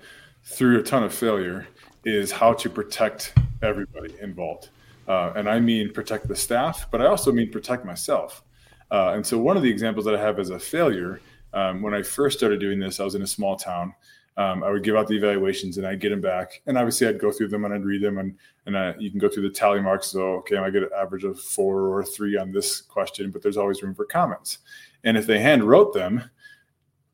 through 0.45 0.79
a 0.79 0.83
ton 0.83 1.03
of 1.03 1.13
failure 1.13 1.67
is 2.07 2.31
how 2.31 2.55
to 2.55 2.71
protect 2.71 3.35
everybody 3.63 4.15
involved. 4.23 4.71
Uh, 5.09 5.33
and 5.37 5.49
I 5.49 5.61
mean 5.61 5.93
protect 5.93 6.29
the 6.29 6.37
staff, 6.37 6.89
but 6.91 7.03
I 7.03 7.07
also 7.07 7.31
mean 7.33 7.51
protect 7.51 7.85
myself. 7.85 8.43
Uh, 8.91 9.13
and 9.15 9.27
so, 9.27 9.37
one 9.39 9.57
of 9.57 9.63
the 9.63 9.71
examples 9.71 10.07
that 10.07 10.15
I 10.15 10.21
have 10.21 10.39
as 10.39 10.51
a 10.51 10.59
failure, 10.59 11.21
um, 11.53 11.83
when 11.83 11.95
I 11.95 12.03
first 12.03 12.39
started 12.39 12.61
doing 12.61 12.79
this, 12.79 13.01
I 13.01 13.05
was 13.05 13.17
in 13.17 13.23
a 13.23 13.27
small 13.27 13.57
town. 13.57 13.93
Um, 14.37 14.63
I 14.63 14.71
would 14.71 14.85
give 14.85 14.97
out 14.97 15.09
the 15.09 15.17
evaluations 15.17 15.79
and 15.79 15.87
I'd 15.87 15.99
get 15.99 16.11
them 16.11 16.21
back. 16.21 16.61
And 16.67 16.77
obviously, 16.77 17.09
I'd 17.09 17.19
go 17.19 17.33
through 17.33 17.49
them 17.49 17.65
and 17.65 17.75
I'd 17.75 17.85
read 17.85 18.03
them. 18.03 18.19
And, 18.19 18.37
and 18.67 18.77
I, 18.77 18.95
you 18.99 19.11
can 19.11 19.19
go 19.19 19.29
through 19.29 19.45
the 19.45 19.55
tally 19.55 19.81
marks. 19.81 20.09
So, 20.09 20.35
okay, 20.37 20.59
I 20.59 20.71
get 20.71 20.83
an 20.83 20.91
average 20.97 21.25
of 21.25 21.41
four 21.41 21.89
or 21.89 22.05
three 22.05 22.37
on 22.37 22.53
this 22.53 22.81
question, 22.81 23.31
but 23.31 23.43
there's 23.43 23.57
always 23.57 23.83
room 23.83 23.95
for 23.95 24.05
comments. 24.05 24.59
And 25.05 25.17
if 25.17 25.27
they 25.27 25.41
hand 25.41 25.65
wrote 25.65 25.95
them 25.95 26.31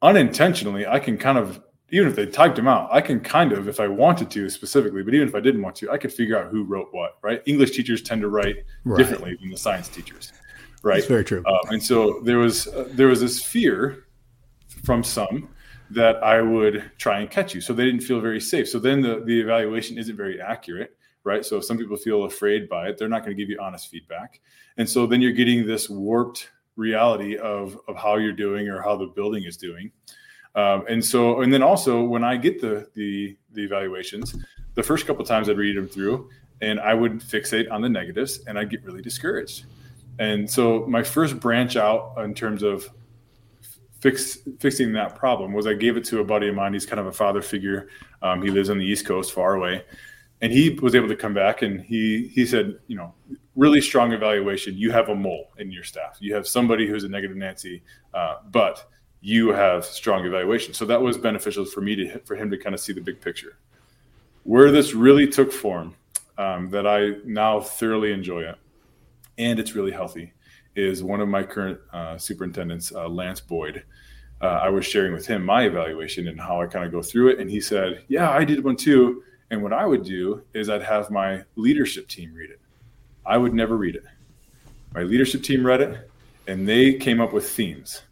unintentionally, 0.02 0.87
I 0.87 0.98
can 0.98 1.16
kind 1.16 1.38
of 1.38 1.62
even 1.92 2.09
if 2.09 2.16
they 2.16 2.24
typed 2.24 2.57
them 2.57 2.66
out, 2.66 2.88
I 2.90 3.02
can 3.02 3.20
kind 3.20 3.52
of, 3.52 3.68
if 3.68 3.78
I 3.78 3.87
wanted 3.87 4.31
to 4.31 4.48
specifically, 4.48 5.02
but 5.02 5.12
even 5.12 5.28
if 5.28 5.35
I 5.35 5.40
didn't 5.40 5.61
want 5.61 5.76
to, 5.76 5.90
I 5.90 5.98
could 5.98 6.12
figure 6.12 6.38
out 6.38 6.50
who 6.50 6.64
wrote 6.64 6.88
what, 6.90 7.18
right? 7.20 7.42
English 7.44 7.72
teachers 7.72 8.02
tend 8.02 8.22
to 8.22 8.28
write 8.28 8.64
right. 8.85 8.96
differently 8.96 9.37
than 9.38 9.50
the 9.50 9.59
science 9.59 9.88
teachers, 9.88 10.33
right? 10.83 10.96
That's 10.96 11.07
very 11.07 11.24
true. 11.24 11.42
Uh, 11.44 11.59
and 11.68 11.83
so 11.83 12.20
there 12.24 12.38
was 12.38 12.66
uh, 12.66 12.88
there 12.92 13.09
was 13.09 13.20
this 13.20 13.44
fear 13.44 14.07
from 14.85 15.05
some 15.05 15.50
that 15.90 16.16
I 16.24 16.40
would 16.40 16.90
try 16.96 17.20
and 17.20 17.31
catch 17.31 17.55
you, 17.55 17.61
so 17.61 17.74
they 17.74 17.85
didn't 17.85 18.00
feel 18.00 18.20
very 18.20 18.40
safe. 18.40 18.70
So 18.70 18.78
then 18.78 19.02
the 19.02 19.22
the 19.26 19.38
evaluation 19.38 19.98
isn't 19.98 20.16
very 20.16 20.40
accurate, 20.40 20.96
right? 21.24 21.44
So 21.44 21.59
if 21.59 21.64
some 21.64 21.76
people 21.76 21.98
feel 21.98 22.24
afraid 22.24 22.70
by 22.70 22.88
it, 22.88 22.96
they're 22.96 23.11
not 23.11 23.22
going 23.22 23.37
to 23.37 23.40
give 23.40 23.50
you 23.50 23.59
honest 23.61 23.88
feedback, 23.88 24.40
and 24.78 24.88
so 24.88 25.07
then 25.07 25.20
you're 25.20 25.33
getting 25.33 25.66
this 25.66 25.90
warped 25.90 26.48
reality 26.76 27.37
of 27.37 27.78
of 27.87 27.96
how 27.96 28.16
you're 28.16 28.33
doing 28.33 28.66
or 28.68 28.81
how 28.81 28.96
the 28.96 29.09
building 29.09 29.44
is 29.44 29.59
doing. 29.59 29.92
Um, 30.54 30.84
and 30.88 31.04
so, 31.04 31.40
and 31.40 31.52
then 31.52 31.62
also 31.62 32.02
when 32.02 32.24
I 32.24 32.36
get 32.36 32.60
the 32.60 32.88
the 32.94 33.36
the 33.52 33.62
evaluations, 33.64 34.36
the 34.74 34.82
first 34.82 35.06
couple 35.06 35.24
times 35.24 35.48
I'd 35.48 35.56
read 35.56 35.76
them 35.76 35.88
through, 35.88 36.28
and 36.60 36.78
I 36.80 36.94
would 36.94 37.20
fixate 37.20 37.70
on 37.70 37.80
the 37.80 37.88
negatives, 37.88 38.40
and 38.46 38.58
I'd 38.58 38.70
get 38.70 38.84
really 38.84 39.02
discouraged. 39.02 39.64
And 40.18 40.48
so, 40.48 40.84
my 40.86 41.02
first 41.02 41.40
branch 41.40 41.76
out 41.76 42.14
in 42.18 42.34
terms 42.34 42.62
of 42.62 42.88
fix 44.00 44.38
fixing 44.58 44.92
that 44.92 45.16
problem 45.16 45.52
was 45.52 45.66
I 45.66 45.74
gave 45.74 45.96
it 45.96 46.04
to 46.06 46.20
a 46.20 46.24
buddy 46.24 46.48
of 46.48 46.54
mine. 46.54 46.74
He's 46.74 46.86
kind 46.86 47.00
of 47.00 47.06
a 47.06 47.12
father 47.12 47.40
figure. 47.40 47.88
Um, 48.20 48.42
he 48.42 48.50
lives 48.50 48.68
on 48.68 48.78
the 48.78 48.84
East 48.84 49.06
Coast, 49.06 49.32
far 49.32 49.54
away, 49.54 49.84
and 50.42 50.52
he 50.52 50.70
was 50.70 50.94
able 50.94 51.08
to 51.08 51.16
come 51.16 51.32
back 51.32 51.62
and 51.62 51.80
he 51.80 52.28
he 52.34 52.44
said, 52.44 52.78
you 52.88 52.96
know, 52.96 53.14
really 53.56 53.80
strong 53.80 54.12
evaluation. 54.12 54.76
You 54.76 54.90
have 54.90 55.08
a 55.08 55.14
mole 55.14 55.52
in 55.58 55.70
your 55.70 55.84
staff. 55.84 56.18
You 56.20 56.34
have 56.34 56.46
somebody 56.46 56.86
who's 56.86 57.04
a 57.04 57.08
negative 57.08 57.36
Nancy, 57.36 57.82
uh, 58.12 58.36
but 58.50 58.88
you 59.22 59.50
have 59.50 59.85
strong 59.85 60.26
evaluation. 60.26 60.74
So 60.74 60.85
that 60.87 61.00
was 61.00 61.16
beneficial 61.16 61.64
for 61.64 61.80
me 61.80 61.94
to 61.94 62.18
for 62.20 62.35
him 62.35 62.50
to 62.50 62.58
kind 62.58 62.74
of 62.74 62.80
see 62.80 62.92
the 62.92 63.00
big 63.00 63.20
picture. 63.20 63.56
Where 64.42 64.72
this 64.72 64.92
really 64.92 65.28
took 65.28 65.52
form, 65.52 65.94
um, 66.37 66.68
that 66.70 66.87
I 66.87 67.12
now 67.24 67.61
thoroughly 67.61 68.12
enjoy 68.12 68.42
it, 68.42 68.56
and 69.38 69.61
it's 69.61 69.74
really 69.76 69.92
healthy, 69.92 70.32
is 70.74 71.02
one 71.04 71.20
of 71.20 71.28
my 71.28 71.44
current 71.44 71.78
uh, 71.92 72.18
superintendents, 72.18 72.92
uh, 72.92 73.08
Lance 73.08 73.40
Boyd. 73.40 73.85
Uh, 74.40 74.46
I 74.46 74.68
was 74.70 74.85
sharing 74.85 75.12
with 75.12 75.24
him 75.24 75.44
my 75.44 75.62
evaluation 75.62 76.26
and 76.26 76.40
how 76.40 76.61
I 76.61 76.66
kind 76.66 76.85
of 76.85 76.90
go 76.90 77.00
through 77.00 77.28
it, 77.28 77.38
and 77.38 77.48
he 77.48 77.61
said, 77.61 78.02
"Yeah, 78.08 78.28
I 78.28 78.44
did 78.44 78.64
one 78.64 78.76
too." 78.76 79.22
And 79.50 79.62
what 79.62 79.72
I 79.72 79.87
would 79.87 80.02
do 80.02 80.42
is 80.54 80.68
I'd 80.68 80.82
have 80.82 81.11
my 81.11 81.44
leadership 81.56 82.08
team 82.08 82.35
read 82.35 82.50
it. 82.50 82.61
I 83.24 83.37
would 83.37 83.54
never 83.54 83.76
read 83.76 83.94
it. 83.94 84.04
My 84.94 85.02
leadership 85.02 85.42
team 85.42 85.64
read 85.64 85.80
it, 85.82 86.11
and 86.48 86.66
they 86.66 86.94
came 86.94 87.20
up 87.20 87.32
with 87.32 87.48
themes 87.48 88.02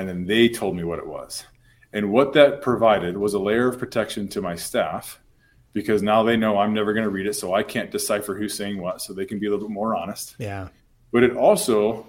and 0.00 0.08
then 0.08 0.24
they 0.24 0.48
told 0.48 0.74
me 0.74 0.82
what 0.82 0.98
it 0.98 1.06
was. 1.06 1.44
And 1.92 2.10
what 2.10 2.32
that 2.32 2.62
provided 2.62 3.18
was 3.18 3.34
a 3.34 3.38
layer 3.38 3.68
of 3.68 3.78
protection 3.78 4.28
to 4.28 4.40
my 4.40 4.56
staff 4.56 5.20
because 5.74 6.02
now 6.02 6.22
they 6.22 6.36
know 6.36 6.58
I'm 6.58 6.72
never 6.72 6.94
going 6.94 7.04
to 7.04 7.10
read 7.10 7.26
it, 7.26 7.34
so 7.34 7.54
I 7.54 7.62
can't 7.62 7.90
decipher 7.90 8.34
who's 8.34 8.54
saying 8.54 8.80
what, 8.80 9.02
so 9.02 9.12
they 9.12 9.26
can 9.26 9.38
be 9.38 9.46
a 9.46 9.50
little 9.50 9.68
bit 9.68 9.74
more 9.74 9.94
honest. 9.94 10.36
Yeah. 10.38 10.68
But 11.12 11.22
it 11.22 11.36
also, 11.36 12.06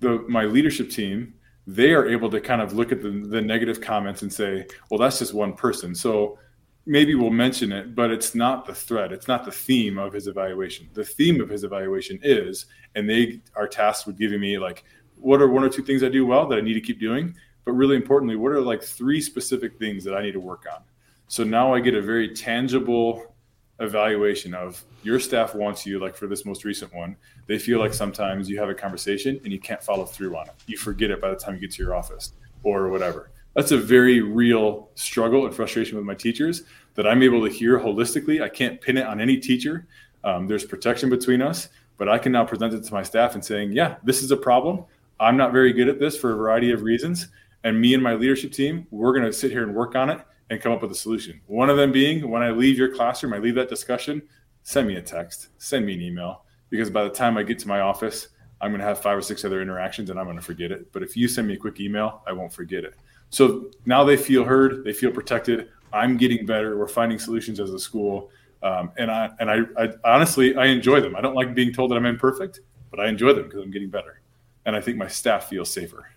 the 0.00 0.24
my 0.28 0.44
leadership 0.44 0.90
team, 0.90 1.34
they 1.66 1.94
are 1.94 2.06
able 2.06 2.30
to 2.30 2.40
kind 2.40 2.60
of 2.60 2.74
look 2.74 2.92
at 2.92 3.02
the, 3.02 3.10
the 3.10 3.40
negative 3.40 3.80
comments 3.80 4.22
and 4.22 4.32
say, 4.32 4.66
well, 4.90 4.98
that's 4.98 5.18
just 5.18 5.32
one 5.32 5.54
person. 5.54 5.94
So 5.94 6.38
maybe 6.84 7.14
we'll 7.14 7.30
mention 7.30 7.72
it, 7.72 7.94
but 7.94 8.10
it's 8.10 8.34
not 8.34 8.66
the 8.66 8.74
thread. 8.74 9.10
It's 9.10 9.26
not 9.26 9.44
the 9.44 9.52
theme 9.52 9.98
of 9.98 10.12
his 10.12 10.26
evaluation. 10.26 10.88
The 10.92 11.04
theme 11.04 11.40
of 11.40 11.48
his 11.48 11.64
evaluation 11.64 12.20
is, 12.22 12.66
and 12.94 13.08
they 13.08 13.40
are 13.56 13.66
tasked 13.66 14.06
with 14.06 14.18
giving 14.18 14.40
me 14.40 14.58
like 14.58 14.84
what 15.16 15.40
are 15.40 15.48
one 15.48 15.64
or 15.64 15.68
two 15.68 15.82
things 15.82 16.02
I 16.02 16.08
do 16.08 16.26
well 16.26 16.46
that 16.48 16.58
I 16.58 16.60
need 16.60 16.74
to 16.74 16.80
keep 16.80 17.00
doing? 17.00 17.34
But 17.64 17.72
really 17.72 17.96
importantly, 17.96 18.36
what 18.36 18.52
are 18.52 18.60
like 18.60 18.82
three 18.82 19.20
specific 19.20 19.78
things 19.78 20.04
that 20.04 20.14
I 20.14 20.22
need 20.22 20.32
to 20.32 20.40
work 20.40 20.64
on? 20.72 20.82
So 21.28 21.42
now 21.42 21.74
I 21.74 21.80
get 21.80 21.94
a 21.94 22.00
very 22.00 22.34
tangible 22.34 23.34
evaluation 23.80 24.54
of 24.54 24.82
your 25.02 25.20
staff 25.20 25.54
wants 25.54 25.84
you, 25.84 25.98
like 25.98 26.16
for 26.16 26.26
this 26.26 26.44
most 26.44 26.64
recent 26.64 26.94
one, 26.94 27.16
they 27.46 27.58
feel 27.58 27.78
like 27.78 27.92
sometimes 27.92 28.48
you 28.48 28.58
have 28.58 28.68
a 28.68 28.74
conversation 28.74 29.40
and 29.44 29.52
you 29.52 29.60
can't 29.60 29.82
follow 29.82 30.04
through 30.04 30.36
on 30.36 30.46
it. 30.46 30.54
You 30.66 30.76
forget 30.78 31.10
it 31.10 31.20
by 31.20 31.30
the 31.30 31.36
time 31.36 31.54
you 31.54 31.60
get 31.60 31.72
to 31.72 31.82
your 31.82 31.94
office 31.94 32.32
or 32.62 32.88
whatever. 32.88 33.30
That's 33.54 33.72
a 33.72 33.78
very 33.78 34.20
real 34.20 34.90
struggle 34.94 35.46
and 35.46 35.54
frustration 35.54 35.96
with 35.96 36.04
my 36.04 36.14
teachers 36.14 36.64
that 36.94 37.06
I'm 37.06 37.22
able 37.22 37.46
to 37.46 37.52
hear 37.52 37.78
holistically. 37.78 38.42
I 38.42 38.48
can't 38.48 38.80
pin 38.80 38.96
it 38.96 39.06
on 39.06 39.20
any 39.20 39.38
teacher. 39.38 39.86
Um, 40.24 40.46
there's 40.46 40.64
protection 40.64 41.08
between 41.08 41.42
us, 41.42 41.68
but 41.98 42.08
I 42.08 42.18
can 42.18 42.32
now 42.32 42.44
present 42.44 42.74
it 42.74 42.84
to 42.84 42.92
my 42.92 43.02
staff 43.02 43.34
and 43.34 43.44
saying, 43.44 43.72
yeah, 43.72 43.96
this 44.02 44.22
is 44.22 44.30
a 44.30 44.36
problem. 44.36 44.84
I'm 45.18 45.36
not 45.36 45.52
very 45.52 45.72
good 45.72 45.88
at 45.88 45.98
this 45.98 46.16
for 46.16 46.32
a 46.32 46.36
variety 46.36 46.72
of 46.72 46.82
reasons. 46.82 47.28
And 47.64 47.80
me 47.80 47.94
and 47.94 48.02
my 48.02 48.14
leadership 48.14 48.52
team, 48.52 48.86
we're 48.90 49.12
going 49.12 49.24
to 49.24 49.32
sit 49.32 49.50
here 49.50 49.62
and 49.62 49.74
work 49.74 49.94
on 49.96 50.10
it. 50.10 50.20
and 50.50 50.60
come 50.60 50.72
up 50.72 50.82
with 50.82 50.92
a 50.92 50.96
solution. 50.96 51.40
One 51.46 51.70
of 51.70 51.76
them 51.76 51.92
being 51.92 52.30
when 52.30 52.42
I 52.42 52.50
leave 52.50 52.78
your 52.78 52.94
classroom, 52.94 53.32
I 53.32 53.38
leave 53.38 53.54
that 53.56 53.68
discussion, 53.68 54.22
send 54.62 54.86
me 54.86 54.96
a 54.96 55.02
text, 55.02 55.48
send 55.58 55.84
me 55.84 55.94
an 55.94 56.02
email, 56.02 56.44
because 56.70 56.90
by 56.90 57.04
the 57.04 57.10
time 57.10 57.36
I 57.36 57.42
get 57.42 57.58
to 57.60 57.68
my 57.68 57.80
office, 57.80 58.28
I'm 58.60 58.70
going 58.70 58.80
to 58.80 58.86
have 58.86 59.00
five 59.00 59.18
or 59.18 59.22
six 59.22 59.44
other 59.44 59.60
interactions 59.60 60.08
and 60.10 60.18
I'm 60.18 60.24
going 60.24 60.36
to 60.36 60.42
forget 60.42 60.72
it. 60.72 60.92
But 60.92 61.02
if 61.02 61.16
you 61.16 61.28
send 61.28 61.46
me 61.48 61.54
a 61.54 61.56
quick 61.58 61.80
email, 61.80 62.22
I 62.26 62.32
won't 62.32 62.52
forget 62.52 62.84
it. 62.84 62.94
So 63.30 63.70
now 63.84 64.04
they 64.04 64.16
feel 64.16 64.44
heard, 64.44 64.84
they 64.84 64.92
feel 64.92 65.10
protected. 65.10 65.68
I'm 65.92 66.16
getting 66.16 66.46
better. 66.46 66.78
We're 66.78 66.88
finding 66.88 67.18
solutions 67.18 67.60
as 67.60 67.72
a 67.72 67.78
school. 67.78 68.30
Um, 68.62 68.92
and 68.96 69.10
I 69.10 69.30
and 69.38 69.50
I, 69.50 69.58
I, 69.76 69.88
honestly 70.04 70.56
I 70.56 70.66
enjoy 70.66 71.00
them. 71.00 71.14
I 71.14 71.20
don't 71.20 71.34
like 71.34 71.54
being 71.54 71.72
told 71.72 71.90
that 71.90 71.96
I'm 71.96 72.06
imperfect, 72.06 72.60
but 72.90 72.98
I 72.98 73.08
enjoy 73.08 73.34
them 73.34 73.44
because 73.44 73.62
I'm 73.62 73.70
getting 73.70 73.90
better, 73.90 74.22
and 74.66 74.76
I 74.76 74.80
think 74.80 74.98
my 74.98 75.08
staff 75.08 75.48
feels 75.48 75.70
safer. 75.70 76.08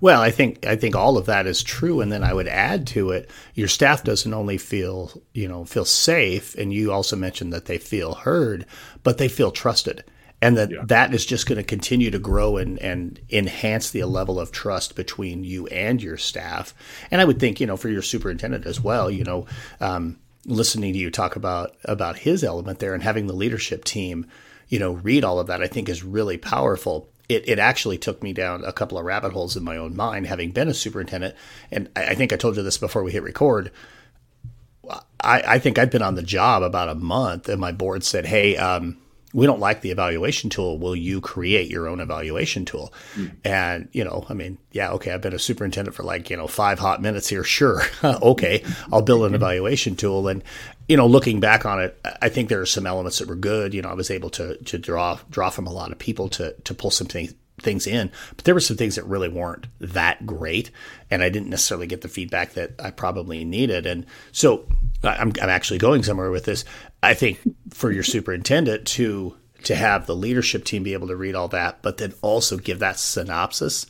Well, 0.00 0.20
I 0.20 0.30
think 0.30 0.66
I 0.66 0.76
think 0.76 0.94
all 0.94 1.16
of 1.16 1.26
that 1.26 1.46
is 1.46 1.62
true, 1.62 2.00
and 2.00 2.10
then 2.10 2.22
I 2.22 2.34
would 2.34 2.48
add 2.48 2.86
to 2.88 3.10
it: 3.10 3.30
your 3.54 3.68
staff 3.68 4.04
doesn't 4.04 4.34
only 4.34 4.58
feel 4.58 5.12
you 5.32 5.48
know 5.48 5.64
feel 5.64 5.84
safe, 5.84 6.54
and 6.56 6.72
you 6.72 6.92
also 6.92 7.16
mentioned 7.16 7.52
that 7.52 7.66
they 7.66 7.78
feel 7.78 8.14
heard, 8.14 8.66
but 9.02 9.18
they 9.18 9.28
feel 9.28 9.52
trusted, 9.52 10.04
and 10.42 10.56
that 10.56 10.70
yeah. 10.70 10.82
that 10.84 11.14
is 11.14 11.24
just 11.24 11.46
going 11.46 11.56
to 11.56 11.64
continue 11.64 12.10
to 12.10 12.18
grow 12.18 12.56
and 12.56 12.80
and 12.80 13.20
enhance 13.30 13.90
the 13.90 14.04
level 14.04 14.40
of 14.40 14.50
trust 14.50 14.96
between 14.96 15.44
you 15.44 15.68
and 15.68 16.02
your 16.02 16.16
staff. 16.16 16.74
And 17.10 17.20
I 17.20 17.24
would 17.24 17.38
think 17.38 17.60
you 17.60 17.66
know 17.66 17.76
for 17.76 17.88
your 17.88 18.02
superintendent 18.02 18.66
as 18.66 18.80
well, 18.80 19.08
you 19.08 19.22
know, 19.22 19.46
um, 19.80 20.18
listening 20.46 20.94
to 20.94 20.98
you 20.98 21.10
talk 21.10 21.36
about 21.36 21.76
about 21.84 22.18
his 22.18 22.42
element 22.42 22.80
there 22.80 22.92
and 22.92 23.04
having 23.04 23.28
the 23.28 23.34
leadership 23.34 23.84
team, 23.84 24.26
you 24.68 24.78
know, 24.78 24.92
read 24.92 25.24
all 25.24 25.38
of 25.38 25.46
that, 25.46 25.62
I 25.62 25.66
think 25.66 25.88
is 25.88 26.02
really 26.02 26.36
powerful 26.36 27.08
it, 27.28 27.48
it 27.48 27.58
actually 27.58 27.98
took 27.98 28.22
me 28.22 28.32
down 28.32 28.64
a 28.64 28.72
couple 28.72 28.98
of 28.98 29.04
rabbit 29.04 29.32
holes 29.32 29.56
in 29.56 29.64
my 29.64 29.76
own 29.76 29.96
mind, 29.96 30.26
having 30.26 30.52
been 30.52 30.68
a 30.68 30.74
superintendent. 30.74 31.34
And 31.70 31.88
I, 31.96 32.08
I 32.08 32.14
think 32.14 32.32
I 32.32 32.36
told 32.36 32.56
you 32.56 32.62
this 32.62 32.78
before 32.78 33.02
we 33.02 33.12
hit 33.12 33.22
record. 33.22 33.72
I, 35.20 35.42
I, 35.46 35.58
think 35.58 35.78
I'd 35.78 35.90
been 35.90 36.02
on 36.02 36.14
the 36.14 36.22
job 36.22 36.62
about 36.62 36.88
a 36.88 36.94
month, 36.94 37.48
and 37.48 37.60
my 37.60 37.72
board 37.72 38.04
said, 38.04 38.26
"Hey, 38.26 38.56
um, 38.56 38.98
we 39.36 39.44
don't 39.44 39.60
like 39.60 39.82
the 39.82 39.90
evaluation 39.90 40.48
tool. 40.48 40.78
Will 40.78 40.96
you 40.96 41.20
create 41.20 41.70
your 41.70 41.88
own 41.88 42.00
evaluation 42.00 42.64
tool?" 42.64 42.92
Mm. 43.14 43.36
And 43.44 43.88
you 43.92 44.02
know, 44.02 44.24
I 44.30 44.34
mean, 44.34 44.56
yeah, 44.72 44.92
okay, 44.92 45.12
I've 45.12 45.20
been 45.20 45.34
a 45.34 45.38
superintendent 45.38 45.94
for 45.94 46.04
like 46.04 46.30
you 46.30 46.38
know 46.38 46.46
five 46.46 46.78
hot 46.78 47.02
minutes 47.02 47.28
here. 47.28 47.44
Sure, 47.44 47.82
okay, 48.04 48.64
I'll 48.90 49.02
build 49.02 49.26
an 49.26 49.34
evaluation 49.40 49.94
tool, 49.94 50.26
and 50.26 50.42
you 50.88 50.96
know, 50.96 51.06
looking 51.06 51.38
back 51.38 51.66
on 51.66 51.82
it, 51.82 52.00
I 52.22 52.30
think 52.30 52.48
there 52.48 52.62
are 52.62 52.66
some 52.66 52.86
elements 52.86 53.18
that 53.18 53.28
were 53.28 53.36
good. 53.36 53.74
You 53.74 53.82
know, 53.82 53.90
I 53.90 53.94
was 53.94 54.10
able 54.10 54.30
to 54.30 54.56
to 54.56 54.78
draw 54.78 55.18
draw 55.30 55.50
from 55.50 55.66
a 55.66 55.72
lot 55.72 55.92
of 55.92 55.98
people 55.98 56.30
to 56.30 56.54
to 56.64 56.74
pull 56.74 56.90
some 56.90 57.06
things 57.06 57.34
things 57.60 57.86
in, 57.86 58.10
but 58.36 58.44
there 58.44 58.54
were 58.54 58.60
some 58.60 58.76
things 58.76 58.96
that 58.96 59.04
really 59.04 59.28
weren't 59.28 59.66
that 59.80 60.24
great, 60.24 60.70
and 61.10 61.22
I 61.22 61.28
didn't 61.28 61.50
necessarily 61.50 61.86
get 61.86 62.00
the 62.00 62.08
feedback 62.08 62.54
that 62.54 62.72
I 62.78 62.90
probably 62.90 63.44
needed. 63.44 63.84
And 63.84 64.06
so, 64.32 64.66
I'm 65.02 65.32
I'm 65.42 65.50
actually 65.50 65.78
going 65.78 66.02
somewhere 66.02 66.30
with 66.30 66.44
this. 66.44 66.64
I 67.02 67.14
think 67.14 67.38
for 67.72 67.90
your 67.90 68.02
superintendent 68.02 68.86
to 68.88 69.36
to 69.64 69.74
have 69.74 70.06
the 70.06 70.14
leadership 70.14 70.64
team 70.64 70.82
be 70.82 70.92
able 70.92 71.08
to 71.08 71.16
read 71.16 71.34
all 71.34 71.48
that, 71.48 71.82
but 71.82 71.98
then 71.98 72.14
also 72.22 72.56
give 72.56 72.78
that 72.78 72.98
synopsis 72.98 73.86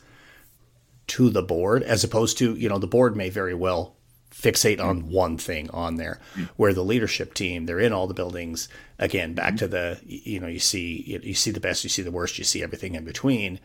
to 1.07 1.29
the 1.29 1.43
board, 1.43 1.83
as 1.83 2.03
opposed 2.03 2.37
to 2.39 2.55
you 2.55 2.69
know 2.69 2.79
the 2.79 2.87
board 2.87 3.15
may 3.15 3.29
very 3.29 3.53
well 3.53 3.95
fixate 4.31 4.79
on 4.79 5.09
one 5.09 5.37
thing 5.37 5.69
on 5.71 5.95
there 5.95 6.19
where 6.57 6.73
the 6.73 6.83
leadership 6.83 7.33
team 7.33 7.65
they're 7.65 7.79
in 7.79 7.93
all 7.93 8.07
the 8.07 8.13
buildings. 8.13 8.67
Again 8.99 9.33
back 9.33 9.55
to 9.57 9.67
the 9.67 9.99
you 10.05 10.39
know 10.39 10.47
you 10.47 10.59
see 10.59 11.19
you 11.23 11.33
see 11.33 11.51
the 11.51 11.59
best 11.59 11.83
you 11.83 11.89
see 11.89 12.01
the 12.01 12.11
worst 12.11 12.37
you 12.37 12.43
see 12.43 12.61
everything 12.61 12.95
in 12.95 13.05
between. 13.05 13.59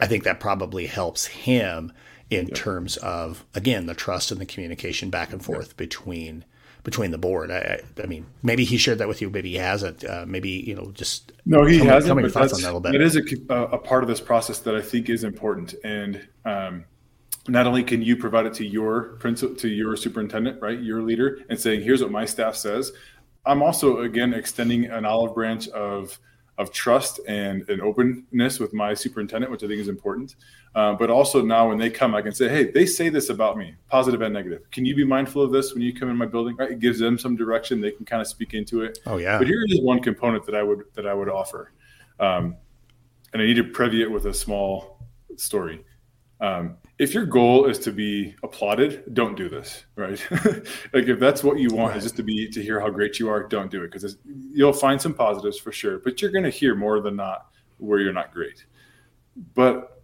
I 0.00 0.06
think 0.06 0.24
that 0.24 0.40
probably 0.40 0.86
helps 0.86 1.26
him 1.26 1.92
in 2.30 2.48
terms 2.48 2.96
of 2.98 3.44
again 3.54 3.86
the 3.86 3.94
trust 3.94 4.30
and 4.30 4.40
the 4.40 4.46
communication 4.46 5.10
back 5.10 5.32
and 5.32 5.44
forth 5.44 5.76
between 5.76 6.44
between 6.84 7.10
the 7.10 7.18
board. 7.18 7.50
I, 7.50 7.80
I 8.02 8.06
mean 8.06 8.26
maybe 8.42 8.64
he 8.64 8.76
shared 8.76 8.98
that 8.98 9.08
with 9.08 9.20
you 9.20 9.30
maybe 9.30 9.50
he 9.50 9.56
hasn't. 9.56 10.04
Uh, 10.04 10.24
maybe 10.26 10.50
you 10.50 10.74
know 10.74 10.90
just 10.92 11.32
no 11.44 11.64
he 11.64 11.78
hasn't 11.78 12.20
but 12.20 12.32
that's, 12.32 12.62
that 12.62 12.94
it 12.94 13.02
is 13.02 13.16
a, 13.16 13.54
a 13.54 13.78
part 13.78 14.02
of 14.02 14.08
this 14.08 14.20
process 14.20 14.58
that 14.60 14.74
i 14.74 14.82
think 14.82 15.08
is 15.08 15.24
important. 15.24 15.74
And 15.84 16.26
um, 16.44 16.84
not 17.48 17.66
only 17.66 17.82
can 17.82 18.02
you 18.02 18.16
provide 18.16 18.46
it 18.46 18.54
to 18.54 18.66
your 18.66 19.16
principal 19.18 19.56
to 19.56 19.68
your 19.68 19.96
superintendent 19.96 20.60
right 20.60 20.80
your 20.80 21.02
leader 21.02 21.40
and 21.48 21.58
saying 21.58 21.82
here's 21.82 22.02
what 22.02 22.10
my 22.10 22.24
staff 22.24 22.56
says. 22.56 22.92
I'm 23.46 23.62
also 23.62 24.00
again 24.00 24.34
extending 24.34 24.86
an 24.86 25.04
olive 25.04 25.34
branch 25.34 25.68
of 25.68 26.18
of 26.58 26.72
trust 26.72 27.20
and 27.26 27.68
an 27.70 27.80
openness 27.80 28.58
with 28.58 28.74
my 28.74 28.92
superintendent 28.92 29.50
which 29.50 29.62
i 29.62 29.66
think 29.66 29.80
is 29.80 29.88
important. 29.88 30.34
Uh, 30.74 30.92
but 30.92 31.08
also 31.08 31.40
now 31.40 31.68
when 31.68 31.78
they 31.78 31.88
come 31.88 32.14
i 32.14 32.20
can 32.20 32.32
say 32.32 32.48
hey 32.48 32.70
they 32.70 32.84
say 32.84 33.08
this 33.08 33.30
about 33.30 33.56
me 33.56 33.74
positive 33.88 34.20
and 34.20 34.34
negative. 34.34 34.70
Can 34.70 34.84
you 34.84 34.94
be 34.94 35.04
mindful 35.04 35.42
of 35.42 35.50
this 35.50 35.72
when 35.72 35.82
you 35.82 35.94
come 35.94 36.10
in 36.10 36.16
my 36.16 36.26
building? 36.26 36.56
Right? 36.56 36.72
It 36.72 36.80
gives 36.80 36.98
them 36.98 37.18
some 37.18 37.36
direction. 37.36 37.80
They 37.80 37.92
can 37.92 38.04
kind 38.04 38.20
of 38.20 38.28
speak 38.28 38.54
into 38.54 38.82
it. 38.82 38.98
Oh 39.06 39.16
yeah. 39.16 39.38
But 39.38 39.46
here 39.46 39.64
is 39.68 39.80
one 39.80 40.00
component 40.00 40.44
that 40.46 40.54
i 40.54 40.62
would 40.62 40.84
that 40.94 41.06
i 41.06 41.14
would 41.14 41.28
offer. 41.28 41.72
Um, 42.20 42.56
and 43.32 43.40
i 43.42 43.46
need 43.46 43.56
to 43.56 43.64
preview 43.64 44.02
it 44.02 44.10
with 44.10 44.26
a 44.26 44.34
small 44.34 44.98
story 45.36 45.84
um, 46.40 46.76
if 46.98 47.14
your 47.14 47.26
goal 47.26 47.66
is 47.66 47.78
to 47.80 47.92
be 47.92 48.34
applauded, 48.42 49.14
don't 49.14 49.36
do 49.36 49.48
this, 49.48 49.84
right? 49.96 50.24
like 50.92 51.08
if 51.08 51.18
that's 51.18 51.42
what 51.42 51.58
you 51.58 51.68
want 51.70 51.90
right. 51.90 51.96
is 51.98 52.04
just 52.04 52.16
to 52.16 52.22
be 52.22 52.48
to 52.48 52.62
hear 52.62 52.80
how 52.80 52.90
great 52.90 53.18
you 53.18 53.28
are, 53.28 53.42
don't 53.42 53.70
do 53.70 53.82
it 53.82 53.90
because 53.90 54.16
you'll 54.52 54.72
find 54.72 55.00
some 55.00 55.14
positives 55.14 55.58
for 55.58 55.72
sure, 55.72 55.98
but 55.98 56.22
you're 56.22 56.30
going 56.30 56.44
to 56.44 56.50
hear 56.50 56.74
more 56.74 57.00
than 57.00 57.16
not 57.16 57.48
where 57.78 57.98
you're 57.98 58.12
not 58.12 58.32
great. 58.32 58.66
But 59.54 60.02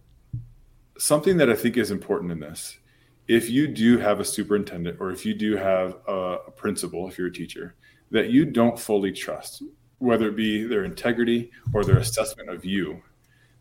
something 0.97 1.37
that 1.37 1.49
I 1.49 1.55
think 1.55 1.77
is 1.77 1.91
important 1.91 2.31
in 2.31 2.39
this, 2.39 2.79
if 3.27 3.49
you 3.49 3.67
do 3.67 3.97
have 3.97 4.19
a 4.19 4.25
superintendent 4.25 4.97
or 4.99 5.11
if 5.11 5.25
you 5.25 5.33
do 5.33 5.55
have 5.55 5.97
a, 6.07 6.37
a 6.47 6.51
principal, 6.51 7.07
if 7.07 7.17
you're 7.17 7.27
a 7.27 7.33
teacher, 7.33 7.75
that 8.11 8.29
you 8.29 8.45
don't 8.45 8.79
fully 8.79 9.11
trust, 9.11 9.63
whether 9.99 10.27
it 10.27 10.35
be 10.35 10.63
their 10.63 10.83
integrity 10.83 11.51
or 11.73 11.83
their 11.83 11.97
assessment 11.97 12.49
of 12.49 12.65
you, 12.65 13.01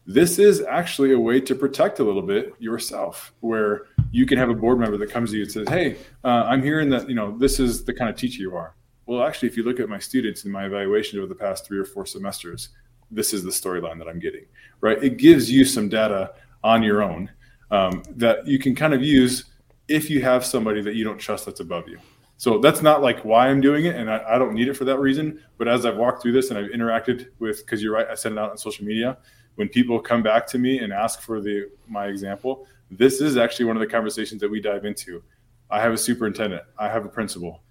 this 0.07 0.39
is 0.39 0.63
actually 0.63 1.13
a 1.13 1.19
way 1.19 1.41
to 1.41 1.55
protect 1.55 1.99
a 1.99 2.05
little 2.05 2.23
bit 2.23 2.53
yourself 2.59 3.33
where 3.41 3.87
you 4.11 4.27
can 4.27 4.37
have 4.37 4.51
a 4.51 4.55
board 4.55 4.79
member 4.79 4.99
that 4.99 5.11
comes 5.11 5.31
to 5.31 5.37
you 5.37 5.45
and 5.45 5.53
says 5.53 5.69
hey 5.69 5.97
uh, 6.25 6.45
i'm 6.47 6.63
hearing 6.63 6.91
that 6.91 7.09
you 7.09 7.15
know 7.15 7.37
this 7.39 7.59
is 7.59 7.85
the 7.85 7.93
kind 7.93 8.11
of 8.11 8.17
teacher 8.17 8.43
you 8.43 8.55
are 8.55 8.75
well 9.07 9.23
actually 9.23 9.49
if 9.49 9.57
you 9.57 9.63
look 9.63 9.81
at 9.81 9.89
my 9.89 9.99
students 9.99 10.45
in 10.45 10.51
my 10.51 10.67
evaluation 10.67 11.19
over 11.19 11.27
the 11.27 11.35
past 11.35 11.67
three 11.67 11.79
or 11.79 11.85
four 11.85 12.05
semesters 12.05 12.71
this 13.11 13.33
is 13.33 13.43
the 13.43 13.51
storyline 13.51 13.99
that 13.99 14.09
i'm 14.09 14.19
getting 14.19 14.45
right 14.81 15.03
it 15.03 15.17
gives 15.17 15.51
you 15.51 15.65
some 15.65 15.89
data 15.89 16.33
on 16.63 16.83
your 16.83 17.03
own 17.03 17.31
um, 17.71 18.03
that 18.11 18.47
you 18.47 18.59
can 18.59 18.75
kind 18.75 18.95
of 18.95 19.03
use 19.03 19.45
if 19.89 20.11
you 20.11 20.23
have 20.23 20.45
somebody 20.45 20.83
that 20.83 20.95
you 20.95 21.05
don't 21.05 21.19
trust 21.19 21.47
that's 21.47 21.61
above 21.61 21.89
you 21.89 21.99
so 22.37 22.59
that's 22.59 22.83
not 22.83 23.01
like 23.01 23.25
why 23.25 23.49
I'm 23.49 23.61
doing 23.61 23.85
it, 23.85 23.95
and 23.95 24.11
I, 24.11 24.23
I, 24.35 24.39
don't 24.39 24.55
need 24.55 24.67
it 24.67 24.75
for 24.75 24.85
that 24.87 24.99
reason. 24.99 25.41
But 25.57 25.69
as 25.69 25.87
I've 25.87 25.97
walked 25.97 26.21
through 26.21 26.33
this 26.33 26.51
and 26.51 26.59
I've 26.59 26.71
interacted 26.73 27.29
with, 27.39 27.65
because 27.65 27.81
you're 27.81 27.95
right, 27.95 28.09
I 28.09 28.17
sent 28.17 28.33
it 28.33 28.39
out 28.39 28.51
on 28.51 28.59
social 28.59 28.85
media 28.85 29.19
when 29.57 29.69
people 29.69 30.01
come 30.01 30.23
back 30.23 30.47
to 30.49 30.59
me 30.59 30.79
and 30.79 30.93
ask 30.93 31.21
for 31.21 31.41
the 31.41 31.71
my 31.89 32.07
example, 32.07 32.67
this 32.91 33.21
is 33.21 33.37
actually 33.37 33.67
one 33.67 33.77
of 33.77 33.81
the 33.81 33.87
conversations 33.87 34.41
that 34.41 34.51
we 34.51 34.61
dive 34.61 34.85
into. 34.85 35.23
I 35.71 35.81
have 35.81 35.93
a 35.93 35.99
superintendent, 35.99 36.63
I 36.79 36.89
have 36.89 37.05
a 37.05 37.09
principal. 37.09 37.63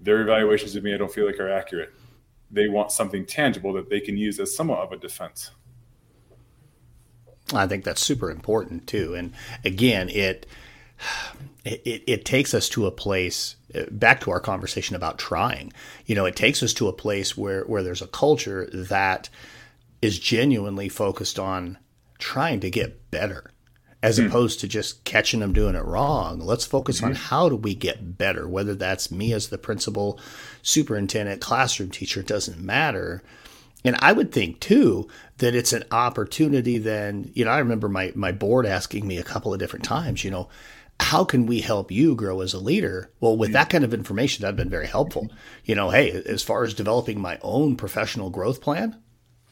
Their 0.00 0.22
evaluations 0.22 0.74
of 0.74 0.82
me 0.82 0.94
I 0.94 0.96
don't 0.96 1.12
feel 1.12 1.26
like 1.26 1.38
are 1.38 1.50
accurate. 1.50 1.92
They 2.50 2.68
want 2.68 2.90
something 2.90 3.24
tangible 3.24 3.72
that 3.74 3.88
they 3.88 4.00
can 4.00 4.16
use 4.16 4.40
as 4.40 4.54
somewhat 4.54 4.80
of 4.80 4.92
a 4.92 4.96
defense. 4.96 5.50
I 7.54 7.66
think 7.66 7.84
that's 7.84 8.00
super 8.00 8.30
important 8.30 8.86
too. 8.86 9.14
And 9.14 9.32
again, 9.64 10.08
it 10.08 10.46
it, 11.64 12.02
it 12.06 12.24
takes 12.24 12.54
us 12.54 12.68
to 12.70 12.86
a 12.86 12.90
place 12.90 13.56
back 13.90 14.20
to 14.20 14.30
our 14.30 14.40
conversation 14.40 14.96
about 14.96 15.18
trying. 15.18 15.72
You 16.06 16.14
know, 16.14 16.26
it 16.26 16.36
takes 16.36 16.62
us 16.62 16.74
to 16.74 16.88
a 16.88 16.92
place 16.92 17.36
where 17.36 17.64
where 17.64 17.82
there's 17.82 18.02
a 18.02 18.06
culture 18.06 18.68
that 18.72 19.28
is 20.02 20.18
genuinely 20.18 20.88
focused 20.88 21.38
on 21.38 21.78
trying 22.18 22.60
to 22.60 22.70
get 22.70 23.10
better 23.10 23.50
as 24.02 24.18
mm. 24.18 24.26
opposed 24.26 24.60
to 24.60 24.68
just 24.68 25.04
catching 25.04 25.40
them 25.40 25.52
doing 25.52 25.76
it 25.76 25.84
wrong. 25.84 26.40
Let's 26.40 26.64
focus 26.64 26.96
mm-hmm. 26.96 27.06
on 27.06 27.14
how 27.14 27.48
do 27.48 27.56
we 27.56 27.74
get 27.74 28.18
better, 28.18 28.48
whether 28.48 28.74
that's 28.74 29.12
me 29.12 29.32
as 29.32 29.48
the 29.48 29.58
principal, 29.58 30.20
superintendent, 30.60 31.40
classroom 31.40 31.90
teacher, 31.90 32.20
it 32.20 32.26
doesn't 32.26 32.60
matter. 32.60 33.22
And 33.84 33.96
I 34.00 34.12
would 34.12 34.32
think 34.32 34.60
too 34.60 35.08
that 35.38 35.54
it's 35.54 35.72
an 35.72 35.84
opportunity 35.90 36.78
then, 36.78 37.30
you 37.34 37.44
know, 37.44 37.50
I 37.50 37.58
remember 37.58 37.88
my 37.88 38.12
my 38.14 38.32
board 38.32 38.66
asking 38.66 39.06
me 39.06 39.18
a 39.18 39.24
couple 39.24 39.52
of 39.52 39.60
different 39.60 39.84
times, 39.84 40.24
you 40.24 40.30
know, 40.30 40.48
how 41.00 41.24
can 41.24 41.46
we 41.46 41.60
help 41.60 41.90
you 41.90 42.14
grow 42.14 42.40
as 42.40 42.54
a 42.54 42.60
leader? 42.60 43.10
Well, 43.20 43.36
with 43.36 43.52
that 43.52 43.70
kind 43.70 43.82
of 43.82 43.92
information, 43.94 44.42
that'd 44.42 44.56
been 44.56 44.70
very 44.70 44.86
helpful. 44.86 45.30
You 45.64 45.74
know, 45.74 45.90
hey, 45.90 46.10
as 46.10 46.42
far 46.42 46.62
as 46.64 46.74
developing 46.74 47.20
my 47.20 47.38
own 47.42 47.76
professional 47.76 48.30
growth 48.30 48.60
plan, 48.60 49.02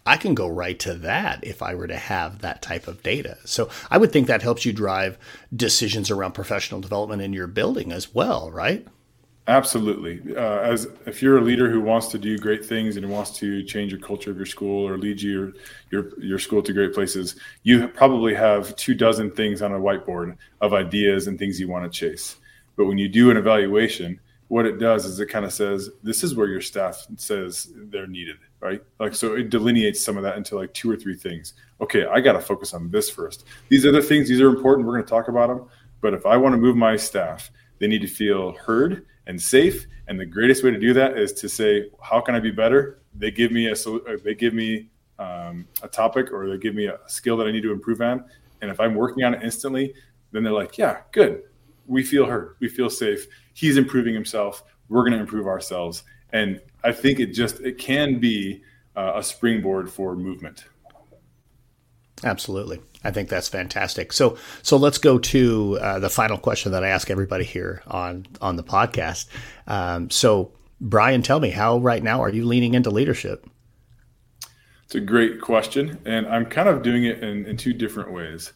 I 0.07 0.17
can 0.17 0.35
go 0.35 0.49
right 0.49 0.79
to 0.81 0.95
that 0.95 1.45
if 1.45 1.63
I 1.63 1.75
were 1.75 1.87
to 1.87 1.97
have 1.97 2.41
that 2.41 2.63
type 2.63 2.89
of 2.89 3.03
data. 3.03 3.39
So 3.45 3.69
I 3.91 3.99
would 3.99 4.13
think 4.13 4.27
that 4.27 4.43
helps 4.43 4.65
you 4.65 4.73
drive 4.73 5.19
decisions 5.55 6.11
around 6.11 6.33
professional 6.33 6.81
development 6.81 7.23
in 7.23 7.33
your 7.33 7.47
building 7.47 7.93
as 7.93 8.15
well, 8.15 8.51
right? 8.51 8.87
Absolutely. 9.47 10.21
Uh, 10.37 10.61
as 10.61 10.87
if 11.07 11.23
you're 11.23 11.39
a 11.39 11.43
leader 11.43 11.69
who 11.69 11.81
wants 11.81 12.07
to 12.09 12.19
do 12.19 12.39
great 12.39 12.65
things 12.65 12.97
and 12.97 13.11
wants 13.11 13.33
to 13.39 13.63
change 13.65 13.91
your 13.91 14.01
culture 14.01 14.31
of 14.31 14.37
your 14.37 14.47
school 14.47 14.87
or 14.87 14.97
lead 14.97 15.21
your 15.21 15.53
your 15.91 16.17
your 16.21 16.39
school 16.39 16.63
to 16.63 16.73
great 16.73 16.95
places, 16.95 17.37
you 17.65 17.89
probably 17.89 18.33
have 18.35 18.77
two 18.77 18.95
dozen 18.95 19.31
things 19.31 19.61
on 19.61 19.73
a 19.73 19.81
whiteboard 19.81 20.37
of 20.61 20.73
ideas 20.73 21.27
and 21.27 21.39
things 21.39 21.59
you 21.59 21.69
want 21.69 21.91
to 21.91 21.91
chase. 21.91 22.37
But 22.77 22.87
when 22.87 22.99
you 22.99 23.09
do 23.09 23.31
an 23.31 23.37
evaluation, 23.37 24.21
what 24.49 24.67
it 24.67 24.79
does 24.79 25.05
is 25.05 25.19
it 25.19 25.27
kind 25.27 25.45
of 25.45 25.53
says 25.53 25.91
this 26.03 26.23
is 26.23 26.35
where 26.35 26.49
your 26.49 26.61
staff 26.61 27.07
says 27.17 27.73
they're 27.75 28.07
needed, 28.07 28.37
right? 28.61 28.83
Like 28.99 29.15
so 29.15 29.35
it 29.35 29.51
delineates 29.51 30.05
some 30.05 30.17
of 30.17 30.23
that 30.23 30.37
into 30.37 30.57
like 30.57 30.73
two 30.75 30.91
or 30.91 30.97
three 30.97 31.17
things. 31.17 31.55
Okay, 31.81 32.07
I 32.07 32.21
got 32.21 32.33
to 32.35 32.41
focus 32.41 32.75
on 32.75 32.91
this 32.91 33.09
first. 33.11 33.45
These 33.69 33.87
other 33.87 34.03
things, 34.03 34.29
these 34.29 34.41
are 34.41 34.49
important. 34.49 34.87
We're 34.87 34.95
going 34.95 35.05
to 35.05 35.11
talk 35.11 35.29
about 35.29 35.49
them. 35.49 35.69
But 36.01 36.15
if 36.15 36.27
I 36.27 36.37
want 36.37 36.55
to 36.55 36.59
move 36.59 36.77
my 36.77 36.97
staff, 36.97 37.51
they 37.79 37.87
need 37.87 38.03
to 38.03 38.09
feel 38.09 38.53
heard 38.53 39.07
and 39.27 39.41
safe. 39.41 39.87
And 40.09 40.19
the 40.19 40.27
greatest 40.27 40.65
way 40.65 40.71
to 40.71 40.79
do 40.79 40.93
that 40.95 41.17
is 41.17 41.33
to 41.35 41.49
say, 41.49 41.91
how 42.03 42.21
can 42.21 42.35
I 42.35 42.41
be 42.41 42.51
better? 42.51 43.01
They 43.15 43.31
give 43.31 43.53
me 43.53 43.69
a 43.69 43.75
they 44.25 44.35
give 44.35 44.55
me 44.55 44.89
um, 45.19 45.67
a 45.83 45.89
topic 45.89 46.33
or 46.33 46.49
they 46.49 46.59
give 46.59 46.75
me 46.75 46.87
a 46.87 46.99
skill 47.07 47.37
that 47.39 47.47
I 47.47 47.53
need 47.53 47.63
to 47.63 47.73
improve 47.73 48.01
on. 48.01 48.25
And 48.63 48.71
if 48.71 48.81
I'm 48.81 48.95
working 48.95 49.25
on 49.25 49.35
it 49.35 49.43
instantly, 49.43 49.95
then 50.33 50.43
they're 50.43 50.53
like, 50.53 50.79
yeah, 50.79 51.01
good. 51.13 51.43
We 51.87 52.03
feel 52.03 52.27
heard. 52.27 52.57
We 52.61 52.69
feel 52.69 52.91
safe. 52.91 53.27
He's 53.55 53.77
improving 53.77 54.15
himself. 54.15 54.65
We're 54.89 55.03
going 55.03 55.13
to 55.13 55.19
improve 55.19 55.47
ourselves. 55.47 56.05
And 56.33 56.61
I 56.85 56.93
think 56.93 57.21
it 57.21 57.33
just, 57.33 57.61
it 57.61 57.79
can 57.79 58.19
be 58.19 58.63
uh, 58.97 59.13
a 59.17 59.23
springboard 59.23 59.91
for 59.91 60.17
movement. 60.17 60.65
Absolutely. 62.23 62.81
I 63.03 63.11
think 63.11 63.29
that's 63.29 63.49
fantastic. 63.49 64.13
So, 64.13 64.37
so 64.63 64.77
let's 64.77 64.99
go 64.99 65.19
to 65.19 65.79
uh, 65.81 65.99
the 66.01 66.11
final 66.11 66.37
question 66.37 66.73
that 66.73 66.85
I 66.85 66.89
ask 66.89 67.11
everybody 67.11 67.45
here 67.45 67.83
on 67.87 68.27
on 68.41 68.57
the 68.57 68.63
podcast. 68.63 69.27
Um, 69.67 70.11
so, 70.11 70.53
Brian, 70.81 71.23
tell 71.23 71.41
me 71.41 71.51
how 71.51 71.79
right 71.79 72.03
now 72.03 72.23
are 72.23 72.29
you 72.29 72.45
leaning 72.45 72.75
into 72.75 72.91
leadership? 72.91 73.47
It's 74.85 74.95
a 74.95 75.01
great 75.01 75.41
question, 75.41 75.99
and 76.05 76.27
I'm 76.27 76.47
kind 76.47 76.69
of 76.69 76.83
doing 76.83 77.05
it 77.05 77.23
in, 77.23 77.47
in 77.47 77.57
two 77.57 77.73
different 77.73 78.13
ways. 78.13 78.53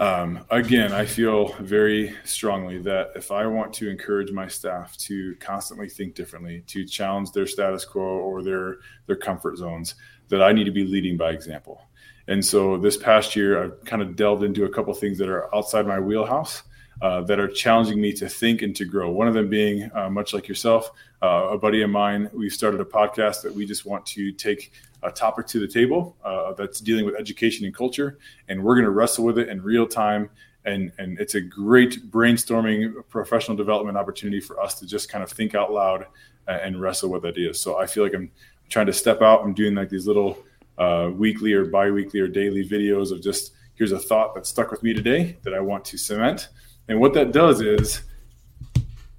Um, 0.00 0.46
again, 0.48 0.94
I 0.94 1.04
feel 1.04 1.52
very 1.60 2.16
strongly 2.24 2.78
that 2.78 3.10
if 3.14 3.30
I 3.30 3.46
want 3.46 3.74
to 3.74 3.90
encourage 3.90 4.32
my 4.32 4.48
staff 4.48 4.96
to 4.96 5.36
constantly 5.40 5.90
think 5.90 6.14
differently, 6.14 6.64
to 6.68 6.86
challenge 6.86 7.32
their 7.32 7.46
status 7.46 7.84
quo 7.84 8.02
or 8.02 8.42
their 8.42 8.78
their 9.06 9.16
comfort 9.16 9.58
zones, 9.58 9.96
that 10.28 10.42
I 10.42 10.52
need 10.52 10.64
to 10.64 10.70
be 10.70 10.86
leading 10.86 11.18
by 11.18 11.32
example. 11.32 11.82
And 12.28 12.42
so 12.42 12.78
this 12.78 12.96
past 12.96 13.36
year, 13.36 13.62
I've 13.62 13.84
kind 13.84 14.00
of 14.00 14.16
delved 14.16 14.42
into 14.42 14.64
a 14.64 14.70
couple 14.70 14.94
things 14.94 15.18
that 15.18 15.28
are 15.28 15.54
outside 15.54 15.86
my 15.86 16.00
wheelhouse. 16.00 16.62
Uh, 17.02 17.22
that 17.22 17.40
are 17.40 17.48
challenging 17.48 17.98
me 17.98 18.12
to 18.12 18.28
think 18.28 18.60
and 18.60 18.76
to 18.76 18.84
grow. 18.84 19.10
One 19.10 19.26
of 19.26 19.32
them 19.32 19.48
being, 19.48 19.90
uh, 19.94 20.10
much 20.10 20.34
like 20.34 20.46
yourself, 20.46 20.90
uh, 21.22 21.48
a 21.50 21.56
buddy 21.56 21.80
of 21.80 21.88
mine, 21.88 22.28
we've 22.34 22.52
started 22.52 22.78
a 22.78 22.84
podcast 22.84 23.40
that 23.40 23.54
we 23.54 23.64
just 23.64 23.86
want 23.86 24.04
to 24.06 24.32
take 24.32 24.72
a 25.02 25.10
topic 25.10 25.46
to 25.48 25.60
the 25.60 25.68
table 25.68 26.16
uh, 26.24 26.52
that's 26.54 26.80
dealing 26.80 27.04
with 27.04 27.14
education 27.16 27.64
and 27.64 27.74
culture, 27.74 28.18
and 28.48 28.62
we're 28.62 28.74
going 28.74 28.84
to 28.84 28.90
wrestle 28.90 29.24
with 29.24 29.38
it 29.38 29.48
in 29.48 29.62
real 29.62 29.86
time. 29.86 30.30
And, 30.64 30.92
and 30.98 31.18
it's 31.18 31.34
a 31.36 31.40
great 31.40 32.10
brainstorming 32.10 32.92
professional 33.08 33.56
development 33.56 33.96
opportunity 33.96 34.40
for 34.40 34.60
us 34.60 34.78
to 34.80 34.86
just 34.86 35.08
kind 35.08 35.24
of 35.24 35.30
think 35.30 35.54
out 35.54 35.72
loud 35.72 36.06
uh, 36.46 36.50
and 36.50 36.80
wrestle 36.80 37.08
with 37.10 37.24
ideas. 37.24 37.58
So 37.58 37.78
I 37.78 37.86
feel 37.86 38.02
like 38.02 38.14
I'm 38.14 38.30
trying 38.68 38.86
to 38.86 38.92
step 38.92 39.22
out. 39.22 39.42
I'm 39.42 39.54
doing 39.54 39.74
like 39.74 39.88
these 39.88 40.06
little 40.06 40.38
uh, 40.76 41.10
weekly 41.14 41.54
or 41.54 41.64
biweekly 41.64 42.20
or 42.20 42.28
daily 42.28 42.68
videos 42.68 43.10
of 43.10 43.22
just 43.22 43.52
here's 43.74 43.92
a 43.92 43.98
thought 43.98 44.34
that 44.34 44.46
stuck 44.46 44.70
with 44.70 44.82
me 44.82 44.92
today 44.92 45.38
that 45.42 45.54
I 45.54 45.60
want 45.60 45.86
to 45.86 45.96
cement. 45.96 46.48
And 46.88 47.00
what 47.00 47.14
that 47.14 47.32
does 47.32 47.62
is, 47.62 48.02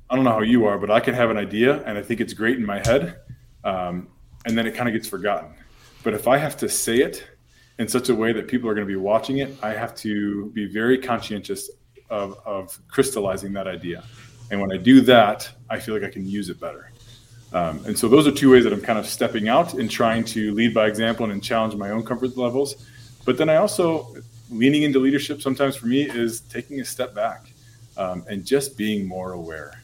I 0.09 0.15
don't 0.15 0.23
know 0.23 0.32
how 0.32 0.41
you 0.41 0.65
are, 0.65 0.77
but 0.77 0.91
I 0.91 0.99
can 0.99 1.15
have 1.15 1.32
an 1.32 1.38
idea 1.38 1.84
and 1.86 1.97
I 1.97 2.03
think 2.03 2.21
it's 2.21 2.34
great 2.34 2.57
in 2.57 2.65
my 2.65 2.79
head, 2.79 3.21
um, 3.63 4.09
and 4.45 4.55
then 4.55 4.67
it 4.67 4.75
kind 4.75 4.88
of 4.88 4.93
gets 4.93 5.07
forgotten. 5.07 5.55
But 6.04 6.14
if 6.14 6.28
I 6.28 6.38
have 6.38 6.58
to 6.58 6.70
say 6.70 6.97
it 6.97 7.24
in 7.80 7.88
such 7.88 8.10
a 8.10 8.16
way 8.16 8.34
that 8.34 8.47
people 8.47 8.70
are 8.70 8.74
going 8.74 8.88
to 8.88 8.91
be 8.91 8.97
watching 8.97 9.38
it, 9.38 9.56
I 9.62 9.74
have 9.74 9.95
to 9.97 10.47
be 10.52 10.66
very 10.66 10.97
conscientious 10.97 11.70
of, 12.10 12.38
of 12.45 12.80
crystallizing 12.88 13.54
that 13.54 13.68
idea. 13.68 14.04
And 14.49 14.60
when 14.60 14.72
I 14.72 14.78
do 14.78 15.02
that, 15.02 15.49
I 15.70 15.80
feel 15.80 15.93
like 15.95 16.04
I 16.04 16.10
can 16.10 16.26
use 16.26 16.49
it 16.49 16.60
better. 16.60 16.91
Um, 17.54 17.84
and 17.86 17.97
so 17.97 18.08
those 18.08 18.28
are 18.28 18.32
two 18.32 18.52
ways 18.52 18.64
that 18.64 18.74
I'm 18.74 18.82
kind 18.82 18.97
of 18.97 19.06
stepping 19.06 19.47
out 19.47 19.74
and 19.74 19.89
trying 19.89 20.24
to 20.26 20.54
lead 20.54 20.74
by 20.74 20.88
example 20.88 21.30
and 21.30 21.43
challenge 21.43 21.76
my 21.76 21.89
own 21.89 22.04
comfort 22.04 22.38
levels. 22.38 22.88
But 23.26 23.38
then 23.38 23.49
I 23.49 23.58
also 23.58 24.16
leaning 24.49 24.84
into 24.84 24.99
leadership 24.99 25.41
sometimes 25.41 25.76
for 25.76 25.88
me 25.88 26.10
is 26.10 26.41
taking 26.41 26.80
a 26.82 26.86
step 26.86 27.14
back 27.14 27.52
um, 27.97 28.26
and 28.30 28.45
just 28.45 28.78
being 28.78 29.06
more 29.06 29.34
aware, 29.34 29.82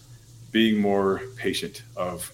being 0.51 0.80
more 0.80 1.22
patient 1.36 1.84
of 1.95 2.32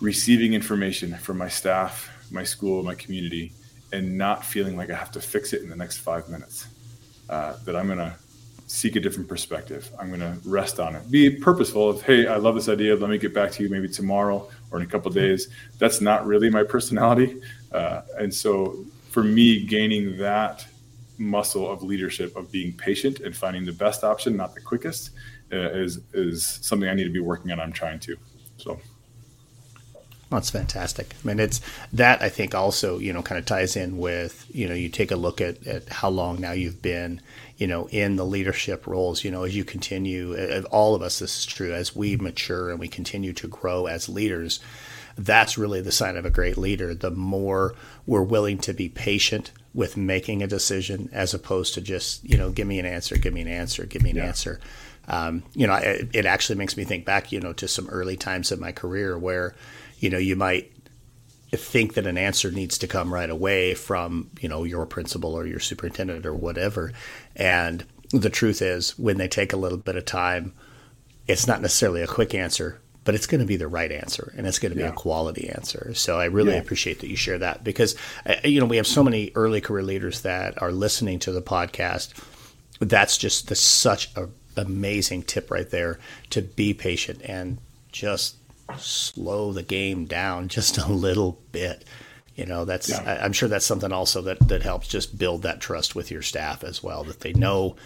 receiving 0.00 0.54
information 0.54 1.14
from 1.16 1.38
my 1.38 1.48
staff, 1.48 2.10
my 2.34 2.44
school, 2.44 2.82
my 2.82 2.94
community, 2.94 3.52
and 3.92 4.18
not 4.18 4.44
feeling 4.44 4.76
like 4.76 4.90
I 4.90 4.96
have 4.96 5.12
to 5.12 5.20
fix 5.20 5.52
it 5.52 5.62
in 5.62 5.70
the 5.70 5.76
next 5.76 5.98
five 5.98 6.28
minutes. 6.28 6.66
Uh, 7.30 7.56
that 7.64 7.74
I'm 7.74 7.86
going 7.86 7.98
to 7.98 8.14
seek 8.66 8.96
a 8.96 9.00
different 9.00 9.28
perspective. 9.28 9.90
I'm 9.98 10.08
going 10.08 10.20
to 10.20 10.36
rest 10.46 10.78
on 10.78 10.94
it. 10.94 11.10
Be 11.10 11.30
purposeful 11.30 11.88
of, 11.88 12.02
hey, 12.02 12.26
I 12.26 12.36
love 12.36 12.54
this 12.54 12.68
idea. 12.68 12.96
Let 12.96 13.08
me 13.08 13.18
get 13.18 13.32
back 13.32 13.50
to 13.52 13.62
you 13.62 13.70
maybe 13.70 13.88
tomorrow 13.88 14.50
or 14.70 14.78
in 14.78 14.84
a 14.84 14.86
couple 14.86 15.10
days. 15.10 15.48
That's 15.78 16.00
not 16.02 16.26
really 16.26 16.50
my 16.50 16.64
personality. 16.64 17.40
Uh, 17.72 18.02
and 18.18 18.32
so 18.32 18.84
for 19.10 19.22
me, 19.22 19.64
gaining 19.64 20.18
that 20.18 20.66
muscle 21.16 21.70
of 21.70 21.82
leadership, 21.82 22.36
of 22.36 22.50
being 22.50 22.72
patient 22.72 23.20
and 23.20 23.34
finding 23.34 23.64
the 23.64 23.72
best 23.72 24.04
option, 24.04 24.36
not 24.36 24.54
the 24.54 24.60
quickest, 24.60 25.10
uh, 25.52 25.70
is 25.70 26.00
is 26.12 26.44
something 26.44 26.88
I 26.88 26.94
need 26.94 27.04
to 27.04 27.10
be 27.10 27.20
working 27.20 27.52
on. 27.52 27.60
I'm 27.60 27.72
trying 27.72 28.00
to. 28.00 28.16
So. 28.56 28.80
That's 30.34 30.50
fantastic. 30.50 31.14
I 31.22 31.26
mean, 31.26 31.38
it's 31.38 31.60
that 31.92 32.20
I 32.22 32.28
think 32.28 32.54
also, 32.54 32.98
you 32.98 33.12
know, 33.12 33.22
kind 33.22 33.38
of 33.38 33.46
ties 33.46 33.76
in 33.76 33.98
with, 33.98 34.46
you 34.52 34.68
know, 34.68 34.74
you 34.74 34.88
take 34.88 35.10
a 35.10 35.16
look 35.16 35.40
at, 35.40 35.66
at 35.66 35.88
how 35.88 36.08
long 36.08 36.40
now 36.40 36.52
you've 36.52 36.82
been, 36.82 37.20
you 37.56 37.66
know, 37.66 37.86
in 37.88 38.16
the 38.16 38.26
leadership 38.26 38.86
roles, 38.86 39.22
you 39.22 39.30
know, 39.30 39.44
as 39.44 39.56
you 39.56 39.64
continue, 39.64 40.62
all 40.70 40.94
of 40.94 41.02
us, 41.02 41.20
this 41.20 41.38
is 41.38 41.46
true, 41.46 41.72
as 41.72 41.94
we 41.94 42.16
mature 42.16 42.70
and 42.70 42.80
we 42.80 42.88
continue 42.88 43.32
to 43.32 43.46
grow 43.46 43.86
as 43.86 44.08
leaders, 44.08 44.60
that's 45.16 45.56
really 45.56 45.80
the 45.80 45.92
sign 45.92 46.16
of 46.16 46.24
a 46.24 46.30
great 46.30 46.58
leader. 46.58 46.92
The 46.94 47.12
more 47.12 47.76
we're 48.04 48.22
willing 48.22 48.58
to 48.58 48.72
be 48.72 48.88
patient 48.88 49.52
with 49.72 49.96
making 49.96 50.42
a 50.42 50.48
decision 50.48 51.08
as 51.12 51.32
opposed 51.32 51.74
to 51.74 51.80
just, 51.80 52.24
you 52.24 52.36
know, 52.36 52.50
give 52.50 52.66
me 52.66 52.80
an 52.80 52.86
answer, 52.86 53.16
give 53.16 53.32
me 53.32 53.40
an 53.40 53.48
answer, 53.48 53.86
give 53.86 54.02
me 54.02 54.10
an 54.10 54.16
yeah. 54.16 54.24
answer. 54.24 54.60
Um, 55.06 55.44
you 55.54 55.66
know, 55.66 55.74
it, 55.74 56.08
it 56.12 56.26
actually 56.26 56.56
makes 56.56 56.76
me 56.76 56.84
think 56.84 57.04
back, 57.04 57.30
you 57.30 57.38
know, 57.38 57.52
to 57.52 57.68
some 57.68 57.88
early 57.88 58.16
times 58.16 58.50
in 58.50 58.58
my 58.58 58.72
career 58.72 59.16
where, 59.16 59.54
you 60.04 60.10
know, 60.10 60.18
you 60.18 60.36
might 60.36 60.70
think 61.50 61.94
that 61.94 62.06
an 62.06 62.18
answer 62.18 62.50
needs 62.50 62.76
to 62.76 62.86
come 62.86 63.12
right 63.12 63.30
away 63.30 63.72
from, 63.72 64.30
you 64.38 64.50
know, 64.50 64.64
your 64.64 64.84
principal 64.84 65.34
or 65.34 65.46
your 65.46 65.60
superintendent 65.60 66.26
or 66.26 66.34
whatever. 66.34 66.92
And 67.34 67.86
the 68.10 68.28
truth 68.28 68.60
is, 68.60 68.98
when 68.98 69.16
they 69.16 69.28
take 69.28 69.54
a 69.54 69.56
little 69.56 69.78
bit 69.78 69.96
of 69.96 70.04
time, 70.04 70.52
it's 71.26 71.46
not 71.46 71.62
necessarily 71.62 72.02
a 72.02 72.06
quick 72.06 72.34
answer, 72.34 72.82
but 73.04 73.14
it's 73.14 73.26
going 73.26 73.40
to 73.40 73.46
be 73.46 73.56
the 73.56 73.66
right 73.66 73.90
answer 73.90 74.34
and 74.36 74.46
it's 74.46 74.58
going 74.58 74.72
to 74.72 74.76
be 74.76 74.82
yeah. 74.82 74.90
a 74.90 74.92
quality 74.92 75.48
answer. 75.48 75.94
So 75.94 76.20
I 76.20 76.26
really 76.26 76.52
yeah. 76.52 76.58
appreciate 76.58 77.00
that 77.00 77.08
you 77.08 77.16
share 77.16 77.38
that 77.38 77.64
because, 77.64 77.96
uh, 78.26 78.34
you 78.44 78.60
know, 78.60 78.66
we 78.66 78.76
have 78.76 78.86
so 78.86 79.02
many 79.02 79.32
early 79.34 79.62
career 79.62 79.84
leaders 79.84 80.20
that 80.20 80.60
are 80.60 80.70
listening 80.70 81.18
to 81.20 81.32
the 81.32 81.40
podcast. 81.40 82.12
That's 82.78 83.16
just 83.16 83.48
the, 83.48 83.54
such 83.54 84.14
a 84.16 84.28
amazing 84.56 85.22
tip 85.22 85.50
right 85.50 85.70
there 85.70 85.98
to 86.30 86.42
be 86.42 86.74
patient 86.74 87.22
and 87.24 87.56
just 87.90 88.36
slow 88.78 89.52
the 89.52 89.62
game 89.62 90.04
down 90.06 90.48
just 90.48 90.78
a 90.78 90.86
little 90.86 91.40
bit. 91.52 91.84
You 92.34 92.46
know, 92.46 92.64
that's 92.64 92.90
yeah. 92.90 93.02
I, 93.06 93.24
I'm 93.24 93.32
sure 93.32 93.48
that's 93.48 93.66
something 93.66 93.92
also 93.92 94.20
that 94.22 94.48
that 94.48 94.62
helps 94.62 94.88
just 94.88 95.16
build 95.16 95.42
that 95.42 95.60
trust 95.60 95.94
with 95.94 96.10
your 96.10 96.22
staff 96.22 96.64
as 96.64 96.82
well. 96.82 97.04
That 97.04 97.20
they 97.20 97.32
know, 97.32 97.76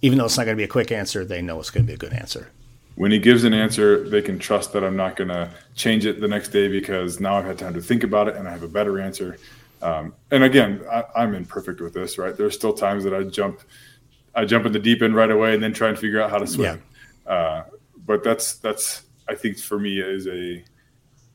even 0.00 0.18
though 0.18 0.26
it's 0.26 0.36
not 0.36 0.44
going 0.44 0.56
to 0.56 0.60
be 0.60 0.64
a 0.64 0.68
quick 0.68 0.92
answer, 0.92 1.24
they 1.24 1.42
know 1.42 1.58
it's 1.58 1.70
going 1.70 1.84
to 1.84 1.88
be 1.88 1.94
a 1.94 1.98
good 1.98 2.12
answer. 2.12 2.50
When 2.96 3.10
he 3.10 3.18
gives 3.18 3.42
an 3.42 3.52
answer, 3.52 4.08
they 4.08 4.22
can 4.22 4.38
trust 4.38 4.72
that 4.74 4.84
I'm 4.84 4.94
not 4.94 5.16
going 5.16 5.28
to 5.28 5.50
change 5.74 6.06
it 6.06 6.20
the 6.20 6.28
next 6.28 6.50
day 6.50 6.68
because 6.68 7.18
now 7.18 7.34
I've 7.34 7.44
had 7.44 7.58
time 7.58 7.74
to 7.74 7.80
think 7.80 8.04
about 8.04 8.28
it 8.28 8.36
and 8.36 8.46
I 8.46 8.52
have 8.52 8.62
a 8.62 8.68
better 8.68 9.00
answer. 9.00 9.36
Um, 9.82 10.14
and 10.30 10.44
again, 10.44 10.80
I, 10.90 11.04
I'm 11.16 11.34
imperfect 11.34 11.80
with 11.80 11.92
this, 11.92 12.18
right? 12.18 12.36
There's 12.36 12.54
still 12.54 12.72
times 12.72 13.02
that 13.02 13.12
I 13.12 13.24
jump, 13.24 13.62
I 14.36 14.44
jump 14.44 14.64
in 14.66 14.72
the 14.72 14.78
deep 14.78 15.02
end 15.02 15.16
right 15.16 15.30
away 15.30 15.54
and 15.54 15.62
then 15.62 15.72
try 15.72 15.88
and 15.88 15.98
figure 15.98 16.22
out 16.22 16.30
how 16.30 16.38
to 16.38 16.46
swim. 16.46 16.80
Yeah. 17.26 17.32
Uh, 17.32 17.64
but 18.06 18.22
that's 18.22 18.54
that's 18.56 19.02
I 19.28 19.34
think 19.34 19.58
for 19.58 19.78
me 19.78 20.00
is 20.00 20.26
a 20.26 20.64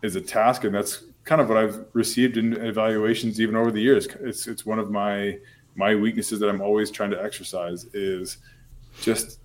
is 0.02 0.16
a 0.16 0.22
task, 0.22 0.64
and 0.64 0.74
that's 0.74 1.04
kind 1.24 1.42
of 1.42 1.50
what 1.50 1.58
I've 1.58 1.86
received 1.94 2.38
in 2.38 2.54
evaluations 2.54 3.40
even 3.42 3.56
over 3.56 3.72
the 3.72 3.82
years. 3.82 4.08
It's 4.22 4.48
it's 4.48 4.66
one 4.66 4.80
of 4.80 4.92
my 4.92 5.38
my 5.76 5.96
weaknesses 5.96 6.40
that 6.40 6.50
I'm 6.50 6.62
always 6.62 6.92
trying 6.92 7.12
to 7.12 7.24
exercise 7.24 7.86
is 7.94 8.38
just 9.02 9.40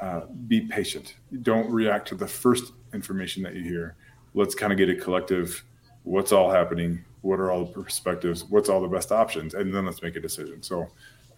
uh, 0.00 0.22
be 0.48 0.62
patient. 0.62 1.16
Don't 1.42 1.70
react 1.70 2.08
to 2.08 2.14
the 2.14 2.26
first 2.26 2.72
information 2.92 3.42
that 3.42 3.54
you 3.54 3.62
hear. 3.62 3.96
Let's 4.34 4.54
kind 4.54 4.72
of 4.72 4.78
get 4.78 4.88
a 4.88 4.96
collective. 4.96 5.64
What's 6.02 6.32
all 6.32 6.50
happening? 6.50 7.04
What 7.22 7.40
are 7.40 7.50
all 7.50 7.64
the 7.64 7.82
perspectives? 7.82 8.44
What's 8.44 8.68
all 8.68 8.80
the 8.80 8.88
best 8.88 9.12
options? 9.12 9.54
And 9.54 9.74
then 9.74 9.86
let's 9.86 10.02
make 10.02 10.16
a 10.16 10.20
decision. 10.20 10.62
So, 10.62 10.88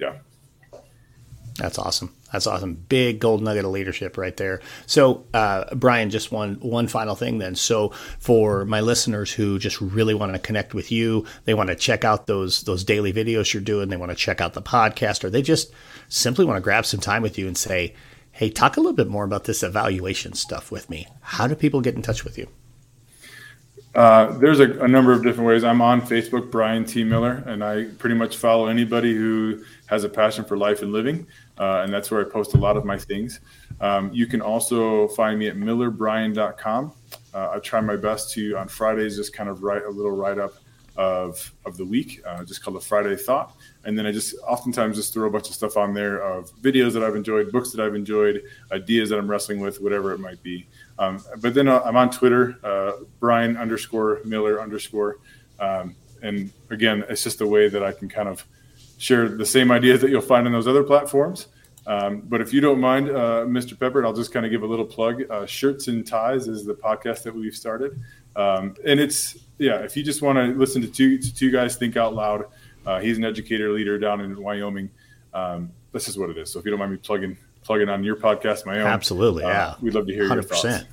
yeah, 0.00 0.16
that's 1.56 1.78
awesome. 1.78 2.14
That's 2.32 2.46
awesome. 2.46 2.74
Big 2.88 3.18
gold 3.18 3.42
nugget 3.42 3.64
of 3.64 3.70
leadership 3.70 4.18
right 4.18 4.36
there. 4.36 4.60
So, 4.86 5.24
uh, 5.32 5.74
Brian, 5.74 6.10
just 6.10 6.30
one 6.30 6.56
one 6.56 6.86
final 6.88 7.14
thing 7.14 7.38
then. 7.38 7.54
So, 7.54 7.90
for 8.18 8.64
my 8.64 8.80
listeners 8.80 9.32
who 9.32 9.58
just 9.58 9.80
really 9.80 10.14
want 10.14 10.32
to 10.34 10.38
connect 10.38 10.74
with 10.74 10.92
you, 10.92 11.24
they 11.44 11.54
want 11.54 11.68
to 11.68 11.76
check 11.76 12.04
out 12.04 12.26
those 12.26 12.62
those 12.62 12.84
daily 12.84 13.12
videos 13.12 13.54
you're 13.54 13.62
doing. 13.62 13.88
They 13.88 13.96
want 13.96 14.10
to 14.10 14.16
check 14.16 14.40
out 14.40 14.54
the 14.54 14.62
podcast, 14.62 15.24
or 15.24 15.30
they 15.30 15.42
just 15.42 15.72
simply 16.08 16.44
want 16.44 16.58
to 16.58 16.62
grab 16.62 16.84
some 16.84 17.00
time 17.00 17.22
with 17.22 17.38
you 17.38 17.46
and 17.46 17.56
say, 17.56 17.94
Hey, 18.32 18.50
talk 18.50 18.76
a 18.76 18.80
little 18.80 18.92
bit 18.92 19.08
more 19.08 19.24
about 19.24 19.44
this 19.44 19.62
evaluation 19.62 20.34
stuff 20.34 20.70
with 20.70 20.90
me. 20.90 21.06
How 21.22 21.46
do 21.46 21.54
people 21.54 21.80
get 21.80 21.94
in 21.94 22.02
touch 22.02 22.22
with 22.22 22.36
you? 22.36 22.48
Uh, 23.96 24.36
there's 24.36 24.60
a, 24.60 24.70
a, 24.80 24.86
number 24.86 25.10
of 25.10 25.22
different 25.22 25.48
ways. 25.48 25.64
I'm 25.64 25.80
on 25.80 26.02
Facebook, 26.02 26.50
Brian 26.50 26.84
T. 26.84 27.02
Miller, 27.02 27.42
and 27.46 27.64
I 27.64 27.84
pretty 27.96 28.14
much 28.14 28.36
follow 28.36 28.66
anybody 28.66 29.14
who 29.14 29.64
has 29.86 30.04
a 30.04 30.08
passion 30.08 30.44
for 30.44 30.58
life 30.58 30.82
and 30.82 30.92
living, 30.92 31.26
uh, 31.58 31.80
and 31.82 31.90
that's 31.90 32.10
where 32.10 32.20
I 32.20 32.28
post 32.28 32.52
a 32.52 32.58
lot 32.58 32.76
of 32.76 32.84
my 32.84 32.98
things. 32.98 33.40
Um, 33.80 34.12
you 34.12 34.26
can 34.26 34.42
also 34.42 35.08
find 35.08 35.38
me 35.38 35.48
at 35.48 35.56
millerbrian.com. 35.56 36.92
Uh, 37.32 37.50
I 37.54 37.58
try 37.60 37.80
my 37.80 37.96
best 37.96 38.30
to 38.32 38.54
on 38.58 38.68
Fridays 38.68 39.16
just 39.16 39.32
kind 39.32 39.48
of 39.48 39.62
write 39.62 39.84
a 39.84 39.90
little 39.90 40.12
write 40.12 40.38
up 40.38 40.52
of 40.96 41.54
of 41.64 41.78
the 41.78 41.84
week, 41.84 42.20
uh, 42.26 42.44
just 42.44 42.62
called 42.62 42.76
a 42.76 42.80
Friday 42.80 43.16
Thought, 43.16 43.56
and 43.84 43.98
then 43.98 44.06
I 44.06 44.12
just 44.12 44.34
oftentimes 44.46 44.96
just 44.96 45.14
throw 45.14 45.26
a 45.26 45.30
bunch 45.30 45.48
of 45.48 45.54
stuff 45.54 45.78
on 45.78 45.94
there 45.94 46.20
of 46.22 46.50
videos 46.60 46.92
that 46.92 47.02
I've 47.02 47.16
enjoyed, 47.16 47.50
books 47.50 47.72
that 47.72 47.82
I've 47.82 47.94
enjoyed, 47.94 48.42
ideas 48.72 49.08
that 49.08 49.18
I'm 49.18 49.30
wrestling 49.30 49.60
with, 49.60 49.80
whatever 49.80 50.12
it 50.12 50.20
might 50.20 50.42
be. 50.42 50.66
Um, 50.98 51.22
but 51.40 51.54
then 51.54 51.68
uh, 51.68 51.80
I'm 51.84 51.96
on 51.96 52.10
Twitter, 52.10 52.56
uh, 52.64 52.92
Brian 53.20 53.56
underscore 53.56 54.20
Miller 54.24 54.60
underscore. 54.60 55.18
Um, 55.60 55.94
and 56.22 56.50
again, 56.70 57.04
it's 57.08 57.22
just 57.22 57.40
a 57.40 57.46
way 57.46 57.68
that 57.68 57.82
I 57.82 57.92
can 57.92 58.08
kind 58.08 58.28
of 58.28 58.44
share 58.98 59.28
the 59.28 59.46
same 59.46 59.70
ideas 59.70 60.00
that 60.00 60.10
you'll 60.10 60.22
find 60.22 60.46
on 60.46 60.52
those 60.52 60.66
other 60.66 60.82
platforms. 60.82 61.48
Um, 61.86 62.22
but 62.22 62.40
if 62.40 62.52
you 62.52 62.60
don't 62.60 62.80
mind, 62.80 63.10
uh, 63.10 63.44
Mr. 63.46 63.76
Peppard, 63.76 64.04
I'll 64.04 64.12
just 64.12 64.32
kind 64.32 64.44
of 64.44 64.50
give 64.50 64.62
a 64.62 64.66
little 64.66 64.84
plug. 64.84 65.22
Uh, 65.30 65.46
Schurtz 65.46 65.86
and 65.88 66.04
Ties 66.04 66.48
is 66.48 66.64
the 66.64 66.74
podcast 66.74 67.22
that 67.22 67.34
we've 67.34 67.54
started. 67.54 68.00
Um, 68.34 68.74
and 68.84 68.98
it's, 68.98 69.38
yeah, 69.58 69.76
if 69.76 69.96
you 69.96 70.02
just 70.02 70.20
want 70.20 70.36
to 70.36 70.46
listen 70.58 70.82
to 70.82 70.88
two, 70.88 71.18
to 71.18 71.34
two 71.34 71.50
guys 71.50 71.76
think 71.76 71.96
out 71.96 72.14
loud, 72.14 72.46
uh, 72.86 73.00
he's 73.00 73.18
an 73.18 73.24
educator 73.24 73.72
leader 73.72 73.98
down 73.98 74.20
in 74.20 74.40
Wyoming. 74.40 74.90
Um, 75.32 75.70
this 75.92 76.08
is 76.08 76.18
what 76.18 76.30
it 76.30 76.38
is. 76.38 76.52
So 76.52 76.58
if 76.58 76.64
you 76.64 76.70
don't 76.70 76.80
mind 76.80 76.92
me 76.92 76.98
plugging 76.98 77.36
plug 77.66 77.80
it 77.80 77.88
on 77.88 78.04
your 78.04 78.16
podcast, 78.16 78.64
my 78.64 78.78
own. 78.78 78.86
Absolutely, 78.86 79.44
uh, 79.44 79.48
yeah. 79.48 79.74
We'd 79.80 79.94
love 79.94 80.06
to 80.06 80.14
hear 80.14 80.28
100%. 80.28 80.34
your 80.34 80.42
thoughts. 80.42 80.84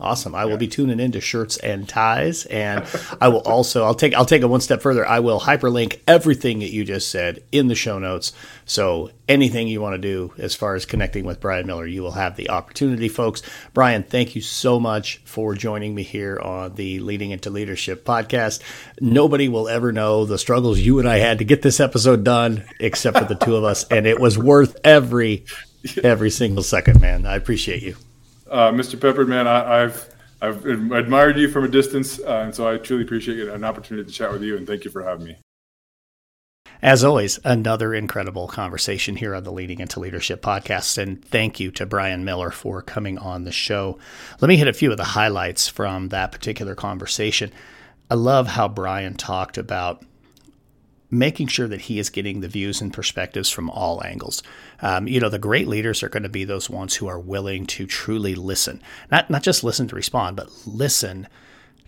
Awesome. 0.00 0.32
I 0.32 0.44
will 0.44 0.56
be 0.56 0.68
tuning 0.68 1.00
into 1.00 1.20
Schurtz 1.20 1.56
and 1.56 1.88
Ties, 1.88 2.46
and 2.46 2.86
I 3.20 3.28
will 3.28 3.40
also 3.40 3.84
I'll 3.84 3.96
take 3.96 4.14
I'll 4.14 4.24
take 4.24 4.42
it 4.42 4.46
one 4.46 4.60
step 4.60 4.80
further. 4.80 5.04
I 5.04 5.18
will 5.18 5.40
hyperlink 5.40 6.00
everything 6.06 6.60
that 6.60 6.70
you 6.70 6.84
just 6.84 7.10
said 7.10 7.42
in 7.50 7.66
the 7.66 7.74
show 7.74 7.98
notes. 7.98 8.32
So 8.64 9.10
anything 9.28 9.66
you 9.66 9.80
want 9.80 9.94
to 9.94 9.98
do 9.98 10.32
as 10.38 10.54
far 10.54 10.76
as 10.76 10.86
connecting 10.86 11.24
with 11.24 11.40
Brian 11.40 11.66
Miller, 11.66 11.84
you 11.84 12.02
will 12.02 12.12
have 12.12 12.36
the 12.36 12.50
opportunity, 12.50 13.08
folks. 13.08 13.42
Brian, 13.74 14.04
thank 14.04 14.36
you 14.36 14.40
so 14.40 14.78
much 14.78 15.20
for 15.24 15.54
joining 15.56 15.96
me 15.96 16.04
here 16.04 16.38
on 16.38 16.76
the 16.76 17.00
Leaning 17.00 17.32
into 17.32 17.50
Leadership 17.50 18.04
podcast. 18.04 18.60
Nobody 19.00 19.48
will 19.48 19.68
ever 19.68 19.90
know 19.90 20.24
the 20.26 20.38
struggles 20.38 20.78
you 20.78 21.00
and 21.00 21.08
I 21.08 21.18
had 21.18 21.38
to 21.38 21.44
get 21.44 21.62
this 21.62 21.80
episode 21.80 22.22
done, 22.22 22.62
except 22.78 23.18
for 23.18 23.24
the 23.24 23.34
two 23.34 23.56
of 23.56 23.64
us, 23.64 23.84
and 23.88 24.06
it 24.06 24.20
was 24.20 24.38
worth 24.38 24.76
every 24.84 25.44
every 26.02 26.30
single 26.30 26.62
second, 26.62 27.00
man. 27.00 27.26
I 27.26 27.36
appreciate 27.36 27.82
you. 27.82 27.96
Uh, 28.50 28.70
Mr. 28.70 28.96
Peppard, 28.96 29.28
man, 29.28 29.46
I, 29.46 29.78
have 29.78 30.14
I've 30.40 30.64
admired 30.64 31.36
you 31.36 31.48
from 31.50 31.64
a 31.64 31.68
distance, 31.68 32.18
uh, 32.20 32.42
and 32.44 32.54
so 32.54 32.68
I 32.68 32.78
truly 32.78 33.02
appreciate 33.02 33.46
an 33.48 33.64
opportunity 33.64 34.10
to 34.10 34.16
chat 34.16 34.32
with 34.32 34.42
you, 34.42 34.56
and 34.56 34.66
thank 34.66 34.84
you 34.84 34.90
for 34.90 35.02
having 35.02 35.26
me. 35.26 35.36
As 36.80 37.02
always, 37.02 37.40
another 37.44 37.92
incredible 37.92 38.46
conversation 38.46 39.16
here 39.16 39.34
on 39.34 39.42
the 39.42 39.50
Leaning 39.50 39.80
into 39.80 39.98
Leadership 39.98 40.40
podcast. 40.40 40.96
And 40.96 41.24
thank 41.24 41.58
you 41.58 41.72
to 41.72 41.86
Brian 41.86 42.24
Miller 42.24 42.52
for 42.52 42.82
coming 42.82 43.18
on 43.18 43.42
the 43.42 43.50
show. 43.50 43.98
Let 44.40 44.48
me 44.48 44.56
hit 44.56 44.68
a 44.68 44.72
few 44.72 44.92
of 44.92 44.96
the 44.96 45.02
highlights 45.02 45.66
from 45.66 46.10
that 46.10 46.30
particular 46.30 46.76
conversation. 46.76 47.50
I 48.08 48.14
love 48.14 48.46
how 48.46 48.68
Brian 48.68 49.14
talked 49.14 49.58
about 49.58 50.04
making 51.10 51.46
sure 51.46 51.68
that 51.68 51.82
he 51.82 51.98
is 51.98 52.10
getting 52.10 52.40
the 52.40 52.48
views 52.48 52.80
and 52.80 52.92
perspectives 52.92 53.50
from 53.50 53.70
all 53.70 54.04
angles. 54.04 54.42
Um, 54.82 55.08
you 55.08 55.20
know, 55.20 55.28
the 55.28 55.38
great 55.38 55.66
leaders 55.66 56.02
are 56.02 56.08
going 56.08 56.22
to 56.22 56.28
be 56.28 56.44
those 56.44 56.68
ones 56.68 56.96
who 56.96 57.06
are 57.06 57.18
willing 57.18 57.66
to 57.66 57.86
truly 57.86 58.34
listen, 58.34 58.82
not 59.10 59.30
not 59.30 59.42
just 59.42 59.64
listen 59.64 59.88
to 59.88 59.96
respond, 59.96 60.36
but 60.36 60.50
listen 60.66 61.28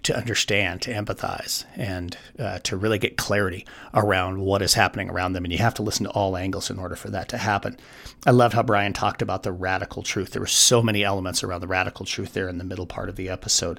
to 0.03 0.17
understand, 0.17 0.81
to 0.83 0.93
empathize, 0.93 1.65
and 1.77 2.17
uh, 2.39 2.59
to 2.61 2.77
really 2.77 2.99
get 2.99 3.19
clarity 3.19 3.67
around 3.93 4.41
what 4.41 4.63
is 4.63 4.75
happening 4.75 5.11
around 5.11 5.35
them. 5.35 5.45
And 5.45 5.53
you 5.53 5.59
have 5.59 5.75
to 5.75 5.83
listen 5.83 6.05
to 6.05 6.11
all 6.13 6.37
angles 6.37 6.71
in 6.71 6.79
order 6.79 6.97
for 6.97 7.11
that 7.11 7.29
to 7.29 7.37
happen. 7.37 7.77
I 8.27 8.31
love 8.31 8.55
how 8.55 8.63
Brian 8.63 8.93
talked 8.93 9.21
about 9.21 9.43
the 9.43 9.53
radical 9.53 10.03
truth. 10.03 10.31
There 10.31 10.41
were 10.41 10.47
so 10.47 10.83
many 10.83 11.05
elements 11.05 11.45
around 11.45 11.61
the 11.61 11.67
radical 11.67 12.07
truth 12.07 12.33
there 12.33 12.49
in 12.49 12.59
the 12.59 12.65
middle 12.65 12.87
part 12.87 13.09
of 13.09 13.17
the 13.17 13.29
episode. 13.29 13.79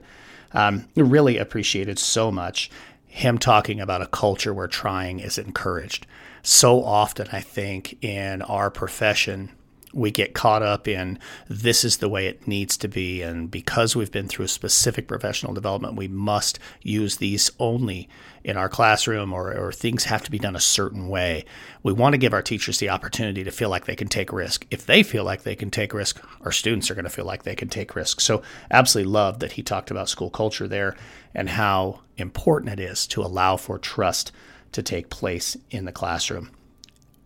Um, 0.53 0.87
really 0.95 1.37
appreciated 1.37 1.97
so 1.97 2.31
much 2.31 2.69
him 3.11 3.37
talking 3.37 3.81
about 3.81 4.01
a 4.01 4.07
culture 4.07 4.53
where 4.53 4.67
trying 4.67 5.19
is 5.19 5.37
encouraged. 5.37 6.07
So 6.43 6.81
often, 6.81 7.27
I 7.33 7.41
think, 7.41 8.01
in 8.01 8.41
our 8.41 8.71
profession, 8.71 9.51
we 9.93 10.11
get 10.11 10.33
caught 10.33 10.63
up 10.63 10.87
in 10.87 11.19
this 11.47 11.83
is 11.83 11.97
the 11.97 12.09
way 12.09 12.27
it 12.27 12.47
needs 12.47 12.77
to 12.77 12.87
be. 12.87 13.21
And 13.21 13.49
because 13.49 13.95
we've 13.95 14.11
been 14.11 14.27
through 14.27 14.47
specific 14.47 15.07
professional 15.07 15.53
development, 15.53 15.95
we 15.95 16.07
must 16.07 16.59
use 16.81 17.17
these 17.17 17.51
only 17.59 18.09
in 18.43 18.57
our 18.57 18.69
classroom 18.69 19.33
or, 19.33 19.53
or 19.53 19.71
things 19.71 20.05
have 20.05 20.23
to 20.23 20.31
be 20.31 20.39
done 20.39 20.55
a 20.55 20.61
certain 20.61 21.07
way. 21.07 21.45
We 21.83 21.93
want 21.93 22.13
to 22.13 22.17
give 22.17 22.33
our 22.33 22.41
teachers 22.41 22.79
the 22.79 22.89
opportunity 22.89 23.43
to 23.43 23.51
feel 23.51 23.69
like 23.69 23.85
they 23.85 23.95
can 23.95 24.07
take 24.07 24.31
risk. 24.33 24.65
If 24.71 24.85
they 24.85 25.03
feel 25.03 25.23
like 25.23 25.43
they 25.43 25.55
can 25.55 25.69
take 25.69 25.93
risk, 25.93 26.23
our 26.41 26.51
students 26.51 26.89
are 26.89 26.95
going 26.95 27.05
to 27.05 27.11
feel 27.11 27.25
like 27.25 27.43
they 27.43 27.55
can 27.55 27.69
take 27.69 27.95
risk. 27.95 28.21
So, 28.21 28.41
absolutely 28.71 29.11
love 29.11 29.39
that 29.39 29.53
he 29.53 29.63
talked 29.63 29.91
about 29.91 30.09
school 30.09 30.29
culture 30.29 30.67
there 30.67 30.95
and 31.35 31.49
how 31.49 32.01
important 32.17 32.71
it 32.71 32.79
is 32.79 33.05
to 33.07 33.21
allow 33.21 33.57
for 33.57 33.77
trust 33.77 34.31
to 34.71 34.81
take 34.81 35.09
place 35.09 35.57
in 35.69 35.85
the 35.85 35.91
classroom. 35.91 36.49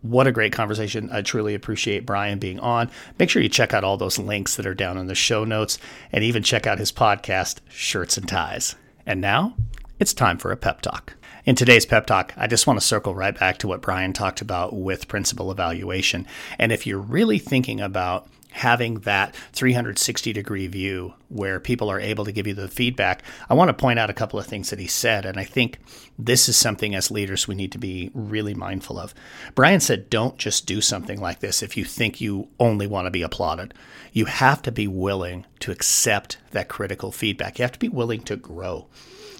What 0.02 0.26
a 0.26 0.32
great 0.32 0.52
conversation. 0.52 1.08
I 1.10 1.22
truly 1.22 1.54
appreciate 1.54 2.06
Brian 2.06 2.38
being 2.38 2.60
on. 2.60 2.90
Make 3.18 3.30
sure 3.30 3.42
you 3.42 3.48
check 3.48 3.74
out 3.74 3.82
all 3.82 3.96
those 3.96 4.18
links 4.18 4.56
that 4.56 4.66
are 4.66 4.74
down 4.74 4.98
in 4.98 5.06
the 5.06 5.14
show 5.14 5.44
notes 5.44 5.78
and 6.12 6.22
even 6.22 6.42
check 6.42 6.66
out 6.66 6.78
his 6.78 6.92
podcast, 6.92 7.58
Schurtz 7.68 8.16
and 8.16 8.28
Ties. 8.28 8.76
And 9.04 9.20
now 9.20 9.56
it's 9.98 10.14
time 10.14 10.38
for 10.38 10.52
a 10.52 10.56
pep 10.56 10.80
talk. 10.80 11.14
In 11.44 11.54
today's 11.54 11.86
pep 11.86 12.06
talk, 12.06 12.34
I 12.36 12.46
just 12.46 12.66
want 12.66 12.80
to 12.80 12.86
circle 12.86 13.14
right 13.14 13.38
back 13.38 13.58
to 13.58 13.68
what 13.68 13.80
Brian 13.80 14.12
talked 14.12 14.40
about 14.40 14.74
with 14.74 15.08
principal 15.08 15.50
evaluation. 15.50 16.26
And 16.58 16.72
if 16.72 16.86
you're 16.86 16.98
really 16.98 17.38
thinking 17.38 17.80
about 17.80 18.28
having 18.56 19.00
that 19.00 19.36
360 19.52 20.32
degree 20.32 20.66
view 20.66 21.12
where 21.28 21.60
people 21.60 21.90
are 21.90 22.00
able 22.00 22.24
to 22.24 22.32
give 22.32 22.46
you 22.46 22.54
the 22.54 22.68
feedback, 22.68 23.22
I 23.50 23.54
want 23.54 23.68
to 23.68 23.74
point 23.74 23.98
out 23.98 24.08
a 24.08 24.14
couple 24.14 24.38
of 24.38 24.46
things 24.46 24.70
that 24.70 24.78
he 24.78 24.86
said. 24.86 25.26
And 25.26 25.38
I 25.38 25.44
think 25.44 25.78
this 26.18 26.48
is 26.48 26.56
something 26.56 26.94
as 26.94 27.10
leaders 27.10 27.46
we 27.46 27.54
need 27.54 27.70
to 27.72 27.78
be 27.78 28.10
really 28.14 28.54
mindful 28.54 28.98
of. 28.98 29.12
Brian 29.54 29.80
said, 29.80 30.08
don't 30.08 30.38
just 30.38 30.64
do 30.64 30.80
something 30.80 31.20
like 31.20 31.40
this 31.40 31.62
if 31.62 31.76
you 31.76 31.84
think 31.84 32.18
you 32.18 32.48
only 32.58 32.86
want 32.86 33.04
to 33.04 33.10
be 33.10 33.20
applauded. 33.20 33.74
You 34.14 34.24
have 34.24 34.62
to 34.62 34.72
be 34.72 34.88
willing 34.88 35.44
to 35.60 35.70
accept 35.70 36.38
that 36.52 36.68
critical 36.68 37.12
feedback. 37.12 37.58
You 37.58 37.64
have 37.64 37.72
to 37.72 37.78
be 37.78 37.90
willing 37.90 38.22
to 38.22 38.36
grow. 38.36 38.86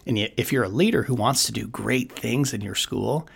And 0.04 0.18
if 0.18 0.52
you're 0.52 0.64
a 0.64 0.68
leader 0.68 1.04
who 1.04 1.14
wants 1.14 1.44
to 1.44 1.52
do 1.52 1.66
great 1.66 2.12
things 2.12 2.52
in 2.52 2.60
your 2.60 2.74
school, 2.74 3.26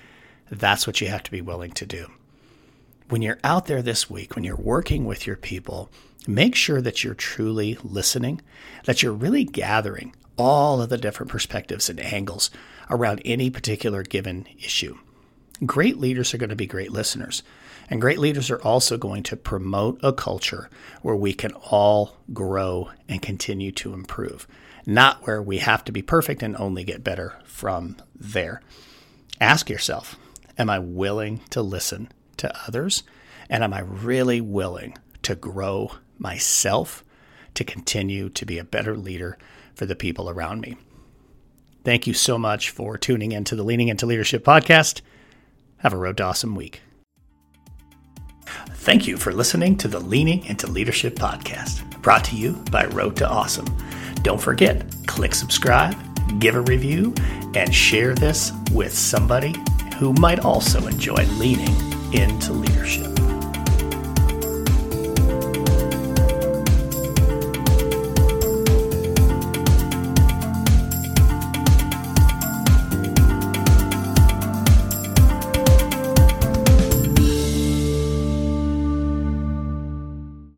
that's 0.50 0.86
what 0.86 1.00
you 1.00 1.08
have 1.08 1.22
to 1.22 1.30
be 1.30 1.40
willing 1.40 1.72
to 1.72 1.86
do 1.86 2.10
when 3.10 3.22
you're 3.22 3.38
out 3.42 3.66
there 3.66 3.82
this 3.82 4.08
week, 4.08 4.34
when 4.34 4.44
you're 4.44 4.56
working 4.56 5.04
with 5.04 5.26
your 5.26 5.36
people, 5.36 5.90
make 6.26 6.54
sure 6.54 6.80
that 6.80 7.02
you're 7.02 7.14
truly 7.14 7.76
listening, 7.82 8.40
that 8.84 9.02
you're 9.02 9.12
really 9.12 9.44
gathering 9.44 10.14
all 10.36 10.80
of 10.80 10.88
the 10.88 10.96
different 10.96 11.30
perspectives 11.30 11.90
and 11.90 11.98
angles 12.00 12.50
around 12.88 13.20
any 13.24 13.50
particular 13.50 14.02
given 14.02 14.46
issue. 14.58 14.96
Great 15.66 15.98
leaders 15.98 16.32
are 16.32 16.38
going 16.38 16.50
to 16.50 16.56
be 16.56 16.66
great 16.66 16.92
listeners. 16.92 17.42
And 17.90 18.00
great 18.00 18.20
leaders 18.20 18.50
are 18.50 18.62
also 18.62 18.96
going 18.96 19.24
to 19.24 19.36
promote 19.36 19.98
a 20.00 20.12
culture 20.12 20.70
where 21.02 21.16
we 21.16 21.32
can 21.32 21.52
all 21.70 22.16
grow 22.32 22.90
and 23.08 23.20
continue 23.20 23.72
to 23.72 23.92
improve, 23.92 24.46
not 24.86 25.26
where 25.26 25.42
we 25.42 25.58
have 25.58 25.84
to 25.86 25.92
be 25.92 26.00
perfect 26.00 26.42
and 26.44 26.56
only 26.56 26.84
get 26.84 27.02
better 27.02 27.36
from 27.44 27.96
there. 28.14 28.62
Ask 29.40 29.68
yourself 29.68 30.16
Am 30.56 30.70
I 30.70 30.78
willing 30.78 31.40
to 31.50 31.62
listen 31.62 32.10
to 32.40 32.52
others? 32.66 33.02
And 33.48 33.64
am 33.64 33.72
I 33.72 33.80
really 33.80 34.40
willing 34.40 34.96
to 35.22 35.34
grow 35.34 35.92
myself 36.18 37.04
to 37.54 37.64
continue 37.64 38.28
to 38.30 38.46
be 38.46 38.58
a 38.58 38.64
better 38.64 38.96
leader 38.96 39.38
for 39.74 39.86
the 39.86 39.96
people 39.96 40.28
around 40.28 40.60
me? 40.60 40.76
Thank 41.84 42.06
you 42.06 42.12
so 42.12 42.36
much 42.36 42.70
for 42.70 42.98
tuning 42.98 43.32
into 43.32 43.56
the 43.56 43.62
Leaning 43.62 43.88
into 43.88 44.06
Leadership 44.06 44.44
podcast. 44.44 45.00
Have 45.78 45.94
a 45.94 45.96
road 45.96 46.18
to 46.18 46.24
awesome 46.24 46.54
week. 46.54 46.82
Thank 48.74 49.06
you 49.06 49.16
for 49.16 49.32
listening 49.32 49.76
to 49.78 49.88
the 49.88 50.00
Leaning 50.00 50.44
into 50.44 50.66
Leadership 50.66 51.14
podcast, 51.14 52.02
brought 52.02 52.24
to 52.24 52.36
you 52.36 52.52
by 52.70 52.86
Road 52.86 53.16
to 53.16 53.28
Awesome. 53.28 53.66
Don't 54.22 54.40
forget, 54.40 54.84
click 55.06 55.34
subscribe, 55.34 55.96
give 56.38 56.54
a 56.54 56.60
review, 56.60 57.14
and 57.54 57.74
share 57.74 58.14
this 58.14 58.52
with 58.72 58.92
somebody 58.92 59.54
who 59.98 60.12
might 60.14 60.40
also 60.40 60.86
enjoy 60.86 61.24
leaning 61.38 61.99
into 62.12 62.52
leadership. 62.52 63.19